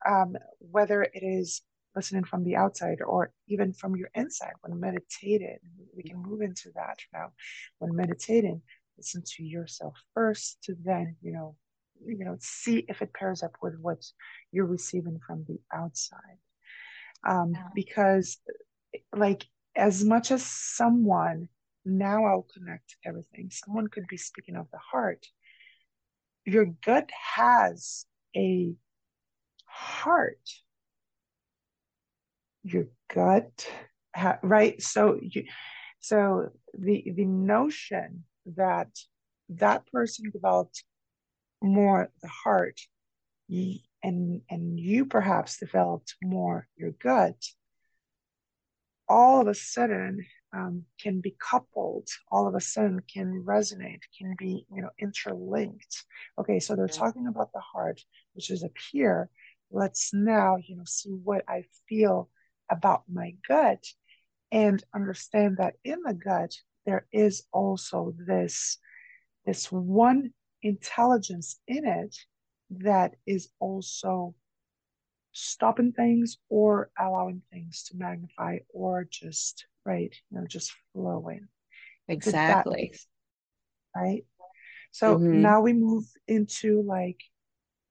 um, 0.08 0.38
whether 0.60 1.04
it 1.04 1.24
is 1.24 1.62
listening 1.96 2.24
from 2.24 2.44
the 2.44 2.56
outside 2.56 3.00
or 3.06 3.34
even 3.48 3.74
from 3.74 3.96
your 3.96 4.10
inside 4.16 4.54
when 4.62 4.80
meditating 4.80 5.58
we 5.96 6.04
can 6.04 6.22
move 6.22 6.42
into 6.42 6.70
that 6.76 7.00
now. 7.14 7.32
When 7.80 7.96
meditating 7.96 8.62
listen 8.98 9.24
to 9.26 9.44
yourself 9.44 9.96
first 10.14 10.62
to 10.64 10.76
then 10.84 11.16
you 11.22 11.34
know 11.34 11.56
you 12.06 12.24
know 12.24 12.38
see 12.40 12.86
if 12.88 13.02
it 13.02 13.14
pairs 13.14 13.44
up 13.44 13.58
with 13.62 13.78
what 13.82 14.06
you're 14.52 14.66
receiving 14.66 15.20
from 15.26 15.44
the 15.48 15.60
outside. 15.74 16.40
Um, 17.28 17.52
yeah. 17.54 17.64
because 17.76 18.38
like 19.14 19.46
as 19.76 20.06
much 20.06 20.32
as 20.32 20.44
someone 20.46 21.50
now 21.98 22.26
i'll 22.26 22.48
connect 22.54 22.96
everything. 23.06 23.50
Someone 23.52 23.88
could 23.88 24.08
be 24.08 24.18
speaking 24.18 24.56
of 24.56 24.68
the 24.72 24.78
heart. 24.78 25.26
Your 26.46 26.66
gut 26.66 27.10
has 27.36 28.06
a 28.36 28.74
heart. 29.66 30.40
Your 32.64 32.88
gut 33.14 33.68
ha- 34.16 34.40
right? 34.44 34.82
So 34.82 35.20
you 35.22 35.46
so 36.00 36.50
the 36.78 37.04
the 37.16 37.26
notion 37.26 38.24
that 38.56 38.90
that 39.50 39.86
person 39.92 40.30
developed 40.32 40.84
more 41.62 42.12
the 42.22 42.28
heart 42.28 42.80
and 44.04 44.42
and 44.50 44.80
you 44.80 45.06
perhaps 45.06 45.58
developed 45.58 46.16
more 46.24 46.68
your 46.78 46.92
gut 46.92 47.36
all 49.08 49.42
of 49.42 49.48
a 49.48 49.56
sudden 49.56 50.26
um, 50.54 50.84
can 51.00 51.22
be 51.22 51.36
coupled 51.40 52.08
all 52.32 52.48
of 52.48 52.56
a 52.56 52.62
sudden 52.62 53.02
can 53.14 53.44
resonate 53.46 54.02
can 54.18 54.36
be 54.38 54.66
you 54.74 54.82
know 54.82 54.90
interlinked. 55.00 56.06
Okay 56.40 56.60
so 56.60 56.76
they're 56.76 56.88
talking 56.88 57.28
about 57.28 57.52
the 57.54 57.60
heart 57.60 58.02
which 58.34 58.50
is 58.50 58.64
up 58.64 58.78
here. 58.92 59.30
Let's 59.72 60.12
now 60.14 60.58
you 60.66 60.76
know 60.76 60.86
see 60.86 61.12
what 61.12 61.44
i 61.48 61.64
feel 61.88 62.30
about 62.72 63.04
my 63.12 63.34
gut 63.48 63.84
and 64.52 64.84
understand 64.96 65.58
that 65.58 65.76
in 65.84 66.02
the 66.04 66.14
gut 66.14 66.54
there 66.86 67.06
is 67.12 67.44
also 67.52 68.14
this 68.26 68.78
this 69.46 69.72
one 69.72 70.32
intelligence 70.64 71.60
in 71.68 71.86
it 71.88 72.16
that 72.70 73.16
is 73.26 73.50
also 73.60 74.36
stopping 75.32 75.92
things 75.92 76.38
or 76.50 76.90
allowing 77.00 77.42
things 77.52 77.84
to 77.84 77.98
magnify 77.98 78.58
or 78.74 79.08
just 79.10 79.66
right 79.86 80.16
you 80.30 80.40
know 80.40 80.48
just 80.48 80.74
flowing 80.94 81.48
exactly 82.08 82.94
right 83.96 84.26
so 84.92 85.18
mm-hmm. 85.18 85.42
now 85.42 85.62
we 85.62 85.74
move 85.74 86.06
into 86.28 86.82
like 86.82 87.20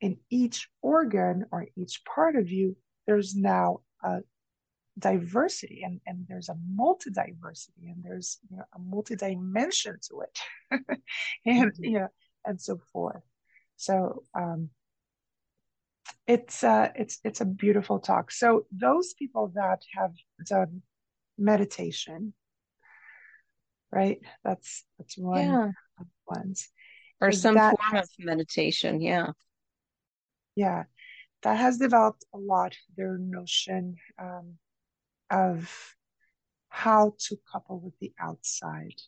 in 0.00 0.16
each 0.30 0.68
organ 0.82 1.46
or 1.50 1.66
each 1.76 2.02
part 2.04 2.36
of 2.36 2.50
you 2.50 2.76
there's 3.06 3.34
now 3.34 3.80
a 4.02 4.18
diversity 4.98 5.82
and, 5.84 6.00
and 6.06 6.26
there's 6.28 6.48
a 6.48 6.56
multi-diversity 6.74 7.88
and 7.88 8.02
there's 8.02 8.38
you 8.50 8.56
know, 8.56 8.64
a 8.74 8.78
multi-dimension 8.80 9.96
to 10.02 10.22
it 10.22 10.38
and 11.46 11.72
mm-hmm. 11.72 11.84
you 11.84 11.98
know 12.00 12.08
and 12.48 12.60
so 12.60 12.80
forth. 12.92 13.22
So 13.76 14.24
um, 14.34 14.70
it's 16.26 16.64
uh, 16.64 16.88
it's 16.96 17.20
it's 17.22 17.40
a 17.40 17.44
beautiful 17.44 18.00
talk. 18.00 18.32
So 18.32 18.66
those 18.72 19.14
people 19.14 19.52
that 19.54 19.82
have 19.94 20.14
done 20.44 20.82
meditation, 21.38 22.34
right? 23.92 24.18
That's 24.44 24.84
that's 24.98 25.16
one 25.16 25.40
yeah. 25.40 25.70
ones. 26.26 26.68
Or 27.20 27.32
some 27.32 27.56
form 27.56 27.76
has, 27.80 28.04
of 28.04 28.24
meditation, 28.24 29.00
yeah. 29.00 29.32
Yeah, 30.54 30.84
that 31.42 31.56
has 31.56 31.78
developed 31.78 32.24
a 32.34 32.38
lot 32.38 32.76
their 32.96 33.18
notion 33.18 33.96
um, 34.18 34.54
of 35.30 35.94
how 36.68 37.14
to 37.18 37.36
couple 37.50 37.80
with 37.80 37.98
the 38.00 38.12
outside 38.20 39.00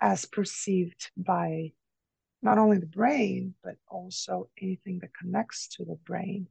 as 0.00 0.24
perceived 0.24 1.10
by 1.16 1.72
not 2.42 2.58
only 2.58 2.78
the 2.78 2.86
brain, 2.86 3.54
but 3.64 3.76
also 3.88 4.48
anything 4.60 4.98
that 5.00 5.16
connects 5.18 5.68
to 5.68 5.84
the 5.84 5.96
brain 6.04 6.46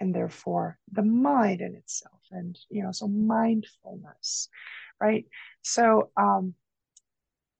and 0.00 0.14
therefore 0.14 0.78
the 0.92 1.02
mind 1.02 1.60
in 1.60 1.74
itself. 1.74 2.20
And, 2.30 2.58
you 2.70 2.82
know, 2.82 2.92
so 2.92 3.08
mindfulness, 3.08 4.48
right? 5.00 5.24
So, 5.62 6.10
um, 6.16 6.54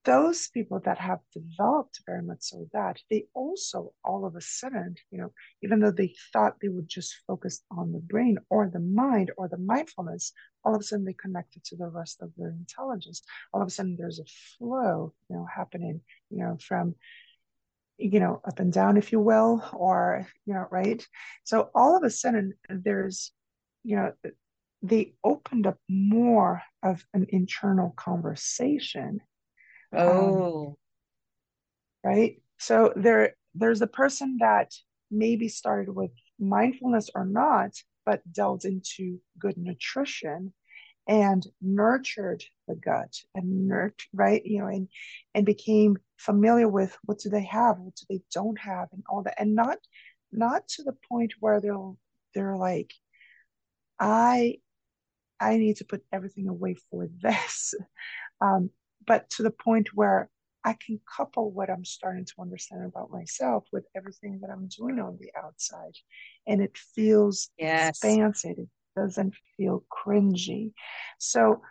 those 0.08 0.48
people 0.48 0.80
that 0.86 0.96
have 0.96 1.18
developed 1.34 2.00
very 2.06 2.22
much 2.22 2.38
so 2.40 2.66
that 2.72 2.98
they 3.10 3.24
also 3.34 3.92
all 4.02 4.24
of 4.24 4.36
a 4.36 4.40
sudden 4.40 4.94
you 5.10 5.18
know 5.18 5.30
even 5.62 5.80
though 5.80 5.90
they 5.90 6.14
thought 6.32 6.56
they 6.62 6.68
would 6.68 6.88
just 6.88 7.14
focus 7.26 7.62
on 7.70 7.92
the 7.92 7.98
brain 7.98 8.38
or 8.48 8.70
the 8.72 8.80
mind 8.80 9.30
or 9.36 9.48
the 9.48 9.58
mindfulness 9.58 10.32
all 10.64 10.74
of 10.74 10.80
a 10.80 10.84
sudden 10.84 11.04
they 11.04 11.12
connected 11.12 11.62
to 11.62 11.76
the 11.76 11.86
rest 11.88 12.22
of 12.22 12.30
their 12.38 12.48
intelligence 12.50 13.22
all 13.52 13.60
of 13.60 13.68
a 13.68 13.70
sudden 13.70 13.96
there's 13.98 14.18
a 14.18 14.24
flow 14.56 15.12
you 15.28 15.36
know 15.36 15.46
happening 15.54 16.00
you 16.30 16.38
know 16.38 16.56
from 16.60 16.94
you 17.98 18.20
know 18.20 18.40
up 18.46 18.60
and 18.60 18.72
down 18.72 18.96
if 18.96 19.12
you 19.12 19.20
will 19.20 19.64
or 19.72 20.26
you 20.46 20.54
know 20.54 20.66
right? 20.70 21.06
So 21.44 21.70
all 21.74 21.96
of 21.96 22.02
a 22.02 22.10
sudden 22.10 22.54
there's 22.68 23.32
you 23.84 23.96
know 23.96 24.12
they 24.82 25.14
opened 25.24 25.66
up 25.66 25.78
more 25.88 26.62
of 26.82 27.04
an 27.12 27.26
internal 27.30 27.92
conversation 27.96 29.20
um, 29.96 30.06
oh. 30.06 30.76
um, 32.04 32.10
right? 32.10 32.40
So 32.58 32.92
there 32.94 33.34
there's 33.54 33.82
a 33.82 33.86
person 33.86 34.38
that 34.40 34.72
maybe 35.10 35.48
started 35.48 35.94
with 35.94 36.10
mindfulness 36.38 37.10
or 37.14 37.24
not 37.24 37.72
but 38.06 38.22
delved 38.32 38.64
into 38.64 39.20
good 39.38 39.56
nutrition 39.56 40.52
and 41.08 41.46
nurtured 41.62 42.44
the 42.68 42.74
gut 42.74 43.16
and 43.34 43.66
nurtured 43.66 44.08
right 44.12 44.44
you 44.44 44.60
know 44.60 44.66
and 44.66 44.88
and 45.34 45.46
became 45.46 45.96
familiar 46.18 46.68
with 46.68 46.96
what 47.04 47.18
do 47.18 47.30
they 47.30 47.44
have 47.44 47.78
what 47.78 47.94
do 47.96 48.04
they 48.10 48.20
don't 48.32 48.58
have 48.60 48.88
and 48.92 49.02
all 49.08 49.22
that 49.22 49.40
and 49.40 49.54
not 49.54 49.78
not 50.30 50.68
to 50.68 50.82
the 50.82 50.94
point 51.08 51.32
where 51.40 51.60
they're 51.60 51.92
they're 52.34 52.56
like 52.56 52.92
i 53.98 54.56
i 55.40 55.56
need 55.56 55.76
to 55.76 55.84
put 55.84 56.04
everything 56.12 56.48
away 56.48 56.76
for 56.90 57.08
this 57.22 57.74
um, 58.40 58.70
but 59.06 59.28
to 59.30 59.42
the 59.42 59.50
point 59.50 59.88
where 59.94 60.28
I 60.64 60.76
can 60.84 61.00
couple 61.16 61.50
what 61.50 61.70
I'm 61.70 61.84
starting 61.84 62.26
to 62.26 62.42
understand 62.42 62.84
about 62.84 63.10
myself 63.10 63.64
with 63.72 63.86
everything 63.96 64.40
that 64.42 64.50
I'm 64.50 64.68
doing 64.68 64.98
on 64.98 65.16
the 65.18 65.30
outside. 65.42 65.94
And 66.46 66.60
it 66.60 66.76
feels 66.94 67.48
yes. 67.58 67.90
expansive. 67.90 68.58
It 68.58 68.68
doesn't 68.96 69.34
feel 69.56 69.84
cringy. 69.90 70.72
So, 71.18 71.62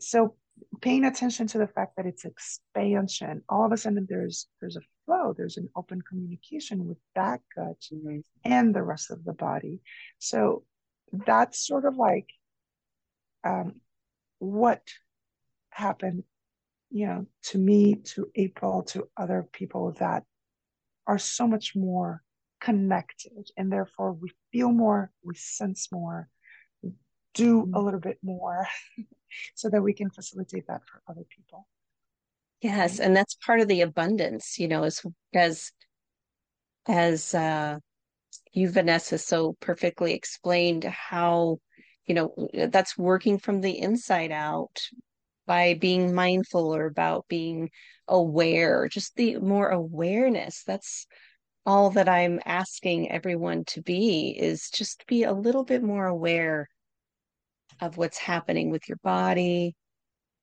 so 0.00 0.34
paying 0.80 1.04
attention 1.04 1.46
to 1.48 1.58
the 1.58 1.66
fact 1.66 1.96
that 1.96 2.06
it's 2.06 2.24
expansion, 2.24 3.42
all 3.48 3.64
of 3.66 3.72
a 3.72 3.76
sudden 3.76 4.06
there's 4.08 4.48
there's 4.60 4.76
a 4.76 4.80
flow, 5.04 5.34
there's 5.36 5.56
an 5.56 5.68
open 5.76 6.02
communication 6.02 6.86
with 6.86 6.98
that 7.14 7.40
gut 7.54 7.82
mm-hmm. 7.92 8.18
and 8.44 8.74
the 8.74 8.82
rest 8.82 9.10
of 9.10 9.24
the 9.24 9.32
body. 9.32 9.80
So 10.18 10.64
that's 11.12 11.66
sort 11.66 11.84
of 11.84 11.96
like 11.96 12.26
um, 13.44 13.80
what 14.38 14.82
happened 15.70 16.24
you 16.90 17.06
know, 17.06 17.26
to 17.42 17.58
me, 17.58 17.96
to 17.96 18.30
April, 18.34 18.82
to 18.84 19.08
other 19.16 19.48
people 19.52 19.92
that 19.98 20.24
are 21.06 21.18
so 21.18 21.46
much 21.46 21.74
more 21.74 22.22
connected 22.60 23.48
and 23.56 23.70
therefore 23.70 24.12
we 24.12 24.32
feel 24.52 24.72
more, 24.72 25.10
we 25.22 25.34
sense 25.34 25.88
more, 25.92 26.28
do 27.36 27.60
a 27.60 27.64
mm-hmm. 27.64 27.84
little 27.84 28.00
bit 28.00 28.18
more 28.22 28.66
so 29.54 29.68
that 29.70 29.82
we 29.82 29.92
can 29.92 30.10
facilitate 30.10 30.66
that 30.66 30.82
for 30.86 31.02
other 31.08 31.24
people. 31.34 31.66
Yes, 32.62 32.98
and 32.98 33.14
that's 33.14 33.34
part 33.34 33.60
of 33.60 33.68
the 33.68 33.82
abundance, 33.82 34.58
you 34.58 34.66
know, 34.66 34.82
as 34.82 35.02
as 35.34 35.72
as 36.88 37.34
uh 37.34 37.78
you 38.52 38.70
Vanessa 38.70 39.18
so 39.18 39.56
perfectly 39.60 40.14
explained 40.14 40.84
how 40.84 41.58
you 42.06 42.14
know 42.14 42.48
that's 42.70 42.96
working 42.96 43.38
from 43.38 43.60
the 43.60 43.78
inside 43.78 44.32
out 44.32 44.80
by 45.46 45.74
being 45.74 46.14
mindful 46.14 46.74
or 46.74 46.86
about 46.86 47.26
being 47.28 47.70
aware, 48.08 48.88
just 48.88 49.14
the 49.16 49.36
more 49.36 49.68
awareness. 49.68 50.64
That's 50.66 51.06
all 51.66 51.90
that 51.90 52.08
I'm 52.08 52.40
asking 52.44 53.10
everyone 53.10 53.64
to 53.66 53.82
be 53.82 54.36
is 54.38 54.70
just 54.70 55.06
be 55.06 55.24
a 55.24 55.32
little 55.32 55.64
bit 55.64 55.82
more 55.82 56.06
aware 56.06 56.68
of 57.80 57.96
what's 57.96 58.18
happening 58.18 58.70
with 58.70 58.88
your 58.88 58.98
body, 59.02 59.74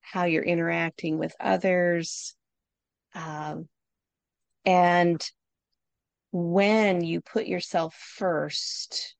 how 0.00 0.24
you're 0.24 0.42
interacting 0.42 1.18
with 1.18 1.34
others. 1.40 2.34
Um, 3.14 3.68
and 4.64 5.24
when 6.32 7.04
you 7.04 7.20
put 7.20 7.46
yourself 7.46 7.94
first 7.94 9.14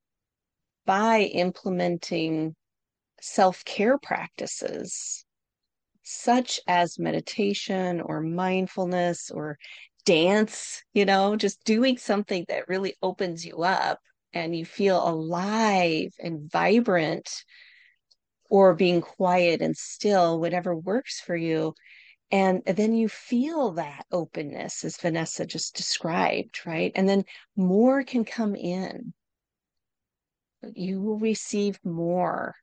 by 0.87 1.21
implementing 1.21 2.55
self 3.21 3.65
care 3.65 3.99
practices, 3.99 5.25
such 6.03 6.61
as 6.67 6.99
meditation 6.99 8.01
or 8.01 8.21
mindfulness 8.21 9.31
or 9.31 9.59
dance, 10.05 10.83
you 10.93 11.05
know, 11.05 11.35
just 11.35 11.65
doing 11.65 11.97
something 11.97 12.45
that 12.49 12.69
really 12.69 12.95
opens 13.03 13.45
you 13.45 13.57
up 13.63 14.01
and 14.33 14.55
you 14.55 14.65
feel 14.65 15.07
alive 15.09 16.13
and 16.23 16.51
vibrant 16.51 17.45
or 18.51 18.75
being 18.75 19.01
quiet 19.01 19.61
and 19.63 19.77
still, 19.77 20.41
whatever 20.41 20.77
works 20.77 21.21
for 21.21 21.37
you. 21.37 21.75
And 22.31 22.63
then 22.65 22.95
you 22.95 23.09
feel 23.09 23.73
that 23.73 24.07
openness, 24.11 24.85
as 24.85 24.97
Vanessa 24.97 25.47
just 25.47 25.77
described, 25.77 26.67
right? 26.67 26.93
And 26.95 27.09
then 27.09 27.25
more 27.57 28.03
can 28.03 28.25
come 28.25 28.55
in. 28.55 29.13
You 30.75 31.01
will 31.01 31.19
receive 31.19 31.79
more. 31.85 32.55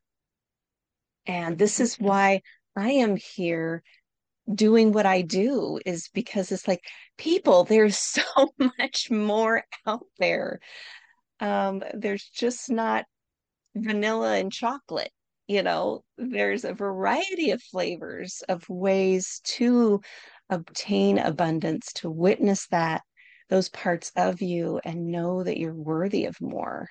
And 1.26 1.56
this 1.56 1.80
is 1.80 1.94
why 1.96 2.42
I 2.76 2.90
am 2.90 3.16
here 3.16 3.82
doing 4.52 4.92
what 4.92 5.06
I 5.06 5.22
do 5.22 5.78
is 5.86 6.08
because 6.12 6.50
it's 6.50 6.66
like 6.66 6.82
people, 7.16 7.64
there's 7.64 7.96
so 7.98 8.48
much 8.78 9.10
more 9.10 9.64
out 9.86 10.06
there. 10.18 10.60
Um, 11.40 11.82
there's 11.94 12.28
just 12.28 12.70
not 12.70 13.04
vanilla 13.74 14.36
and 14.36 14.52
chocolate, 14.52 15.12
you 15.46 15.62
know, 15.62 16.02
there's 16.16 16.64
a 16.64 16.72
variety 16.72 17.50
of 17.50 17.62
flavors 17.62 18.42
of 18.48 18.68
ways 18.68 19.40
to 19.44 20.00
obtain 20.48 21.18
abundance, 21.18 21.92
to 21.94 22.10
witness 22.10 22.66
that, 22.68 23.02
those 23.48 23.68
parts 23.68 24.12
of 24.16 24.40
you, 24.40 24.80
and 24.84 25.08
know 25.08 25.42
that 25.42 25.58
you're 25.58 25.74
worthy 25.74 26.26
of 26.26 26.40
more. 26.40 26.88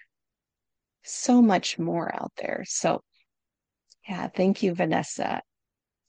So 1.04 1.42
much 1.42 1.80
more 1.80 2.14
out 2.14 2.32
there. 2.38 2.64
So, 2.68 3.02
yeah, 4.08 4.28
thank 4.28 4.62
you, 4.62 4.76
Vanessa. 4.76 5.42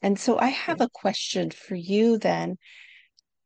And 0.02 0.18
so 0.18 0.38
I 0.38 0.48
have 0.48 0.80
a 0.80 0.88
question 0.92 1.50
for 1.50 1.74
you 1.76 2.18
then. 2.18 2.58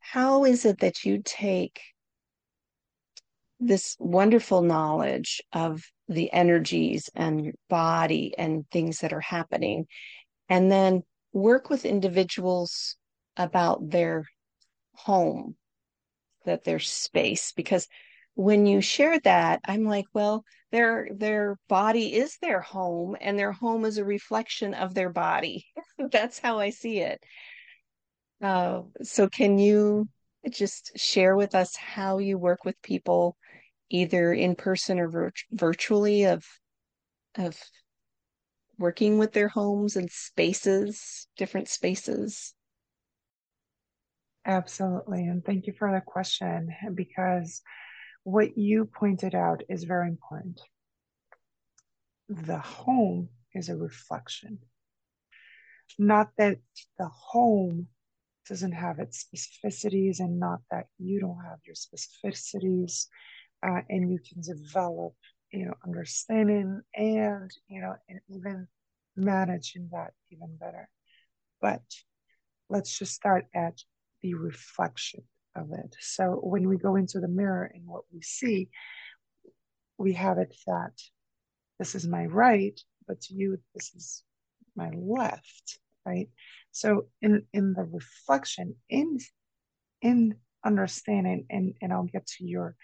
How 0.01 0.44
is 0.44 0.64
it 0.64 0.78
that 0.80 1.05
you 1.05 1.20
take 1.24 1.80
this 3.61 3.97
wonderful 3.99 4.62
knowledge 4.62 5.42
of 5.53 5.82
the 6.09 6.32
energies 6.32 7.11
and 7.14 7.54
body 7.68 8.34
and 8.36 8.64
things 8.70 9.00
that 9.00 9.12
are 9.12 9.20
happening, 9.20 9.86
and 10.48 10.70
then 10.70 11.02
work 11.32 11.70
with 11.70 11.84
individuals 11.84 12.96
about 13.36 13.90
their 13.90 14.24
home, 14.94 15.57
that 16.44 16.64
their 16.64 16.78
space? 16.78 17.52
Because 17.52 17.88
when 18.34 18.66
you 18.66 18.80
share 18.80 19.18
that, 19.20 19.61
I'm 19.66 19.84
like, 19.84 20.07
well, 20.12 20.44
their 20.70 21.09
their 21.14 21.57
body 21.68 22.14
is 22.14 22.36
their 22.42 22.61
home, 22.61 23.16
and 23.20 23.38
their 23.38 23.52
home 23.52 23.84
is 23.84 23.98
a 23.98 24.04
reflection 24.04 24.74
of 24.74 24.94
their 24.94 25.11
body. 25.11 25.66
That's 26.11 26.38
how 26.38 26.59
I 26.59 26.70
see 26.70 27.00
it. 27.00 27.22
Uh, 28.42 28.82
so, 29.02 29.28
can 29.28 29.59
you 29.59 30.09
just 30.50 30.92
share 30.96 31.34
with 31.34 31.54
us 31.54 31.74
how 31.76 32.18
you 32.18 32.38
work 32.38 32.64
with 32.64 32.80
people, 32.82 33.36
either 33.91 34.32
in 34.32 34.55
person 34.55 34.99
or 34.99 35.09
vir- 35.09 35.32
virtually, 35.51 36.24
of 36.24 36.47
of 37.37 37.59
working 38.78 39.18
with 39.18 39.32
their 39.32 39.49
homes 39.49 39.97
and 39.97 40.11
spaces, 40.11 41.28
different 41.37 41.68
spaces? 41.68 42.55
Absolutely, 44.45 45.26
and 45.26 45.45
thank 45.45 45.66
you 45.66 45.72
for 45.72 45.93
the 45.93 46.01
question 46.01 46.68
because 46.95 47.62
what 48.22 48.57
you 48.57 48.84
pointed 48.87 49.34
out 49.34 49.62
is 49.68 49.84
very 49.84 50.09
important. 50.09 50.61
The 52.28 52.59
home 52.59 53.28
is 53.55 53.68
a 53.68 53.76
reflection. 53.76 54.59
Not 55.99 56.30
that 56.39 56.59
the 56.99 57.09
home 57.09 57.89
doesn't 58.49 58.72
have 58.72 58.99
its 58.99 59.24
specificities 59.24 60.20
and 60.20 60.39
not 60.39 60.61
that 60.70 60.87
you 60.99 61.20
don't 61.20 61.43
have 61.45 61.59
your 61.64 61.74
specificities 61.74 63.07
uh, 63.69 63.81
and 63.89 64.11
you 64.11 64.19
can 64.19 64.41
develop 64.43 65.14
you 65.53 65.67
know 65.67 65.75
understanding 65.87 66.81
and 66.95 67.51
you 67.69 67.81
know 67.81 67.95
and 68.09 68.21
even 68.29 68.67
managing 69.17 69.89
that 69.93 70.12
even 70.31 70.57
better 70.59 70.89
but 71.61 71.83
let's 72.69 72.99
just 72.99 73.14
start 73.14 73.47
at 73.55 73.81
the 74.23 74.35
reflection 74.35 75.23
of 75.55 75.71
it. 75.73 75.97
So 76.01 76.41
when 76.43 76.69
we 76.69 76.77
go 76.77 76.97
into 76.97 77.21
the 77.21 77.29
mirror 77.29 77.71
and 77.73 77.87
what 77.87 78.03
we 78.12 78.23
see, 78.23 78.69
we 79.99 80.12
have 80.14 80.39
it 80.39 80.55
that 80.67 80.93
this 81.79 81.95
is 81.95 82.07
my 82.07 82.27
right, 82.27 82.79
but 83.07 83.21
to 83.23 83.35
you, 83.35 83.59
this 83.75 83.95
is 83.95 84.23
my 84.75 84.91
left, 84.95 85.79
right? 86.05 86.29
So 86.73 87.07
in 87.23 87.45
in 87.53 87.73
the 87.73 87.85
reflection, 87.85 88.77
in 88.89 89.19
in 90.03 90.37
understanding, 90.64 91.47
and 91.51 91.75
and 91.81 91.93
I'll 91.93 92.05
get 92.05 92.27
to 92.39 92.45
your 92.45 92.77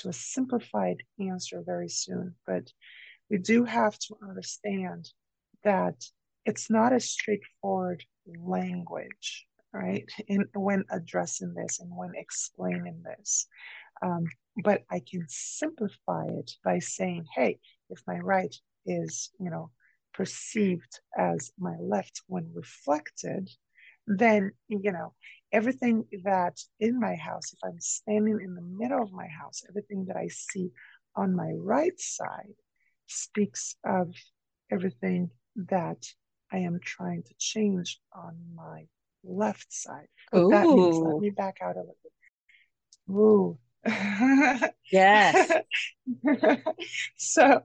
to 0.00 0.08
a 0.08 0.12
simplified 0.12 1.02
answer 1.18 1.62
very 1.64 1.88
soon, 1.88 2.34
but 2.46 2.70
we 3.30 3.38
do 3.38 3.64
have 3.64 3.98
to 3.98 4.16
understand 4.22 5.08
that 5.64 5.94
it's 6.44 6.70
not 6.70 6.92
a 6.92 7.00
straightforward 7.00 8.04
language, 8.26 9.46
right? 9.72 10.04
In 10.26 10.46
when 10.54 10.84
addressing 10.90 11.54
this 11.54 11.80
and 11.80 11.90
when 11.94 12.12
explaining 12.14 13.02
this. 13.04 13.46
Um, 14.02 14.24
but 14.64 14.82
I 14.90 15.00
can 15.08 15.26
simplify 15.28 16.26
it 16.26 16.52
by 16.64 16.78
saying, 16.78 17.26
hey, 17.34 17.58
if 17.90 18.00
my 18.06 18.16
right 18.16 18.54
is, 18.86 19.30
you 19.38 19.50
know, 19.50 19.70
perceived 20.14 21.00
as 21.16 21.52
my 21.58 21.76
left 21.78 22.22
when 22.26 22.50
reflected, 22.54 23.48
then, 24.06 24.52
you 24.68 24.92
know, 24.92 25.14
everything 25.52 26.04
that 26.24 26.58
in 26.78 26.98
my 26.98 27.14
house, 27.14 27.52
if 27.52 27.58
I'm 27.64 27.80
standing 27.80 28.40
in 28.42 28.54
the 28.54 28.62
middle 28.62 29.02
of 29.02 29.12
my 29.12 29.26
house, 29.26 29.62
everything 29.68 30.06
that 30.06 30.16
I 30.16 30.28
see 30.28 30.70
on 31.16 31.34
my 31.34 31.50
right 31.56 31.98
side 31.98 32.54
speaks 33.06 33.76
of 33.84 34.14
everything 34.70 35.30
that 35.56 36.04
I 36.52 36.58
am 36.58 36.80
trying 36.82 37.22
to 37.24 37.34
change 37.38 38.00
on 38.14 38.36
my 38.54 38.84
left 39.24 39.72
side. 39.72 40.08
Ooh. 40.34 40.48
that 40.50 40.66
means, 40.68 40.98
let 40.98 41.18
me 41.18 41.30
back 41.30 41.58
out 41.62 41.76
a 41.76 41.80
little 41.80 41.96
bit. 42.02 42.12
Ooh. 43.10 43.58
yes. 44.92 45.52
so, 47.16 47.62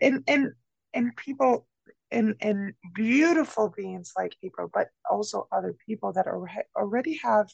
and 0.00 0.24
and 0.26 0.52
and 0.94 1.16
people 1.16 1.66
and 2.10 2.34
and 2.40 2.74
beautiful 2.94 3.72
beings 3.76 4.12
like 4.16 4.36
April, 4.42 4.70
but 4.72 4.88
also 5.10 5.48
other 5.52 5.74
people 5.86 6.12
that 6.12 6.26
are, 6.26 6.46
already 6.76 7.20
have 7.22 7.48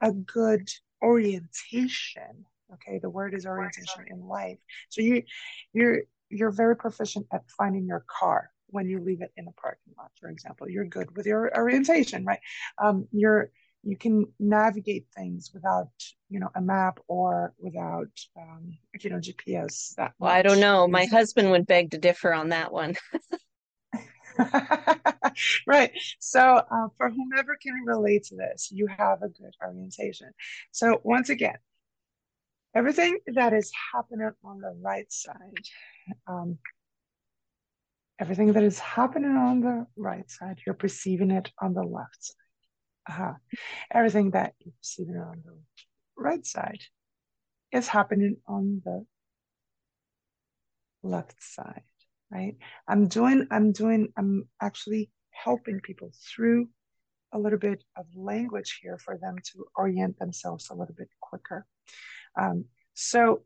a 0.00 0.12
good 0.12 0.68
orientation. 1.02 2.46
Okay, 2.72 2.98
the 2.98 3.10
word 3.10 3.34
is 3.34 3.46
orientation 3.46 4.06
in 4.10 4.26
life. 4.26 4.58
So 4.88 5.02
you 5.02 5.22
you're 5.72 6.02
you're 6.30 6.50
very 6.50 6.76
proficient 6.76 7.26
at 7.32 7.42
finding 7.56 7.86
your 7.86 8.04
car 8.08 8.50
when 8.68 8.88
you 8.88 8.98
leave 9.00 9.20
it 9.20 9.30
in 9.36 9.46
a 9.46 9.52
parking 9.52 9.92
lot, 9.96 10.10
for 10.20 10.28
example. 10.28 10.68
You're 10.68 10.86
good 10.86 11.16
with 11.16 11.26
your 11.26 11.56
orientation, 11.56 12.24
right? 12.24 12.40
Um, 12.82 13.06
you're 13.12 13.50
you 13.84 13.96
can 13.96 14.26
navigate 14.40 15.06
things 15.14 15.50
without 15.52 15.90
you 16.30 16.40
know 16.40 16.50
a 16.54 16.60
map 16.60 16.98
or 17.06 17.52
without 17.58 18.08
um, 18.36 18.72
you 19.00 19.10
know 19.10 19.18
GPS. 19.18 19.94
That 19.96 20.12
well, 20.18 20.32
I 20.32 20.42
don't 20.42 20.60
know. 20.60 20.88
My 20.88 21.04
husband 21.04 21.50
would 21.50 21.66
beg 21.66 21.90
to 21.90 21.98
differ 21.98 22.32
on 22.32 22.48
that 22.48 22.72
one. 22.72 22.96
right. 25.66 25.90
So, 26.18 26.40
uh, 26.40 26.88
for 26.96 27.10
whomever 27.10 27.56
can 27.60 27.74
relate 27.86 28.24
to 28.24 28.36
this, 28.36 28.70
you 28.72 28.86
have 28.86 29.22
a 29.22 29.28
good 29.28 29.54
orientation. 29.62 30.30
So, 30.72 31.00
once 31.04 31.28
again, 31.28 31.58
everything 32.74 33.18
that 33.34 33.52
is 33.52 33.70
happening 33.92 34.30
on 34.44 34.60
the 34.60 34.76
right 34.82 35.10
side, 35.10 35.64
um, 36.26 36.58
everything 38.18 38.52
that 38.52 38.62
is 38.62 38.78
happening 38.78 39.36
on 39.36 39.60
the 39.60 39.86
right 39.96 40.28
side, 40.30 40.58
you're 40.66 40.74
perceiving 40.74 41.30
it 41.30 41.50
on 41.60 41.74
the 41.74 41.82
left 41.82 42.24
side. 42.24 42.34
Uh-huh. 43.10 43.32
Everything 43.92 44.30
that 44.30 44.54
you're 44.60 44.72
perceiving 44.80 45.16
on 45.16 45.42
the 45.44 45.58
right 46.16 46.44
side 46.46 46.80
is 47.72 47.88
happening 47.88 48.36
on 48.46 48.80
the 48.84 49.04
left 51.02 51.42
side 51.42 51.82
right? 52.30 52.56
I'm 52.88 53.08
doing 53.08 53.46
i'm 53.50 53.72
doing 53.72 54.12
i'm 54.16 54.48
actually 54.60 55.10
helping 55.30 55.80
people 55.80 56.12
through 56.28 56.68
a 57.32 57.38
little 57.38 57.58
bit 57.58 57.82
of 57.96 58.06
language 58.14 58.78
here 58.80 58.98
for 58.98 59.18
them 59.18 59.36
to 59.52 59.66
orient 59.76 60.18
themselves 60.18 60.70
a 60.70 60.74
little 60.74 60.94
bit 60.96 61.08
quicker. 61.20 61.66
Um, 62.38 62.66
so 62.94 63.42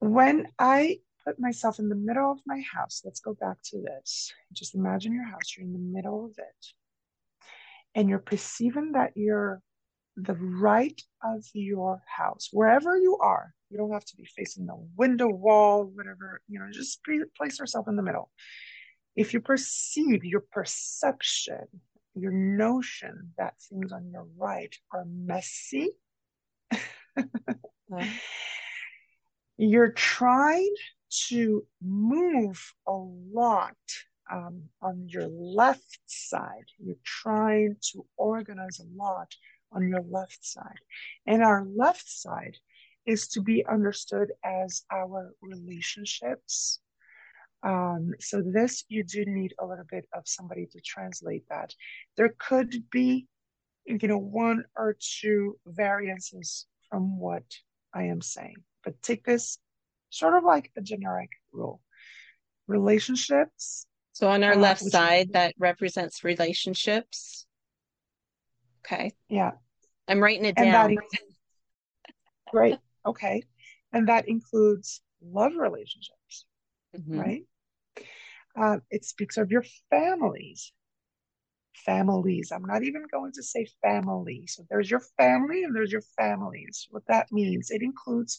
when 0.00 0.48
i 0.58 0.98
put 1.24 1.40
myself 1.40 1.78
in 1.78 1.88
the 1.88 1.94
middle 1.96 2.30
of 2.30 2.38
my 2.46 2.62
house 2.72 3.02
let's 3.04 3.20
go 3.20 3.34
back 3.34 3.56
to 3.64 3.80
this. 3.80 4.32
Just 4.52 4.74
imagine 4.74 5.12
your 5.12 5.26
house 5.26 5.56
you're 5.56 5.66
in 5.66 5.72
the 5.72 5.78
middle 5.78 6.24
of 6.26 6.32
it 6.38 6.66
and 7.94 8.08
you're 8.08 8.18
perceiving 8.18 8.92
that 8.92 9.12
you're 9.16 9.60
the 10.16 10.34
right 10.34 11.00
of 11.22 11.44
your 11.52 12.02
house. 12.06 12.48
Wherever 12.52 12.96
you 12.96 13.18
are 13.18 13.54
you 13.70 13.78
don't 13.78 13.92
have 13.92 14.04
to 14.04 14.16
be 14.16 14.24
facing 14.24 14.66
the 14.66 14.76
window 14.96 15.28
wall, 15.28 15.84
whatever, 15.84 16.40
you 16.48 16.58
know, 16.58 16.66
just 16.72 17.00
place 17.36 17.58
yourself 17.58 17.86
in 17.88 17.96
the 17.96 18.02
middle. 18.02 18.30
If 19.16 19.34
you 19.34 19.40
perceive 19.40 20.24
your 20.24 20.44
perception, 20.52 21.66
your 22.14 22.32
notion 22.32 23.32
that 23.36 23.54
things 23.68 23.92
on 23.92 24.10
your 24.10 24.26
right 24.36 24.74
are 24.92 25.04
messy, 25.06 25.90
you're 29.58 29.92
trying 29.92 30.74
to 31.28 31.66
move 31.82 32.72
a 32.86 32.92
lot 32.92 33.76
um, 34.30 34.64
on 34.82 35.08
your 35.08 35.26
left 35.28 35.98
side. 36.06 36.66
You're 36.78 36.96
trying 37.04 37.76
to 37.92 38.04
organize 38.16 38.80
a 38.80 38.86
lot 38.96 39.34
on 39.72 39.88
your 39.88 40.02
left 40.08 40.44
side. 40.44 40.78
And 41.26 41.42
our 41.42 41.66
left 41.76 42.08
side 42.08 42.56
is 43.08 43.26
to 43.26 43.40
be 43.40 43.64
understood 43.66 44.28
as 44.44 44.82
our 44.92 45.32
relationships. 45.40 46.78
Um, 47.62 48.12
so 48.20 48.42
this 48.44 48.84
you 48.88 49.02
do 49.02 49.24
need 49.24 49.54
a 49.58 49.66
little 49.66 49.86
bit 49.90 50.04
of 50.12 50.22
somebody 50.26 50.66
to 50.66 50.80
translate 50.82 51.44
that. 51.48 51.74
There 52.18 52.34
could 52.38 52.84
be, 52.90 53.26
you 53.86 53.98
know, 54.06 54.18
one 54.18 54.64
or 54.76 54.94
two 55.00 55.58
variances 55.66 56.66
from 56.90 57.18
what 57.18 57.44
I 57.94 58.04
am 58.04 58.20
saying, 58.20 58.56
but 58.84 59.00
take 59.02 59.24
this 59.24 59.58
sort 60.10 60.34
of 60.34 60.44
like 60.44 60.70
a 60.76 60.82
generic 60.82 61.30
rule. 61.50 61.80
Relationships. 62.66 63.86
So 64.12 64.28
on 64.28 64.44
our 64.44 64.52
uh, 64.52 64.58
left 64.58 64.82
side, 64.82 65.32
that 65.32 65.54
represents 65.58 66.24
relationships. 66.24 67.46
Okay. 68.84 69.12
Yeah. 69.30 69.52
I'm 70.06 70.22
writing 70.22 70.44
it 70.44 70.58
and 70.58 70.72
down. 70.72 70.96
Great. 72.50 72.78
Okay. 73.06 73.42
And 73.92 74.08
that 74.08 74.28
includes 74.28 75.00
love 75.22 75.52
relationships, 75.56 76.46
mm-hmm. 76.96 77.18
right? 77.18 77.42
Uh, 78.56 78.78
it 78.90 79.04
speaks 79.04 79.36
of 79.36 79.50
your 79.50 79.64
families. 79.90 80.72
Families. 81.86 82.50
I'm 82.52 82.64
not 82.64 82.82
even 82.82 83.04
going 83.10 83.32
to 83.32 83.42
say 83.42 83.66
family. 83.82 84.44
So 84.46 84.64
there's 84.68 84.90
your 84.90 85.02
family 85.16 85.64
and 85.64 85.74
there's 85.74 85.92
your 85.92 86.02
families. 86.18 86.88
What 86.90 87.06
that 87.06 87.28
means, 87.30 87.70
it 87.70 87.82
includes 87.82 88.38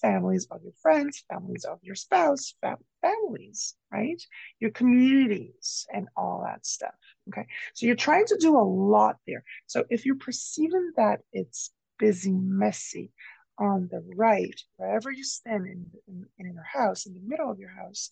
families 0.00 0.46
of 0.50 0.62
your 0.62 0.72
friends, 0.80 1.24
families 1.30 1.64
of 1.64 1.78
your 1.82 1.94
spouse, 1.94 2.54
fam- 2.60 2.76
families, 3.02 3.76
right? 3.92 4.20
Your 4.58 4.70
communities 4.70 5.86
and 5.92 6.08
all 6.16 6.42
that 6.44 6.66
stuff. 6.66 6.94
Okay. 7.28 7.46
So 7.74 7.86
you're 7.86 7.96
trying 7.96 8.26
to 8.26 8.36
do 8.38 8.56
a 8.56 8.64
lot 8.64 9.16
there. 9.26 9.44
So 9.66 9.84
if 9.90 10.04
you're 10.04 10.16
perceiving 10.16 10.92
that 10.96 11.20
it's 11.32 11.70
busy, 11.98 12.32
messy, 12.32 13.12
on 13.60 13.88
the 13.90 14.02
right, 14.16 14.58
wherever 14.76 15.10
you 15.10 15.22
stand 15.22 15.66
in, 15.66 15.86
in, 16.08 16.26
in 16.38 16.54
your 16.54 16.64
house, 16.64 17.06
in 17.06 17.14
the 17.14 17.20
middle 17.20 17.50
of 17.50 17.58
your 17.58 17.70
house, 17.70 18.08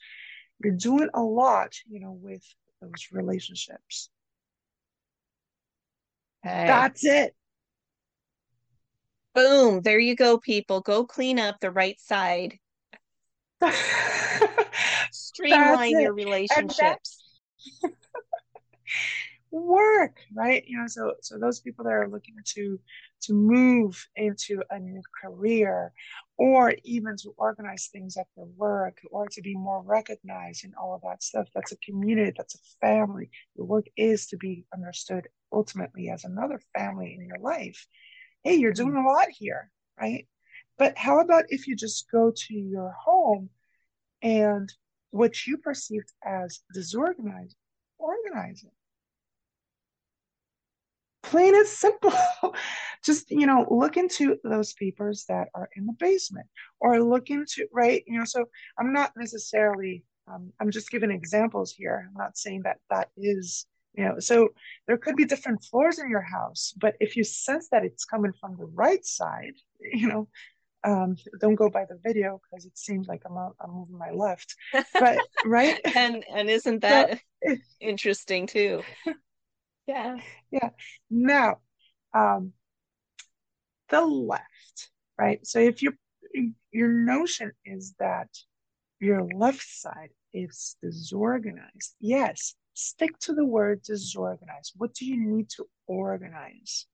you're 0.63 0.75
doing 0.75 1.09
a 1.15 1.23
lot, 1.23 1.75
you 1.89 2.01
know, 2.01 2.13
with 2.13 2.45
those 2.81 3.09
relationships. 3.11 4.11
That's 6.45 7.05
it. 7.05 7.35
Boom. 9.35 9.81
There 9.81 9.99
you 9.99 10.15
go, 10.15 10.39
people. 10.39 10.81
Go 10.81 11.05
clean 11.05 11.39
up 11.39 11.57
the 11.61 11.71
right 11.71 11.99
side. 12.01 12.59
Streamline 15.11 16.01
your 16.01 16.13
relationships. 16.13 17.25
work, 19.51 20.21
right? 20.35 20.65
You 20.67 20.79
know, 20.79 20.87
so 20.87 21.15
so 21.23 21.39
those 21.39 21.61
people 21.61 21.85
that 21.85 21.93
are 21.93 22.09
looking 22.09 22.37
to 22.55 22.79
to 23.23 23.33
move 23.33 24.07
into 24.17 24.63
a 24.71 24.79
new 24.79 25.03
career 25.23 25.93
or 26.37 26.75
even 26.85 27.17
to 27.17 27.35
organize 27.37 27.89
things 27.93 28.17
at 28.17 28.27
their 28.37 28.47
work 28.57 28.99
or 29.11 29.27
to 29.29 29.43
be 29.43 29.55
more 29.55 29.83
recognized 29.83 30.65
and 30.65 30.75
all 30.81 30.95
of 30.95 31.03
that 31.03 31.23
stuff. 31.23 31.49
That's 31.55 31.73
a 31.73 31.77
community, 31.79 32.33
that's 32.37 32.55
a 32.55 32.87
family. 32.87 33.31
Your 33.57 33.67
work 33.67 33.87
is 33.97 34.27
to 34.29 34.37
be 34.37 34.65
understood 34.73 35.29
ultimately 35.53 36.11
as 36.11 36.25
another 36.25 36.61
family 36.77 37.17
in 37.19 37.27
your 37.27 37.39
life. 37.39 37.87
Hey, 38.45 38.55
you're 38.55 38.73
doing 38.73 38.97
a 38.97 39.07
lot 39.07 39.29
here, 39.31 39.71
right? 40.01 40.27
But 40.79 40.97
how 40.97 41.21
about 41.21 41.47
if 41.49 41.67
you 41.67 41.75
just 41.75 42.11
go 42.11 42.33
to 42.35 42.55
your 42.55 42.93
home 42.93 43.51
and 44.23 44.73
what 45.11 45.47
you 45.47 45.57
perceived 45.59 46.13
as 46.25 46.61
disorganized, 46.73 47.57
organize 47.99 48.63
it? 48.65 48.73
Plain 51.29 51.55
and 51.55 51.67
simple. 51.67 52.13
Just, 53.05 53.31
you 53.31 53.47
know, 53.47 53.67
look 53.71 53.97
into 53.97 54.37
those 54.43 54.73
papers 54.73 55.25
that 55.29 55.49
are 55.55 55.69
in 55.77 55.87
the 55.87 55.93
basement 55.93 56.47
or 56.81 57.03
look 57.03 57.31
into, 57.31 57.67
right? 57.73 58.03
You 58.07 58.19
know, 58.19 58.25
so 58.25 58.47
I'm 58.79 58.93
not 58.93 59.13
necessarily, 59.17 60.03
um, 60.27 60.53
I'm 60.61 60.71
just 60.71 60.91
giving 60.91 61.13
examples 61.13 61.73
here. 61.73 62.09
I'm 62.09 62.19
not 62.19 62.37
saying 62.37 62.63
that 62.65 62.79
that 62.91 63.11
is, 63.17 63.67
you 63.95 64.05
know, 64.05 64.19
so 64.19 64.49
there 64.89 64.99
could 64.99 65.15
be 65.15 65.25
different 65.25 65.63
floors 65.63 66.01
in 66.01 66.11
your 66.11 66.23
house, 66.23 66.75
but 66.77 66.97
if 66.99 67.17
you 67.17 67.23
sense 67.23 67.69
that 67.71 67.85
it's 67.85 68.05
coming 68.05 68.33
from 68.41 68.57
the 68.59 68.67
right 68.67 69.05
side, 69.07 69.55
you 69.81 70.09
know, 70.09 70.29
um, 70.85 71.17
don't 71.41 71.55
go 71.55 71.71
by 71.71 71.85
the 71.85 71.99
video 72.03 72.41
because 72.51 72.65
it 72.65 72.77
seems 72.77 73.07
like 73.07 73.23
I'm, 73.25 73.37
I'm 73.37 73.71
moving 73.71 73.99
my 73.99 74.11
left, 74.11 74.55
but 74.99 75.19
right. 75.45 75.79
and 75.95 76.25
and 76.35 76.51
isn't 76.51 76.81
that 76.81 77.21
so, 77.47 77.57
interesting 77.81 78.47
too? 78.47 78.83
Yeah. 79.89 80.19
Yeah. 80.51 80.71
Now, 81.11 81.57
um, 82.15 82.53
the 83.89 84.03
left, 84.03 84.91
right? 85.19 85.45
So 85.47 85.59
if 85.61 85.83
your 85.83 85.95
your 86.71 86.93
notion 86.93 87.53
is 87.65 87.95
that 87.99 88.29
your 89.01 89.27
left 89.35 89.67
side 89.67 90.11
is 90.35 90.77
disorganized, 90.83 91.95
yes, 92.01 92.55
stick 92.75 93.19
to 93.21 93.33
the 93.33 93.47
word 93.47 93.83
disorganized. 93.83 94.75
What 94.77 94.93
do 94.93 95.07
you 95.07 95.17
need 95.17 95.49
to 95.57 95.67
organize? 95.87 96.87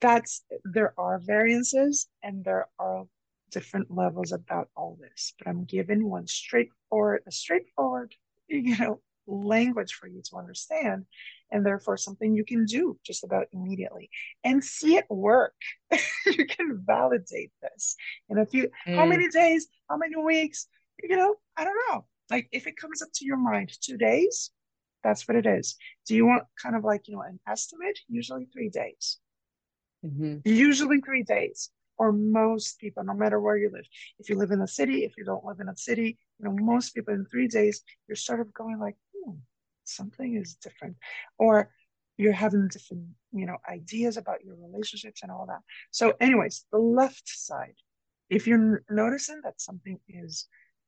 That's 0.00 0.44
there 0.64 0.94
are 0.96 1.18
variances 1.18 2.06
and 2.22 2.44
there 2.44 2.68
are 2.78 3.04
different 3.50 3.90
levels 3.90 4.30
about 4.30 4.68
all 4.76 4.96
this, 5.00 5.34
but 5.38 5.48
I'm 5.48 5.64
giving 5.64 6.08
one 6.08 6.28
straightforward, 6.28 7.22
a 7.26 7.32
straightforward, 7.32 8.14
you 8.48 8.76
know, 8.78 9.00
language 9.26 9.94
for 9.94 10.06
you 10.06 10.22
to 10.30 10.36
understand 10.36 11.06
and 11.50 11.64
therefore 11.64 11.96
something 11.96 12.34
you 12.34 12.44
can 12.44 12.64
do 12.64 12.98
just 13.04 13.24
about 13.24 13.46
immediately 13.52 14.10
and 14.44 14.62
see 14.62 14.96
it 14.96 15.04
work 15.08 15.54
you 16.26 16.46
can 16.46 16.82
validate 16.86 17.52
this 17.62 17.96
in 18.28 18.38
a 18.38 18.46
few 18.46 18.68
mm. 18.86 18.94
how 18.94 19.06
many 19.06 19.28
days 19.28 19.66
how 19.88 19.96
many 19.96 20.16
weeks 20.16 20.66
you 21.02 21.16
know 21.16 21.34
i 21.56 21.64
don't 21.64 21.78
know 21.88 22.04
like 22.30 22.48
if 22.52 22.66
it 22.66 22.76
comes 22.76 23.02
up 23.02 23.08
to 23.14 23.24
your 23.24 23.36
mind 23.36 23.70
two 23.80 23.96
days 23.96 24.50
that's 25.02 25.26
what 25.28 25.36
it 25.36 25.46
is 25.46 25.76
do 26.06 26.14
you 26.14 26.26
want 26.26 26.42
kind 26.60 26.76
of 26.76 26.84
like 26.84 27.08
you 27.08 27.14
know 27.14 27.22
an 27.22 27.38
estimate 27.48 27.98
usually 28.08 28.46
three 28.52 28.68
days 28.68 29.18
mm-hmm. 30.04 30.36
usually 30.44 31.00
three 31.00 31.22
days 31.22 31.70
or 31.98 32.12
most 32.12 32.78
people, 32.78 33.04
no 33.04 33.12
matter 33.12 33.40
where 33.40 33.56
you 33.56 33.70
live. 33.72 33.86
If 34.18 34.30
you 34.30 34.36
live 34.36 34.52
in 34.52 34.62
a 34.62 34.68
city, 34.68 35.04
if 35.04 35.14
you 35.18 35.24
don't 35.24 35.44
live 35.44 35.60
in 35.60 35.68
a 35.68 35.76
city, 35.76 36.16
you 36.38 36.44
know, 36.44 36.52
most 36.52 36.94
people 36.94 37.12
in 37.12 37.26
three 37.26 37.48
days, 37.48 37.82
you're 38.06 38.16
sort 38.16 38.40
of 38.40 38.54
going 38.54 38.78
like, 38.78 38.96
something 39.88 40.36
is 40.36 40.54
different. 40.54 40.96
Or 41.38 41.70
you're 42.16 42.32
having 42.32 42.68
different, 42.68 43.06
you 43.32 43.46
know, 43.46 43.56
ideas 43.68 44.16
about 44.16 44.44
your 44.44 44.56
relationships 44.56 45.22
and 45.22 45.30
all 45.30 45.46
that. 45.46 45.60
So, 45.90 46.14
anyways, 46.20 46.64
the 46.72 46.78
left 46.78 47.28
side, 47.28 47.76
if 48.28 48.46
you're 48.46 48.82
noticing 48.90 49.40
that 49.44 49.60
something 49.60 49.98
is 50.08 50.46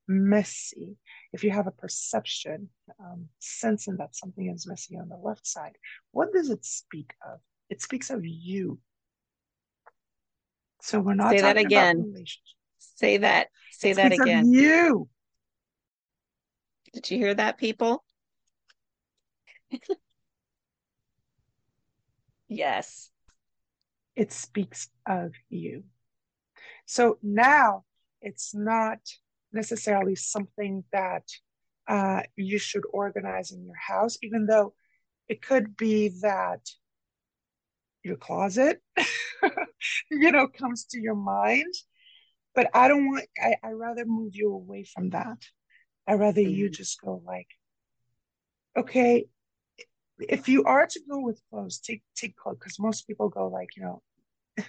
messy, 0.09 0.97
if 1.33 1.45
you 1.45 1.51
have 1.51 1.67
a 1.67 1.73
perception, 1.73 2.69
um, 2.99 3.27
sensing 3.39 3.97
that 3.99 4.17
something 4.17 4.51
is 4.51 4.67
messy 4.67 4.97
on 4.97 5.09
the 5.09 5.17
left 5.17 5.47
side, 5.47 5.77
what 6.11 6.33
does 6.33 6.51
it 6.51 6.65
speak 6.65 7.15
of? 7.25 7.39
It 7.69 7.81
speaks 7.81 8.11
of 8.11 8.25
you 8.25 8.81
so 10.83 11.01
we're 11.01 11.15
not 11.15 11.31
say 11.31 11.41
that 11.41 11.57
again. 11.57 12.15
Say 12.79 13.19
that. 13.19 13.49
Say 13.71 13.93
that 13.93 14.13
again. 14.13 14.53
You. 14.53 15.09
Did 16.93 17.11
you 17.11 17.19
hear 17.19 17.35
that, 17.35 17.59
people? 17.59 18.03
Yes. 22.49 23.11
It 24.17 24.33
speaks 24.33 24.89
of 25.07 25.33
you. 25.49 25.85
So 26.87 27.19
now 27.23 27.85
it's 28.21 28.55
not 28.55 28.99
necessarily 29.53 30.15
something 30.17 30.85
that 30.93 31.25
uh, 31.89 32.23
you 32.37 32.59
should 32.59 32.85
organize 32.93 33.53
in 33.53 33.65
your 33.65 33.77
house, 33.77 34.19
even 34.23 34.47
though 34.47 34.75
it 35.29 35.43
could 35.43 35.77
be 35.77 36.09
that 36.23 36.61
your 38.03 38.17
closet, 38.17 38.81
you 40.11 40.33
know, 40.33 40.47
comes 40.49 40.85
to 40.87 41.01
your 41.01 41.15
mind. 41.15 41.73
But 42.55 42.71
I 42.75 42.89
don't 42.89 43.07
want, 43.09 43.27
I, 43.41 43.57
I 43.63 43.71
rather 43.73 44.05
move 44.05 44.35
you 44.35 44.53
away 44.53 44.85
from 44.85 45.11
that. 45.11 45.39
I 46.07 46.15
rather 46.15 46.41
mm-hmm. 46.41 46.51
you 46.51 46.71
just 46.71 47.01
go 47.01 47.23
like, 47.25 47.49
okay, 48.77 49.27
if 50.29 50.49
you 50.49 50.65
are 50.65 50.87
to 50.87 51.01
go 51.09 51.21
with 51.21 51.41
clothes, 51.51 51.79
take 51.79 52.03
take 52.17 52.37
clothes 52.37 52.59
because 52.59 52.79
most 52.79 53.07
people 53.07 53.29
go 53.29 53.49
like, 53.49 53.71
you 53.77 53.83
know, 53.83 54.03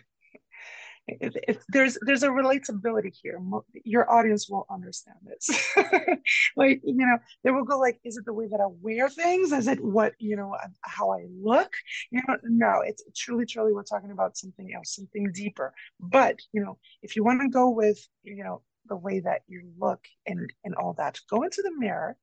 if, 1.08 1.34
if, 1.48 1.64
there's 1.70 1.98
there's 2.02 2.24
a 2.24 2.30
relatability 2.30 3.14
here. 3.22 3.40
Your 3.84 4.10
audience 4.12 4.50
will 4.50 4.66
understand 4.70 5.18
this. 5.26 5.50
Like 6.56 6.82
you 6.84 7.06
know 7.06 7.18
they 7.44 7.52
will 7.52 7.64
go 7.64 7.80
like 7.80 8.00
is 8.04 8.18
it 8.18 8.26
the 8.26 8.34
way 8.34 8.48
that 8.48 8.60
i 8.60 8.68
wear 8.82 9.10
things? 9.10 9.52
Is 9.52 9.68
it 9.68 9.84
what 9.84 10.14
you 10.20 10.36
know 10.36 10.56
how 10.82 11.12
i 11.12 11.26
look? 11.42 11.74
You 12.12 12.22
know 12.28 12.38
no 12.44 12.82
it's 12.86 13.04
truly 13.16 13.46
truly 13.46 13.74
we're 13.74 13.84
talking 13.84 14.12
about 14.12 14.38
something 14.38 14.72
else 14.74 14.96
something 14.96 15.32
deeper. 15.34 15.74
But 16.00 16.40
you 16.52 16.64
know 16.64 16.78
if 17.02 17.16
you 17.16 17.24
want 17.24 17.42
to 17.42 17.50
go 17.50 17.70
with 17.70 18.00
you 18.24 18.44
know 18.44 18.62
the 18.88 18.96
way 18.96 19.20
that 19.22 19.42
you 19.48 19.64
look 19.80 20.04
and 20.26 20.52
and 20.64 20.76
all 20.76 20.94
that 20.98 21.20
go 21.30 21.44
into 21.44 21.62
the 21.62 21.72
mirror. 21.78 22.18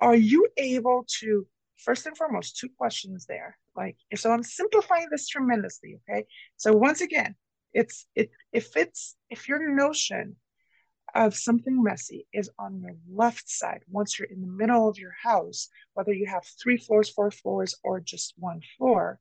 Are 0.00 0.16
you 0.16 0.48
able 0.58 1.06
to 1.20 1.46
first 1.78 2.06
and 2.06 2.16
foremost 2.16 2.56
two 2.56 2.68
questions 2.76 3.26
there. 3.26 3.56
Like 3.76 3.96
so 4.14 4.30
i'm 4.32 4.42
simplifying 4.42 5.08
this 5.10 5.28
tremendously 5.28 5.98
okay? 6.08 6.26
So 6.56 6.72
once 6.72 7.00
again 7.00 7.34
it's 7.72 8.06
it 8.14 8.30
if 8.52 8.76
it's 8.76 9.16
if 9.30 9.48
your 9.48 9.74
notion 9.74 10.36
of 11.14 11.34
something 11.34 11.82
messy 11.82 12.26
is 12.32 12.50
on 12.58 12.80
your 12.80 12.96
left 13.10 13.48
side 13.48 13.82
once 13.88 14.18
you're 14.18 14.28
in 14.28 14.42
the 14.42 14.46
middle 14.46 14.88
of 14.88 14.98
your 14.98 15.14
house 15.22 15.68
whether 15.94 16.12
you 16.12 16.26
have 16.26 16.44
three 16.62 16.76
floors 16.76 17.08
four 17.10 17.30
floors 17.30 17.74
or 17.82 18.00
just 18.00 18.34
one 18.36 18.60
floor 18.76 19.18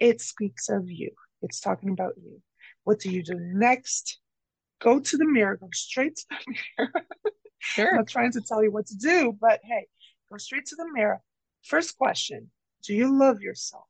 it 0.00 0.20
speaks 0.22 0.70
of 0.70 0.90
you. 0.90 1.10
It's 1.42 1.60
talking 1.60 1.90
about 1.90 2.14
you. 2.16 2.40
What 2.84 2.98
do 2.98 3.10
you 3.10 3.22
do 3.22 3.34
next? 3.38 4.18
Go 4.80 4.98
to 4.98 5.16
the 5.16 5.26
mirror 5.26 5.56
go 5.56 5.68
straight 5.72 6.16
to 6.16 6.24
the 6.30 6.54
mirror. 6.78 7.06
Sure. 7.58 7.90
I'm 7.90 7.96
not 7.96 8.08
trying 8.08 8.32
to 8.32 8.40
tell 8.40 8.62
you 8.64 8.72
what 8.72 8.86
to 8.86 8.96
do 8.96 9.36
but 9.38 9.60
hey 9.62 9.86
go 10.30 10.38
straight 10.38 10.64
to 10.66 10.76
the 10.76 10.90
mirror 10.90 11.20
first 11.62 11.96
question 11.96 12.50
do 12.82 12.94
you 12.94 13.18
love 13.18 13.40
yourself 13.40 13.84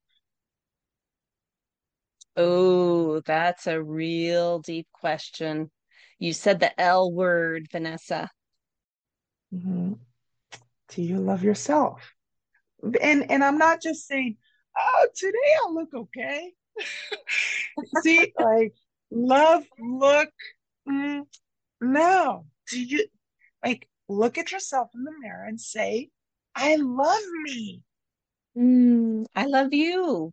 Oh, 2.36 3.20
that's 3.20 3.66
a 3.66 3.82
real 3.82 4.60
deep 4.60 4.86
question. 4.92 5.70
You 6.18 6.32
said 6.32 6.60
the 6.60 6.80
L 6.80 7.12
word, 7.12 7.68
Vanessa. 7.70 8.30
Mm-hmm. 9.54 9.94
Do 10.88 11.02
you 11.02 11.18
love 11.18 11.42
yourself? 11.42 12.14
And 13.00 13.30
and 13.30 13.44
I'm 13.44 13.58
not 13.58 13.82
just 13.82 14.06
saying, 14.06 14.36
oh, 14.78 15.06
today 15.14 15.36
I 15.66 15.70
look 15.70 15.90
okay. 15.94 16.52
See, 18.02 18.32
like 18.38 18.74
love, 19.10 19.64
look. 19.78 20.30
Mm, 20.88 21.26
no, 21.80 22.46
do 22.70 22.82
you 22.82 23.06
like 23.64 23.88
look 24.08 24.38
at 24.38 24.50
yourself 24.50 24.90
in 24.94 25.04
the 25.04 25.12
mirror 25.20 25.44
and 25.44 25.60
say, 25.60 26.08
I 26.54 26.76
love 26.76 27.22
me. 27.44 27.82
Mm, 28.56 29.26
I 29.34 29.46
love 29.46 29.72
you. 29.72 30.32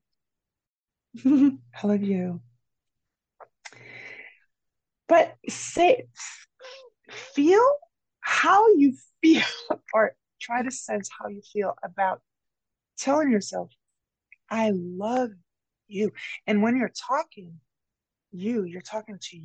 I 1.26 1.88
love 1.88 2.02
you. 2.02 2.42
But 5.08 5.36
say, 5.48 6.08
feel 7.10 7.66
how 8.20 8.68
you 8.76 8.96
feel, 9.22 9.44
or 9.94 10.16
try 10.42 10.64
to 10.64 10.72
sense 10.72 11.10
how 11.18 11.28
you 11.28 11.42
feel 11.54 11.76
about 11.84 12.22
telling 12.98 13.32
yourself, 13.32 13.72
I 14.50 14.72
love 14.74 15.30
you. 15.88 16.12
And 16.46 16.62
when 16.62 16.76
you're 16.76 16.92
talking, 17.08 17.54
you, 18.32 18.64
you're 18.64 18.82
talking 18.82 19.18
to 19.20 19.42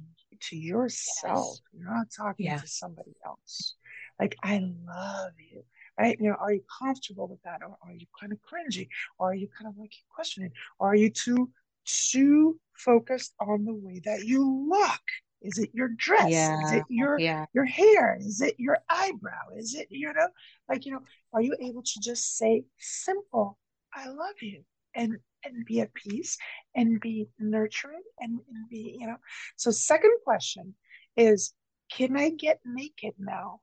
to 0.48 0.56
yourself. 0.56 1.46
Yes. 1.46 1.62
You're 1.72 1.94
not 1.94 2.06
talking 2.16 2.46
yeah. 2.46 2.58
to 2.58 2.66
somebody 2.66 3.14
else. 3.24 3.76
Like, 4.18 4.36
I 4.42 4.58
love 4.58 5.32
you 5.38 5.62
right? 5.98 6.16
You 6.20 6.30
know, 6.30 6.36
are 6.40 6.52
you 6.52 6.62
comfortable 6.80 7.28
with 7.28 7.42
that? 7.42 7.60
Or 7.62 7.76
are 7.84 7.92
you 7.92 8.06
kind 8.18 8.32
of 8.32 8.38
cringy? 8.40 8.88
Or 9.18 9.30
are 9.30 9.34
you 9.34 9.48
kind 9.56 9.68
of 9.68 9.78
like 9.78 9.92
questioning? 10.14 10.52
Or 10.78 10.92
are 10.92 10.96
you 10.96 11.10
too 11.10 11.50
too 11.84 12.58
focused 12.74 13.34
on 13.40 13.64
the 13.64 13.74
way 13.74 14.00
that 14.04 14.24
you 14.24 14.68
look. 14.68 15.00
Is 15.40 15.58
it 15.58 15.70
your 15.72 15.88
dress? 15.88 16.30
Yeah, 16.30 16.64
is 16.64 16.72
it 16.72 16.84
your 16.88 17.18
yeah. 17.18 17.46
your 17.52 17.64
hair? 17.64 18.16
Is 18.20 18.40
it 18.40 18.54
your 18.58 18.78
eyebrow? 18.88 19.56
Is 19.56 19.74
it 19.74 19.88
you 19.90 20.12
know 20.12 20.28
like 20.68 20.86
you 20.86 20.92
know? 20.92 21.00
Are 21.32 21.42
you 21.42 21.56
able 21.60 21.82
to 21.82 22.00
just 22.00 22.36
say 22.36 22.64
simple, 22.78 23.58
"I 23.92 24.06
love 24.08 24.40
you," 24.40 24.62
and 24.94 25.16
and 25.44 25.64
be 25.66 25.80
at 25.80 25.92
peace 25.94 26.38
and 26.76 27.00
be 27.00 27.26
nurturing 27.40 28.02
and, 28.20 28.34
and 28.34 28.68
be 28.70 28.96
you 29.00 29.06
know? 29.08 29.16
So 29.56 29.72
second 29.72 30.12
question 30.22 30.76
is, 31.16 31.52
can 31.90 32.16
I 32.16 32.30
get 32.30 32.60
naked 32.64 33.14
now? 33.18 33.60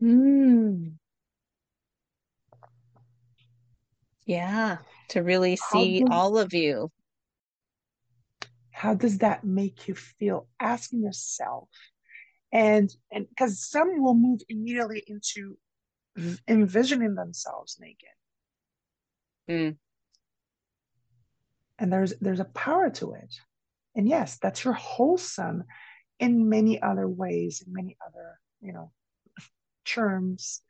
Hmm. 0.00 0.88
Yeah, 4.26 4.78
to 5.08 5.22
really 5.22 5.56
see 5.56 6.00
does, 6.00 6.08
all 6.10 6.38
of 6.38 6.54
you. 6.54 6.90
How 8.70 8.94
does 8.94 9.18
that 9.18 9.44
make 9.44 9.86
you 9.86 9.94
feel? 9.94 10.48
Asking 10.58 11.02
yourself. 11.02 11.68
And 12.52 12.90
and 13.10 13.28
because 13.28 13.68
some 13.68 14.02
will 14.02 14.14
move 14.14 14.40
immediately 14.48 15.02
into 15.06 15.58
envisioning 16.48 17.14
themselves 17.14 17.76
naked. 17.80 18.08
Mm. 19.50 19.76
And 21.78 21.92
there's 21.92 22.14
there's 22.20 22.40
a 22.40 22.44
power 22.44 22.90
to 22.90 23.14
it. 23.14 23.34
And 23.94 24.08
yes, 24.08 24.38
that's 24.40 24.64
your 24.64 24.74
wholesome 24.74 25.64
in 26.18 26.48
many 26.48 26.80
other 26.80 27.08
ways, 27.08 27.62
in 27.66 27.72
many 27.72 27.96
other, 28.06 28.40
you 28.60 28.72
know, 28.72 28.92
terms. 29.84 30.62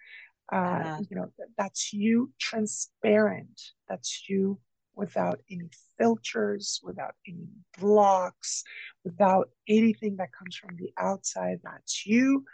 Uh, 0.55 0.57
uh-huh. 0.57 1.01
you 1.11 1.17
know, 1.17 1.29
that's 1.59 1.93
you 1.93 2.31
transparent. 2.39 3.61
That's 3.89 4.29
you 4.29 4.61
without 4.95 5.41
any 5.51 5.69
filters, 5.99 6.81
without 6.85 7.15
any 7.27 7.49
blocks, 7.81 8.63
without 9.05 9.49
anything 9.69 10.15
that 10.17 10.29
comes 10.33 10.55
from 10.55 10.77
the 10.77 10.93
outside. 10.97 11.59
That's 11.65 12.07
you, 12.07 12.45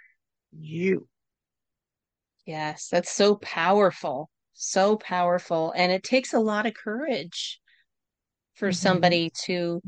you. 0.51 1.07
Yes, 2.47 2.89
that's 2.91 3.13
so 3.13 3.35
powerful. 3.35 4.31
So 4.55 4.97
powerful. 4.97 5.75
And 5.77 5.93
it 5.93 6.03
takes 6.03 6.33
a 6.33 6.41
lot 6.41 6.65
of 6.65 6.73
courage 6.73 7.61
for 8.55 8.69
mm-hmm. 8.69 8.77
somebody 8.77 9.31
to 9.45 9.83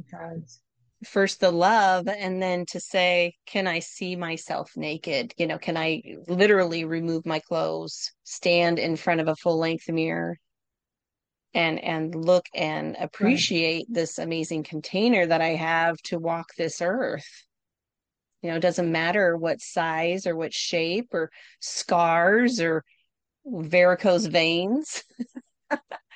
first 1.04 1.40
the 1.40 1.50
love 1.50 2.08
and 2.08 2.40
then 2.42 2.64
to 2.66 2.80
say, 2.80 3.34
can 3.46 3.66
I 3.66 3.80
see 3.80 4.16
myself 4.16 4.70
naked? 4.76 5.34
You 5.36 5.46
know, 5.46 5.58
can 5.58 5.76
I 5.76 6.02
literally 6.28 6.84
remove 6.84 7.26
my 7.26 7.40
clothes, 7.40 8.12
stand 8.24 8.78
in 8.78 8.96
front 8.96 9.20
of 9.20 9.28
a 9.28 9.36
full 9.36 9.58
length 9.58 9.88
mirror 9.88 10.38
and 11.54 11.78
and 11.82 12.14
look 12.14 12.46
and 12.54 12.96
appreciate 12.98 13.86
right. 13.88 13.94
this 13.94 14.18
amazing 14.18 14.62
container 14.62 15.26
that 15.26 15.40
I 15.40 15.50
have 15.50 15.96
to 16.04 16.18
walk 16.18 16.46
this 16.56 16.80
earth. 16.80 17.28
You 18.42 18.50
know, 18.50 18.56
it 18.56 18.60
doesn't 18.60 18.90
matter 18.90 19.36
what 19.36 19.60
size 19.60 20.26
or 20.26 20.34
what 20.34 20.52
shape 20.52 21.08
or 21.12 21.30
scars 21.60 22.60
or 22.60 22.84
varicose 23.44 24.26
veins. 24.26 25.04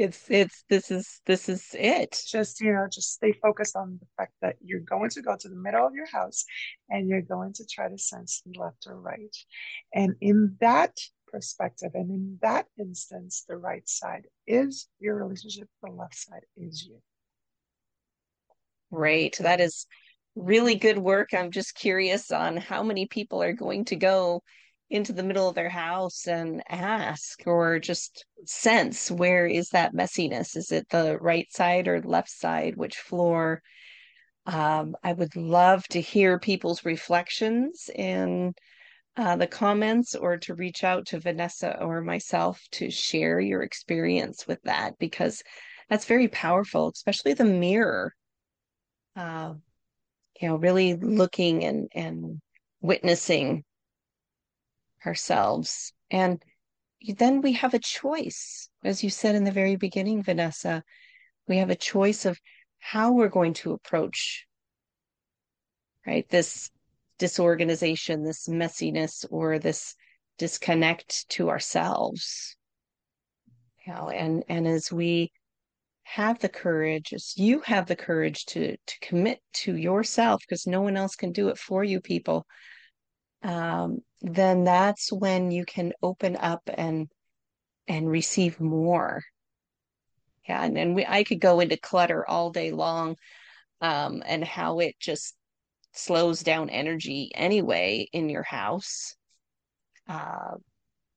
it's 0.00 0.30
it's 0.30 0.64
this 0.70 0.90
is 0.90 1.20
this 1.26 1.48
is 1.48 1.68
it 1.74 2.22
just 2.26 2.60
you 2.60 2.72
know 2.72 2.86
just 2.90 3.12
stay 3.12 3.32
focused 3.32 3.76
on 3.76 3.98
the 4.00 4.06
fact 4.16 4.32
that 4.40 4.56
you're 4.64 4.80
going 4.80 5.10
to 5.10 5.20
go 5.20 5.36
to 5.38 5.48
the 5.48 5.56
middle 5.56 5.86
of 5.86 5.94
your 5.94 6.06
house 6.06 6.44
and 6.88 7.06
you're 7.06 7.20
going 7.20 7.52
to 7.52 7.64
try 7.66 7.86
to 7.86 7.98
sense 7.98 8.42
left 8.56 8.86
or 8.86 8.98
right 8.98 9.36
and 9.94 10.14
in 10.22 10.56
that 10.60 10.96
perspective 11.30 11.90
and 11.94 12.10
in 12.10 12.38
that 12.40 12.64
instance 12.78 13.44
the 13.46 13.56
right 13.56 13.86
side 13.86 14.26
is 14.46 14.88
your 15.00 15.16
relationship 15.16 15.68
the 15.82 15.90
left 15.90 16.16
side 16.16 16.44
is 16.56 16.86
you 16.86 16.96
Right. 18.90 19.36
That 19.38 19.60
is 19.60 19.86
really 20.34 20.74
good 20.74 20.98
work. 20.98 21.28
I'm 21.32 21.52
just 21.52 21.76
curious 21.76 22.32
on 22.32 22.56
how 22.56 22.82
many 22.82 23.06
people 23.06 23.40
are 23.40 23.52
going 23.52 23.84
to 23.86 23.96
go 23.96 24.42
into 24.90 25.12
the 25.12 25.22
middle 25.22 25.48
of 25.48 25.54
their 25.54 25.70
house 25.70 26.26
and 26.26 26.62
ask 26.68 27.40
or 27.46 27.78
just 27.78 28.26
sense 28.44 29.10
where 29.10 29.46
is 29.46 29.68
that 29.70 29.94
messiness? 29.94 30.56
Is 30.56 30.72
it 30.72 30.88
the 30.90 31.16
right 31.18 31.46
side 31.52 31.86
or 31.86 32.02
left 32.02 32.30
side? 32.30 32.76
Which 32.76 32.96
floor? 32.96 33.62
Um, 34.46 34.96
I 35.04 35.12
would 35.12 35.36
love 35.36 35.86
to 35.88 36.00
hear 36.00 36.38
people's 36.38 36.84
reflections 36.84 37.88
in 37.94 38.54
uh, 39.16 39.36
the 39.36 39.46
comments 39.46 40.14
or 40.16 40.38
to 40.38 40.54
reach 40.54 40.82
out 40.82 41.06
to 41.06 41.20
Vanessa 41.20 41.80
or 41.80 42.00
myself 42.00 42.60
to 42.72 42.90
share 42.90 43.38
your 43.38 43.62
experience 43.62 44.46
with 44.46 44.60
that 44.62 44.98
because 44.98 45.42
that's 45.88 46.04
very 46.04 46.28
powerful, 46.28 46.90
especially 46.92 47.34
the 47.34 47.44
mirror. 47.44 48.12
Uh, 49.14 49.54
you 50.40 50.48
know, 50.48 50.56
really 50.56 50.94
looking 50.94 51.64
and 51.64 51.88
and 51.94 52.40
witnessing 52.80 53.64
ourselves. 55.06 55.92
And 56.10 56.42
then 57.16 57.40
we 57.40 57.52
have 57.54 57.74
a 57.74 57.78
choice. 57.78 58.68
As 58.84 59.02
you 59.02 59.10
said 59.10 59.34
in 59.34 59.44
the 59.44 59.52
very 59.52 59.76
beginning, 59.76 60.22
Vanessa, 60.22 60.82
we 61.48 61.58
have 61.58 61.70
a 61.70 61.76
choice 61.76 62.26
of 62.26 62.38
how 62.78 63.12
we're 63.12 63.28
going 63.28 63.52
to 63.52 63.72
approach 63.72 64.46
right 66.06 66.28
this 66.30 66.70
disorganization 67.18 68.24
this 68.24 68.48
messiness 68.48 69.26
or 69.30 69.58
this 69.58 69.94
disconnect 70.38 71.28
to 71.28 71.50
ourselves 71.50 72.56
you 73.86 73.92
know 73.92 74.08
and 74.08 74.42
and 74.48 74.66
as 74.66 74.90
we 74.90 75.30
have 76.02 76.38
the 76.38 76.48
courage 76.48 77.12
as 77.12 77.34
you 77.36 77.60
have 77.60 77.86
the 77.86 77.96
courage 77.96 78.46
to 78.46 78.76
to 78.86 78.94
commit 79.02 79.38
to 79.52 79.76
yourself 79.76 80.40
because 80.40 80.66
no 80.66 80.80
one 80.80 80.96
else 80.96 81.14
can 81.14 81.30
do 81.30 81.48
it 81.48 81.58
for 81.58 81.84
you 81.84 82.00
people 82.00 82.46
um, 83.42 83.98
then 84.22 84.64
that's 84.64 85.12
when 85.12 85.50
you 85.50 85.64
can 85.64 85.92
open 86.02 86.36
up 86.36 86.62
and 86.72 87.08
and 87.88 88.08
receive 88.08 88.60
more. 88.60 89.22
Yeah, 90.48 90.64
and, 90.64 90.78
and 90.78 90.94
we 90.94 91.06
I 91.06 91.24
could 91.24 91.40
go 91.40 91.60
into 91.60 91.76
clutter 91.76 92.28
all 92.28 92.50
day 92.50 92.70
long, 92.70 93.16
um, 93.80 94.22
and 94.26 94.44
how 94.44 94.80
it 94.80 94.96
just 95.00 95.34
slows 95.92 96.42
down 96.42 96.70
energy 96.70 97.30
anyway 97.34 98.08
in 98.12 98.28
your 98.28 98.44
house. 98.44 99.16
Uh, 100.08 100.56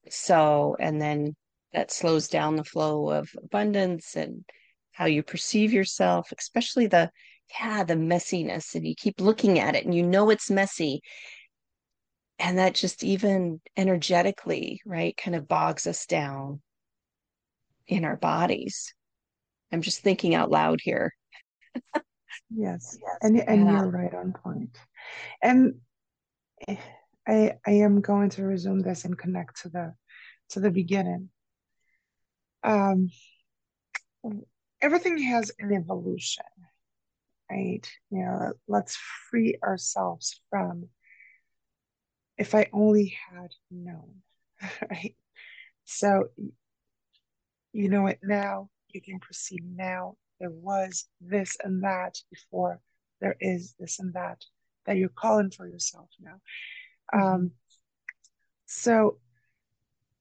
so, 0.10 0.76
and 0.80 1.01
then 1.01 1.36
that 1.74 1.91
slows 1.91 2.28
down 2.28 2.56
the 2.56 2.64
flow 2.64 3.10
of 3.10 3.30
abundance 3.43 4.16
and 4.16 4.45
how 4.91 5.06
you 5.06 5.24
perceive 5.24 5.74
yourself, 5.74 6.32
especially 6.38 6.88
the 6.88 7.10
yeah 7.60 7.84
the 7.84 7.95
messiness, 7.95 8.76
and 8.76 8.86
you 8.88 8.95
keep 8.95 9.20
looking 9.20 9.60
at 9.60 9.76
it 9.76 9.86
and 9.86 9.95
you 9.95 10.04
know 10.04 10.30
it's 10.30 10.49
messy, 10.49 11.01
and 12.43 12.57
that 12.57 12.75
just 12.75 13.03
even 13.03 13.61
energetically 13.77 14.81
right 14.85 15.15
kind 15.17 15.35
of 15.35 15.47
bogs 15.47 15.87
us 15.87 16.05
down 16.05 16.61
in 17.87 18.05
our 18.05 18.17
bodies 18.17 18.93
i'm 19.71 19.81
just 19.81 20.01
thinking 20.01 20.35
out 20.35 20.51
loud 20.51 20.79
here 20.81 21.15
yes, 21.95 21.95
yes. 22.55 22.97
and 23.21 23.39
and 23.39 23.65
yeah. 23.65 23.79
you're 23.79 23.89
right 23.89 24.13
on 24.13 24.33
point. 24.33 24.43
point 24.43 24.77
and 25.41 25.75
i 27.27 27.53
i 27.65 27.71
am 27.71 28.01
going 28.01 28.29
to 28.29 28.43
resume 28.43 28.81
this 28.81 29.05
and 29.05 29.17
connect 29.17 29.61
to 29.61 29.69
the 29.69 29.93
to 30.49 30.59
the 30.59 30.71
beginning 30.71 31.29
um 32.63 33.09
everything 34.81 35.17
has 35.17 35.49
an 35.59 35.73
evolution 35.73 36.45
right 37.49 37.89
you 38.11 38.19
know 38.19 38.51
let's 38.67 38.97
free 39.29 39.57
ourselves 39.63 40.41
from 40.49 40.89
if 42.38 42.55
I 42.55 42.67
only 42.73 43.17
had 43.31 43.51
known, 43.69 44.21
right? 44.89 45.15
So 45.86 46.29
you 47.73 47.89
know 47.89 48.07
it 48.07 48.19
now, 48.23 48.69
you 48.89 49.01
can 49.01 49.19
proceed 49.19 49.61
now. 49.75 50.15
There 50.39 50.51
was 50.51 51.07
this 51.21 51.57
and 51.63 51.84
that 51.84 52.17
before, 52.29 52.79
there 53.21 53.36
is 53.39 53.75
this 53.79 53.99
and 53.99 54.13
that 54.13 54.43
that 54.86 54.97
you're 54.97 55.09
calling 55.09 55.51
for 55.51 55.67
yourself 55.67 56.09
now. 56.19 56.41
Mm-hmm. 57.13 57.36
Um, 57.36 57.51
so 58.65 59.17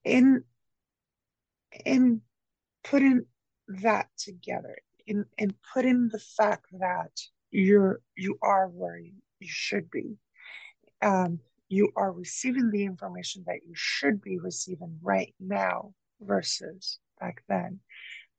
in 0.03 0.43
in 1.85 2.21
putting 2.83 3.25
that 3.81 4.07
together, 4.17 4.77
in 5.07 5.25
in 5.37 5.53
putting 5.73 6.09
the 6.09 6.19
fact 6.19 6.67
that 6.79 7.11
you're 7.51 8.01
you 8.15 8.37
are 8.41 8.67
where 8.67 8.97
you, 8.97 9.13
you 9.39 9.47
should 9.49 9.89
be, 9.91 10.17
um, 11.01 11.39
you 11.73 11.91
are 11.95 12.11
receiving 12.11 12.69
the 12.69 12.85
information 12.85 13.43
that 13.47 13.59
you 13.65 13.73
should 13.73 14.21
be 14.21 14.37
receiving 14.37 14.99
right 15.01 15.33
now 15.39 15.93
versus 16.21 16.99
back 17.19 17.43
then. 17.49 17.79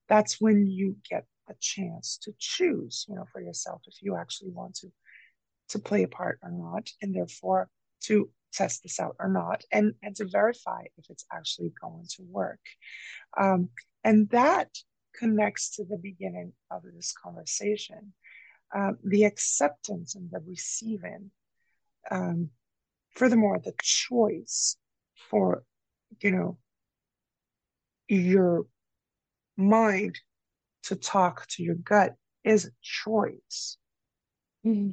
That's 0.08 0.40
when 0.40 0.66
you 0.66 0.96
get 1.10 1.24
a 1.48 1.54
chance 1.60 2.18
to 2.22 2.32
choose, 2.38 3.04
you 3.08 3.16
know, 3.16 3.24
for 3.32 3.40
yourself 3.40 3.82
if 3.86 3.96
you 4.00 4.16
actually 4.16 4.50
want 4.50 4.76
to 4.76 4.88
to 5.70 5.78
play 5.78 6.02
a 6.02 6.08
part 6.08 6.38
or 6.42 6.50
not, 6.50 6.88
and 7.00 7.14
therefore 7.14 7.68
to 8.02 8.30
test 8.52 8.82
this 8.82 9.00
out 9.00 9.16
or 9.18 9.28
not, 9.28 9.64
and 9.72 9.94
and 10.02 10.14
to 10.16 10.26
verify 10.26 10.82
if 10.96 11.06
it's 11.10 11.26
actually 11.32 11.72
going 11.80 12.06
to 12.16 12.22
work. 12.22 12.60
Um, 13.36 13.70
and 14.04 14.28
that 14.30 14.68
connects 15.18 15.76
to 15.76 15.84
the 15.84 15.96
beginning 15.96 16.52
of 16.70 16.82
this 16.82 17.14
conversation, 17.20 18.12
um, 18.74 18.98
the 19.02 19.24
acceptance 19.24 20.14
and 20.14 20.30
the 20.30 20.40
receiving. 20.46 21.30
Um, 22.10 22.50
furthermore 23.14 23.58
the 23.62 23.74
choice 23.82 24.76
for 25.30 25.64
you 26.20 26.30
know 26.30 26.58
your 28.08 28.66
mind 29.56 30.18
to 30.82 30.96
talk 30.96 31.46
to 31.48 31.62
your 31.62 31.76
gut 31.76 32.14
is 32.44 32.66
a 32.66 32.70
choice 32.82 33.78
mm-hmm. 34.66 34.90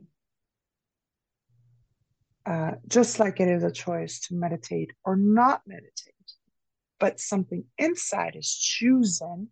uh, 2.45 2.71
just 2.87 3.19
like 3.19 3.39
it 3.39 3.49
is 3.49 3.63
a 3.63 3.71
choice 3.71 4.19
to 4.19 4.35
meditate 4.35 4.91
or 5.03 5.15
not 5.15 5.61
meditate 5.65 6.13
but 6.99 7.19
something 7.19 7.65
inside 7.77 8.35
is 8.35 8.53
choosing 8.53 9.49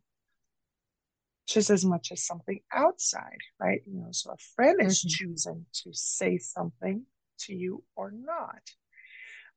just 1.47 1.71
as 1.71 1.83
much 1.83 2.11
as 2.11 2.23
something 2.23 2.59
outside, 2.71 3.39
right? 3.59 3.81
You 3.87 4.01
know, 4.01 4.09
so 4.11 4.31
a 4.31 4.37
friend 4.55 4.79
is 4.79 4.99
mm-hmm. 4.99 5.09
choosing 5.09 5.65
to 5.83 5.89
say 5.93 6.37
something 6.37 7.05
to 7.41 7.53
you 7.53 7.83
or 7.95 8.11
not. 8.11 8.61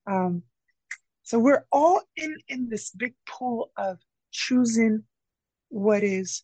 Um, 0.07 0.43
so 1.23 1.39
we're 1.39 1.65
all 1.71 2.03
in 2.17 2.37
in 2.49 2.69
this 2.69 2.91
big 2.91 3.15
pool 3.27 3.71
of 3.77 3.99
choosing 4.31 5.05
what 5.69 6.03
is 6.03 6.43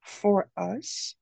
for 0.00 0.48
us, 0.56 1.14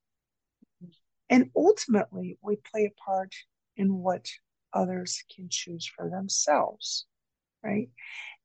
and 1.28 1.50
ultimately 1.56 2.38
we 2.42 2.56
play 2.56 2.86
a 2.86 3.00
part 3.00 3.34
in 3.76 3.94
what 3.94 4.26
others 4.72 5.24
can 5.34 5.48
choose 5.48 5.86
for 5.86 6.10
themselves, 6.10 7.06
right? 7.62 7.88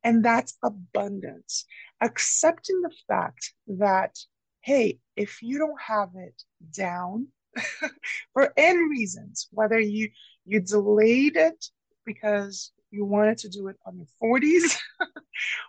And 0.03 0.23
that's 0.23 0.57
abundance. 0.63 1.65
Accepting 2.01 2.82
the 2.82 2.93
fact 3.07 3.53
that, 3.67 4.15
hey, 4.61 4.99
if 5.15 5.41
you 5.41 5.57
don't 5.57 5.82
have 5.82 6.09
it 6.15 6.41
down 6.71 7.28
for 8.34 8.53
any 8.55 8.84
reasons, 8.89 9.47
whether 9.51 9.80
you 9.80 10.09
you 10.46 10.60
delayed 10.60 11.36
it 11.36 11.66
because 12.06 12.72
you 12.91 13.06
wanted 13.06 13.38
to 13.39 13.50
do 13.50 13.68
it 13.68 13.78
on 13.86 13.98
your 13.98 14.08
40s 14.22 14.78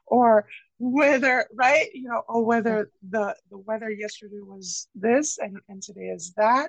or 0.06 0.46
whether 0.78 1.46
right 1.54 1.88
you 1.94 2.08
know 2.08 2.22
or 2.28 2.44
whether 2.44 2.90
the 3.08 3.34
the 3.50 3.58
weather 3.58 3.90
yesterday 3.90 4.40
was 4.40 4.88
this 4.94 5.38
and 5.38 5.58
and 5.68 5.82
today 5.82 6.08
is 6.08 6.34
that 6.36 6.68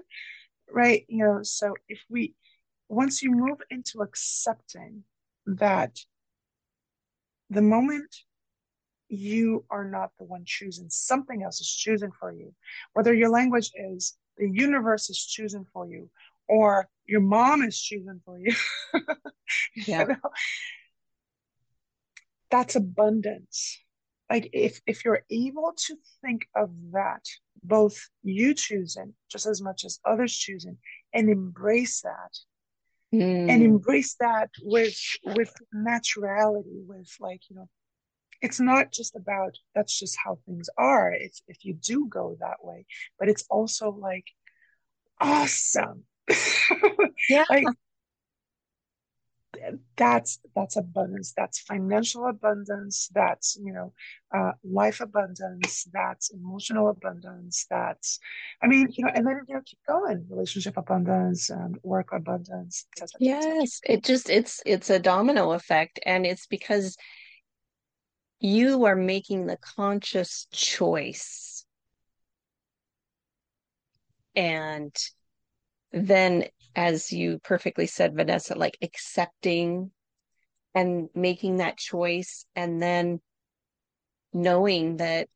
right 0.72 1.06
you 1.10 1.24
know 1.24 1.40
so 1.44 1.74
if 1.90 2.00
we 2.10 2.34
once 2.88 3.22
you 3.22 3.32
move 3.32 3.60
into 3.70 4.02
accepting 4.02 5.04
that 5.46 6.00
the 7.50 7.62
moment 7.62 8.16
you 9.10 9.64
are 9.70 9.86
not 9.86 10.12
the 10.18 10.26
one 10.26 10.44
choosing, 10.46 10.90
something 10.90 11.44
else 11.44 11.62
is 11.62 11.70
choosing 11.70 12.12
for 12.20 12.32
you. 12.32 12.54
Whether 12.94 13.14
your 13.14 13.30
language 13.30 13.72
is 13.76 14.18
the 14.38 14.50
universe 14.50 15.10
is 15.10 15.26
choosing 15.26 15.66
for 15.74 15.88
you, 15.88 16.10
or 16.48 16.88
your 17.06 17.22
mom 17.22 17.64
is 17.64 17.80
choosing 17.80 18.22
for 18.26 18.40
you. 18.40 18.54
yeah. 19.76 20.02
You 20.02 20.08
know? 20.08 20.32
That's 22.52 22.76
abundance. 22.76 23.80
Like 24.30 24.50
if 24.52 24.82
if 24.86 25.06
you're 25.06 25.24
able 25.30 25.74
to 25.88 25.96
think 26.22 26.48
of 26.56 26.70
that, 26.92 27.24
both 27.64 27.98
you 28.24 28.54
choosing 28.54 29.14
just 29.32 29.46
as 29.46 29.62
much 29.62 29.86
as 29.86 30.00
others 30.06 30.36
choosing, 30.36 30.78
and 31.14 31.30
embrace 31.30 32.02
that, 32.02 32.38
mm. 33.14 33.50
and 33.50 33.64
embrace 33.64 34.16
that 34.20 34.50
with 34.64 35.00
with 35.24 35.54
naturality 35.74 36.86
with 36.86 37.10
like 37.22 37.42
you 37.50 37.56
know 37.56 37.70
it's 38.42 38.60
not 38.60 38.92
just 38.92 39.16
about 39.16 39.56
that's 39.74 39.98
just 39.98 40.18
how 40.24 40.38
things 40.46 40.70
are 40.78 41.14
if 41.14 41.40
if 41.48 41.64
you 41.64 41.74
do 41.74 42.08
go 42.08 42.38
that 42.40 42.58
way 42.62 42.86
but 43.18 43.30
it's 43.30 43.46
also 43.50 43.90
like 43.92 44.26
awesome 45.20 46.04
yeah. 47.30 47.46
Like 47.50 47.66
that's 49.96 50.40
that's 50.56 50.76
abundance 50.76 51.34
that's 51.36 51.60
financial 51.60 52.28
abundance 52.28 53.10
that's 53.14 53.58
you 53.62 53.74
know 53.74 53.94
uh, 54.36 54.52
life 54.64 55.02
abundance 55.02 55.88
that's 55.94 56.32
emotional 56.32 56.90
abundance 56.90 57.66
that's 57.70 58.20
i 58.62 58.68
mean 58.68 58.88
you 58.92 59.06
know 59.06 59.12
and 59.14 59.26
then 59.26 59.42
you 59.48 59.56
know 59.56 59.62
keep 59.66 59.80
going. 59.88 60.26
Relationship 60.30 60.78
abundance 60.78 61.50
and 61.50 61.78
work 61.84 62.10
abundance 62.12 62.86
yes 63.20 63.80
it 63.84 64.04
just 64.04 64.30
it's 64.30 64.62
it's 64.66 64.90
a 64.90 65.00
domino 65.00 65.52
effect 65.52 66.00
and 66.06 66.26
it's 66.26 66.48
because 66.48 66.98
you 68.40 68.86
are 68.86 68.96
making 68.96 69.48
the 69.48 69.58
conscious 69.58 70.48
choice 70.52 71.66
and 74.36 74.96
then 75.92 76.46
as 76.76 77.12
you 77.12 77.40
perfectly 77.44 77.88
said, 77.88 78.16
Vanessa, 78.16 78.56
like 78.56 78.78
accepting 78.82 79.92
and 80.76 81.10
making 81.16 81.58
that 81.58 81.78
choice 81.78 82.46
and 82.56 82.82
then 82.82 83.20
knowing 84.32 84.98
that, 84.98 85.28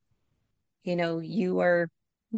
you 0.83 0.95
know, 0.95 1.19
you 1.19 1.59
are 1.61 1.89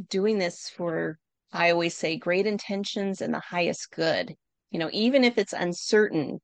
doing 0.10 0.40
this 0.40 0.70
for, 0.70 1.18
I 1.52 1.72
always 1.72 1.96
say, 1.98 2.16
great 2.18 2.48
intentions 2.48 3.22
and 3.22 3.34
the 3.34 3.42
highest 3.42 3.92
good. 3.92 4.34
You 4.72 4.80
know, 4.80 4.90
even 4.94 5.26
if 5.26 5.38
it's 5.38 5.54
uncertain 5.54 6.40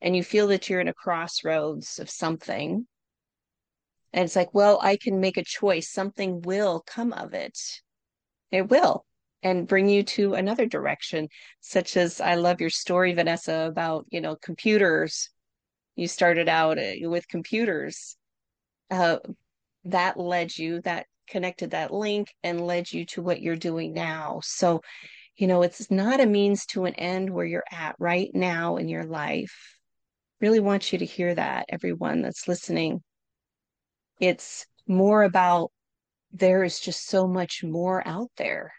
and 0.00 0.14
you 0.14 0.22
feel 0.22 0.46
that 0.48 0.68
you're 0.68 0.80
in 0.80 0.88
a 0.88 0.94
crossroads 0.94 1.98
of 1.98 2.08
something, 2.08 2.86
and 4.12 4.24
it's 4.24 4.36
like, 4.36 4.54
well, 4.54 4.78
I 4.80 4.96
can 4.96 5.20
make 5.20 5.36
a 5.36 5.44
choice, 5.44 5.90
something 5.90 6.40
will 6.42 6.84
come 6.86 7.12
of 7.12 7.34
it. 7.34 7.58
It 8.52 8.68
will 8.68 9.04
and 9.42 9.68
bring 9.68 9.88
you 9.88 10.02
to 10.02 10.34
another 10.34 10.66
direction 10.66 11.28
such 11.60 11.96
as 11.96 12.20
i 12.20 12.34
love 12.34 12.60
your 12.60 12.70
story 12.70 13.12
vanessa 13.14 13.66
about 13.68 14.06
you 14.10 14.20
know 14.20 14.36
computers. 14.36 15.30
You 15.96 16.06
started 16.08 16.48
out 16.48 16.78
uh, 16.78 17.10
with 17.10 17.28
computers. 17.28 18.16
Uh, 18.90 19.18
that 19.84 20.18
led 20.18 20.56
you 20.56 20.80
that 20.82 21.06
connected 21.28 21.72
that 21.72 21.92
link 21.92 22.32
and 22.42 22.66
led 22.66 22.90
you 22.90 23.04
to 23.06 23.22
what 23.22 23.42
you're 23.42 23.56
doing 23.56 23.92
now. 23.94 24.40
So 24.42 24.80
you 25.36 25.46
know 25.46 25.62
it's 25.62 25.90
not 25.90 26.20
a 26.20 26.26
means 26.26 26.66
to 26.66 26.84
an 26.84 26.94
end 26.94 27.30
where 27.30 27.46
you're 27.46 27.64
at 27.70 27.96
right 27.98 28.30
now 28.34 28.76
in 28.76 28.88
your 28.88 29.04
life. 29.04 29.54
Really 30.40 30.60
want 30.60 30.92
you 30.92 30.98
to 31.00 31.04
hear 31.04 31.34
that 31.34 31.66
everyone 31.68 32.22
that's 32.22 32.48
listening. 32.48 33.02
It's 34.20 34.66
more 34.86 35.22
about 35.22 35.70
there 36.32 36.64
is 36.64 36.80
just 36.80 37.08
so 37.08 37.26
much 37.26 37.64
more 37.64 38.06
out 38.06 38.30
there 38.36 38.72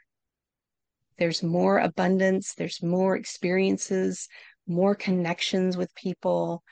there's 1.20 1.44
more 1.44 1.80
abundance, 1.80 2.54
there's 2.56 2.82
more 2.82 3.16
experiences, 3.16 4.28
more 4.66 4.96
connections 4.96 5.76
with 5.76 5.94
people. 5.94 6.64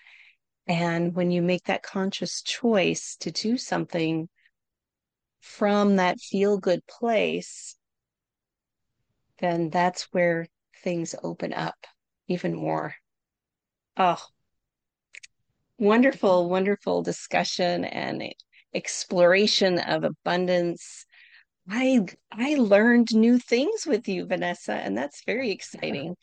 And 0.68 1.14
when 1.14 1.32
you 1.32 1.42
make 1.42 1.66
that 1.66 1.84
conscious 1.84 2.42
choice 2.42 3.18
to 3.20 3.32
do 3.32 3.58
something 3.58 4.30
from 5.42 5.98
that 5.98 6.20
feel 6.20 6.58
good 6.58 6.86
place, 6.88 7.76
then 9.40 9.70
that's 9.70 10.04
where 10.12 10.48
things 10.82 11.14
open 11.24 11.54
up 11.54 11.76
even 12.28 12.56
more. 12.56 12.96
Oh, 13.98 14.24
wonderful, 15.78 16.50
wonderful 16.50 17.04
discussion 17.04 17.84
and 17.84 18.34
exploration 18.74 19.80
of 19.80 20.06
abundance 20.06 21.06
I 21.70 22.06
I 22.32 22.56
learned 22.56 23.16
new 23.16 23.40
things 23.40 23.86
with 23.86 24.08
you, 24.08 24.26
Vanessa, 24.26 24.74
and 24.74 24.98
that's 24.98 25.24
very 25.26 25.52
exciting. 25.52 26.16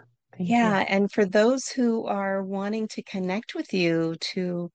yeah, 0.38 0.80
you. 0.80 0.86
and 0.88 1.10
for 1.12 1.24
those 1.24 1.68
who 1.68 2.06
are 2.06 2.42
wanting 2.42 2.88
to 2.88 3.02
connect 3.02 3.54
with 3.54 3.72
you 3.74 4.16
to 4.20 4.70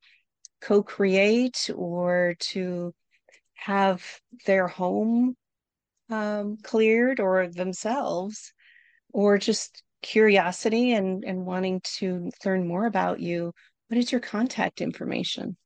co-create 0.61 1.69
or 1.75 2.35
to 2.39 2.93
have 3.55 4.03
their 4.45 4.67
home 4.67 5.35
um, 6.09 6.57
cleared 6.63 7.19
or 7.19 7.47
themselves, 7.47 8.53
or 9.13 9.37
just 9.37 9.83
curiosity 10.01 10.93
and 10.93 11.23
and 11.25 11.45
wanting 11.45 11.81
to 11.99 12.29
learn 12.45 12.67
more 12.67 12.85
about 12.85 13.19
you, 13.19 13.53
what 13.89 13.97
is 13.99 14.11
your 14.11 14.21
contact 14.21 14.81
information? 14.81 15.57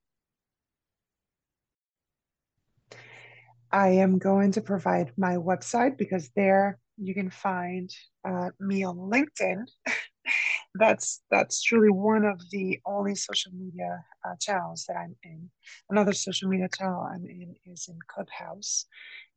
I 3.73 3.89
am 3.89 4.17
going 4.19 4.53
to 4.53 4.61
provide 4.61 5.11
my 5.17 5.35
website 5.35 5.97
because 5.97 6.29
there 6.35 6.79
you 6.97 7.13
can 7.13 7.29
find 7.29 7.89
uh, 8.27 8.49
me 8.59 8.83
on 8.83 8.97
LinkedIn. 8.97 9.65
that's 10.75 11.21
that's 11.31 11.61
truly 11.61 11.89
one 11.91 12.25
of 12.25 12.41
the 12.51 12.79
only 12.85 13.15
social 13.15 13.51
media 13.53 14.03
uh, 14.25 14.35
channels 14.39 14.85
that 14.87 14.97
I'm 14.97 15.15
in. 15.23 15.49
Another 15.89 16.13
social 16.13 16.49
media 16.49 16.69
channel 16.77 17.01
I'm 17.01 17.25
in 17.27 17.55
is 17.65 17.87
in 17.89 17.99
Clubhouse, 18.07 18.85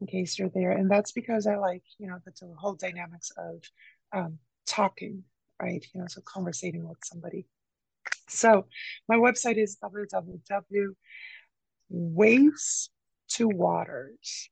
in 0.00 0.06
case 0.06 0.38
you're 0.38 0.50
there, 0.54 0.72
and 0.72 0.90
that's 0.90 1.12
because 1.12 1.46
I 1.46 1.56
like 1.56 1.82
you 1.98 2.08
know 2.08 2.18
the, 2.24 2.32
the 2.40 2.54
whole 2.56 2.74
dynamics 2.74 3.32
of 3.38 3.62
um, 4.14 4.38
talking, 4.66 5.24
right? 5.62 5.84
You 5.94 6.00
know, 6.02 6.06
so 6.08 6.22
conversating 6.32 6.88
with 6.88 6.98
somebody. 7.04 7.46
So 8.28 8.66
my 9.08 9.16
website 9.16 9.58
is 9.58 9.76
www.waves 9.82 10.96
to 13.34 13.48
waters. 13.48 14.48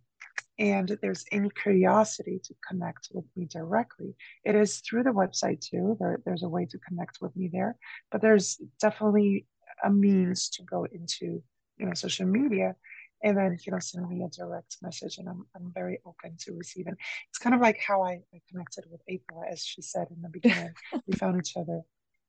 and 0.57 0.97
there's 1.03 1.25
any 1.33 1.51
curiosity 1.51 2.41
to 2.45 2.55
connect 2.67 3.09
with 3.13 3.25
me 3.37 3.47
directly, 3.47 4.15
it 4.45 4.55
is 4.55 4.79
through 4.79 5.03
the 5.03 5.11
website 5.11 5.61
too. 5.61 5.97
There, 5.99 6.21
there's 6.25 6.45
a 6.45 6.49
way 6.49 6.65
to 6.67 6.79
connect 6.79 7.19
with 7.21 7.35
me 7.35 7.51
there, 7.53 7.77
but 8.13 8.23
there's 8.23 8.61
definitely 8.81 9.47
a 9.85 9.91
means 9.91 10.49
to 10.51 10.63
go 10.63 10.85
into 10.85 11.43
you 11.77 11.87
know 11.87 11.95
social 11.95 12.27
media 12.27 12.77
and 13.25 13.37
then 13.37 13.59
you 13.67 13.73
know 13.73 13.81
send 13.81 14.09
me 14.09 14.23
a 14.23 14.29
direct 14.29 14.77
message 14.83 15.17
and 15.19 15.29
I'm, 15.29 15.47
I'm 15.57 15.73
very 15.75 15.99
open 16.05 16.37
to 16.41 16.53
receiving 16.53 16.97
it's 17.31 17.39
kind 17.39 17.55
of 17.55 17.63
like 17.63 17.79
how 17.79 18.03
I, 18.03 18.21
I 18.35 18.41
connected 18.51 18.85
with 18.91 19.01
april 19.09 19.43
as 19.51 19.65
she 19.65 19.81
said 19.81 20.09
in 20.15 20.21
the 20.21 20.29
beginning. 20.29 20.75
We 21.07 21.17
found 21.17 21.39
each 21.39 21.57
other 21.57 21.81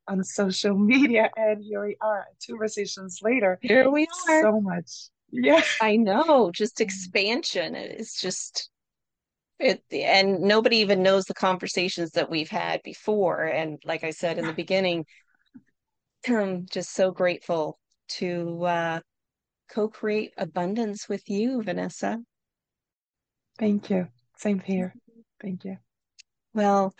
on 0.08 0.24
social 0.24 0.78
media 0.94 1.30
and 1.36 1.64
here 1.64 1.86
we 1.86 1.96
are 2.02 2.26
two 2.40 2.54
conversations 2.54 3.20
later 3.22 3.58
here 3.62 3.90
we 3.90 4.08
are 4.30 4.42
so 4.42 4.60
much 4.62 5.10
yeah 5.32 5.62
i 5.82 5.96
know 5.96 6.52
just 6.52 6.82
expansion 6.82 7.76
it's 7.76 8.20
just 8.20 8.70
it 9.60 9.84
and 9.92 10.42
nobody 10.42 10.78
even 10.78 11.04
knows 11.04 11.26
the 11.26 11.34
conversations 11.34 12.12
that 12.12 12.30
we've 12.30 12.50
had 12.50 12.82
before 12.84 13.44
and 13.44 13.80
like 13.86 14.04
i 14.04 14.10
said 14.10 14.38
in 14.38 14.48
the 14.48 14.54
beginning 14.54 15.06
i'm 16.28 16.66
just 16.70 16.94
so 16.94 17.12
grateful 17.12 17.78
to 18.08 18.64
uh 18.66 19.00
co 19.72 19.88
create 19.88 20.34
abundance 20.38 21.08
with 21.08 21.30
you, 21.30 21.62
Vanessa. 21.64 22.20
Thank 23.58 23.90
you. 23.90 24.08
Same 24.38 24.60
here. 24.60 24.94
Thank 25.42 25.64
you. 25.64 25.78
Well, 26.54 26.94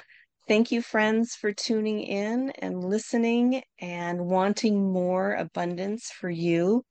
thank 0.52 0.70
you, 0.70 0.82
friends, 0.82 1.34
for 1.34 1.54
tuning 1.54 2.02
in 2.02 2.50
and 2.60 2.84
listening 2.84 3.64
and 3.80 4.20
wanting 4.20 4.92
more 4.92 5.34
abundance 5.36 6.12
for 6.12 6.30
you. 6.30 6.84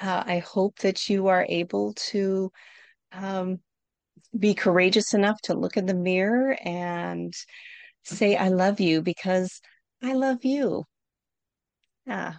Uh, 0.00 0.24
I 0.24 0.38
hope 0.38 0.78
that 0.78 1.06
you 1.10 1.26
are 1.26 1.44
able 1.50 1.92
to 2.12 2.50
um, 3.12 3.58
be 4.38 4.54
courageous 4.54 5.12
enough 5.12 5.38
to 5.42 5.52
look 5.52 5.76
in 5.76 5.84
the 5.84 5.92
mirror 5.92 6.56
and 6.64 7.34
say, 8.04 8.36
I 8.36 8.48
love 8.48 8.80
you 8.80 9.02
because 9.02 9.60
I 10.02 10.14
love 10.14 10.42
you. 10.46 10.84
Yeah. 12.06 12.36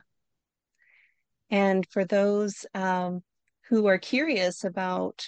and 1.52 1.86
for 1.92 2.06
those 2.06 2.66
um, 2.74 3.22
who 3.68 3.86
are 3.86 4.00
curious 4.00 4.64
about 4.64 5.28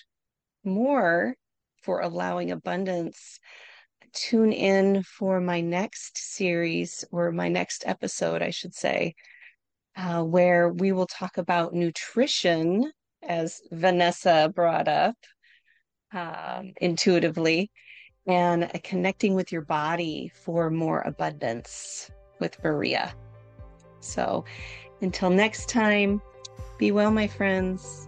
more 0.63 1.35
for 1.83 1.99
allowing 2.01 2.49
abundance, 2.49 3.39
tune 4.13 4.51
in 4.51 5.03
for 5.03 5.39
my 5.39 5.61
next 5.61 6.17
series 6.17 7.05
or 7.11 7.31
my 7.31 7.47
next 7.47 7.83
episode, 7.85 8.41
I 8.41 8.49
should 8.49 8.73
say, 8.73 9.15
uh, 9.95 10.23
where 10.23 10.69
we 10.69 10.91
will 10.91 11.07
talk 11.07 11.37
about 11.37 11.73
nutrition, 11.73 12.91
as 13.23 13.61
Vanessa 13.71 14.51
brought 14.53 14.87
up 14.87 15.15
um, 16.13 16.73
intuitively, 16.81 17.71
and 18.27 18.71
connecting 18.83 19.33
with 19.33 19.51
your 19.51 19.61
body 19.61 20.31
for 20.43 20.69
more 20.69 21.01
abundance 21.01 22.09
with 22.39 22.61
Maria. 22.63 23.13
So, 23.99 24.45
until 25.01 25.29
next 25.29 25.69
time, 25.69 26.21
be 26.77 26.91
well, 26.91 27.11
my 27.11 27.27
friends. 27.27 28.07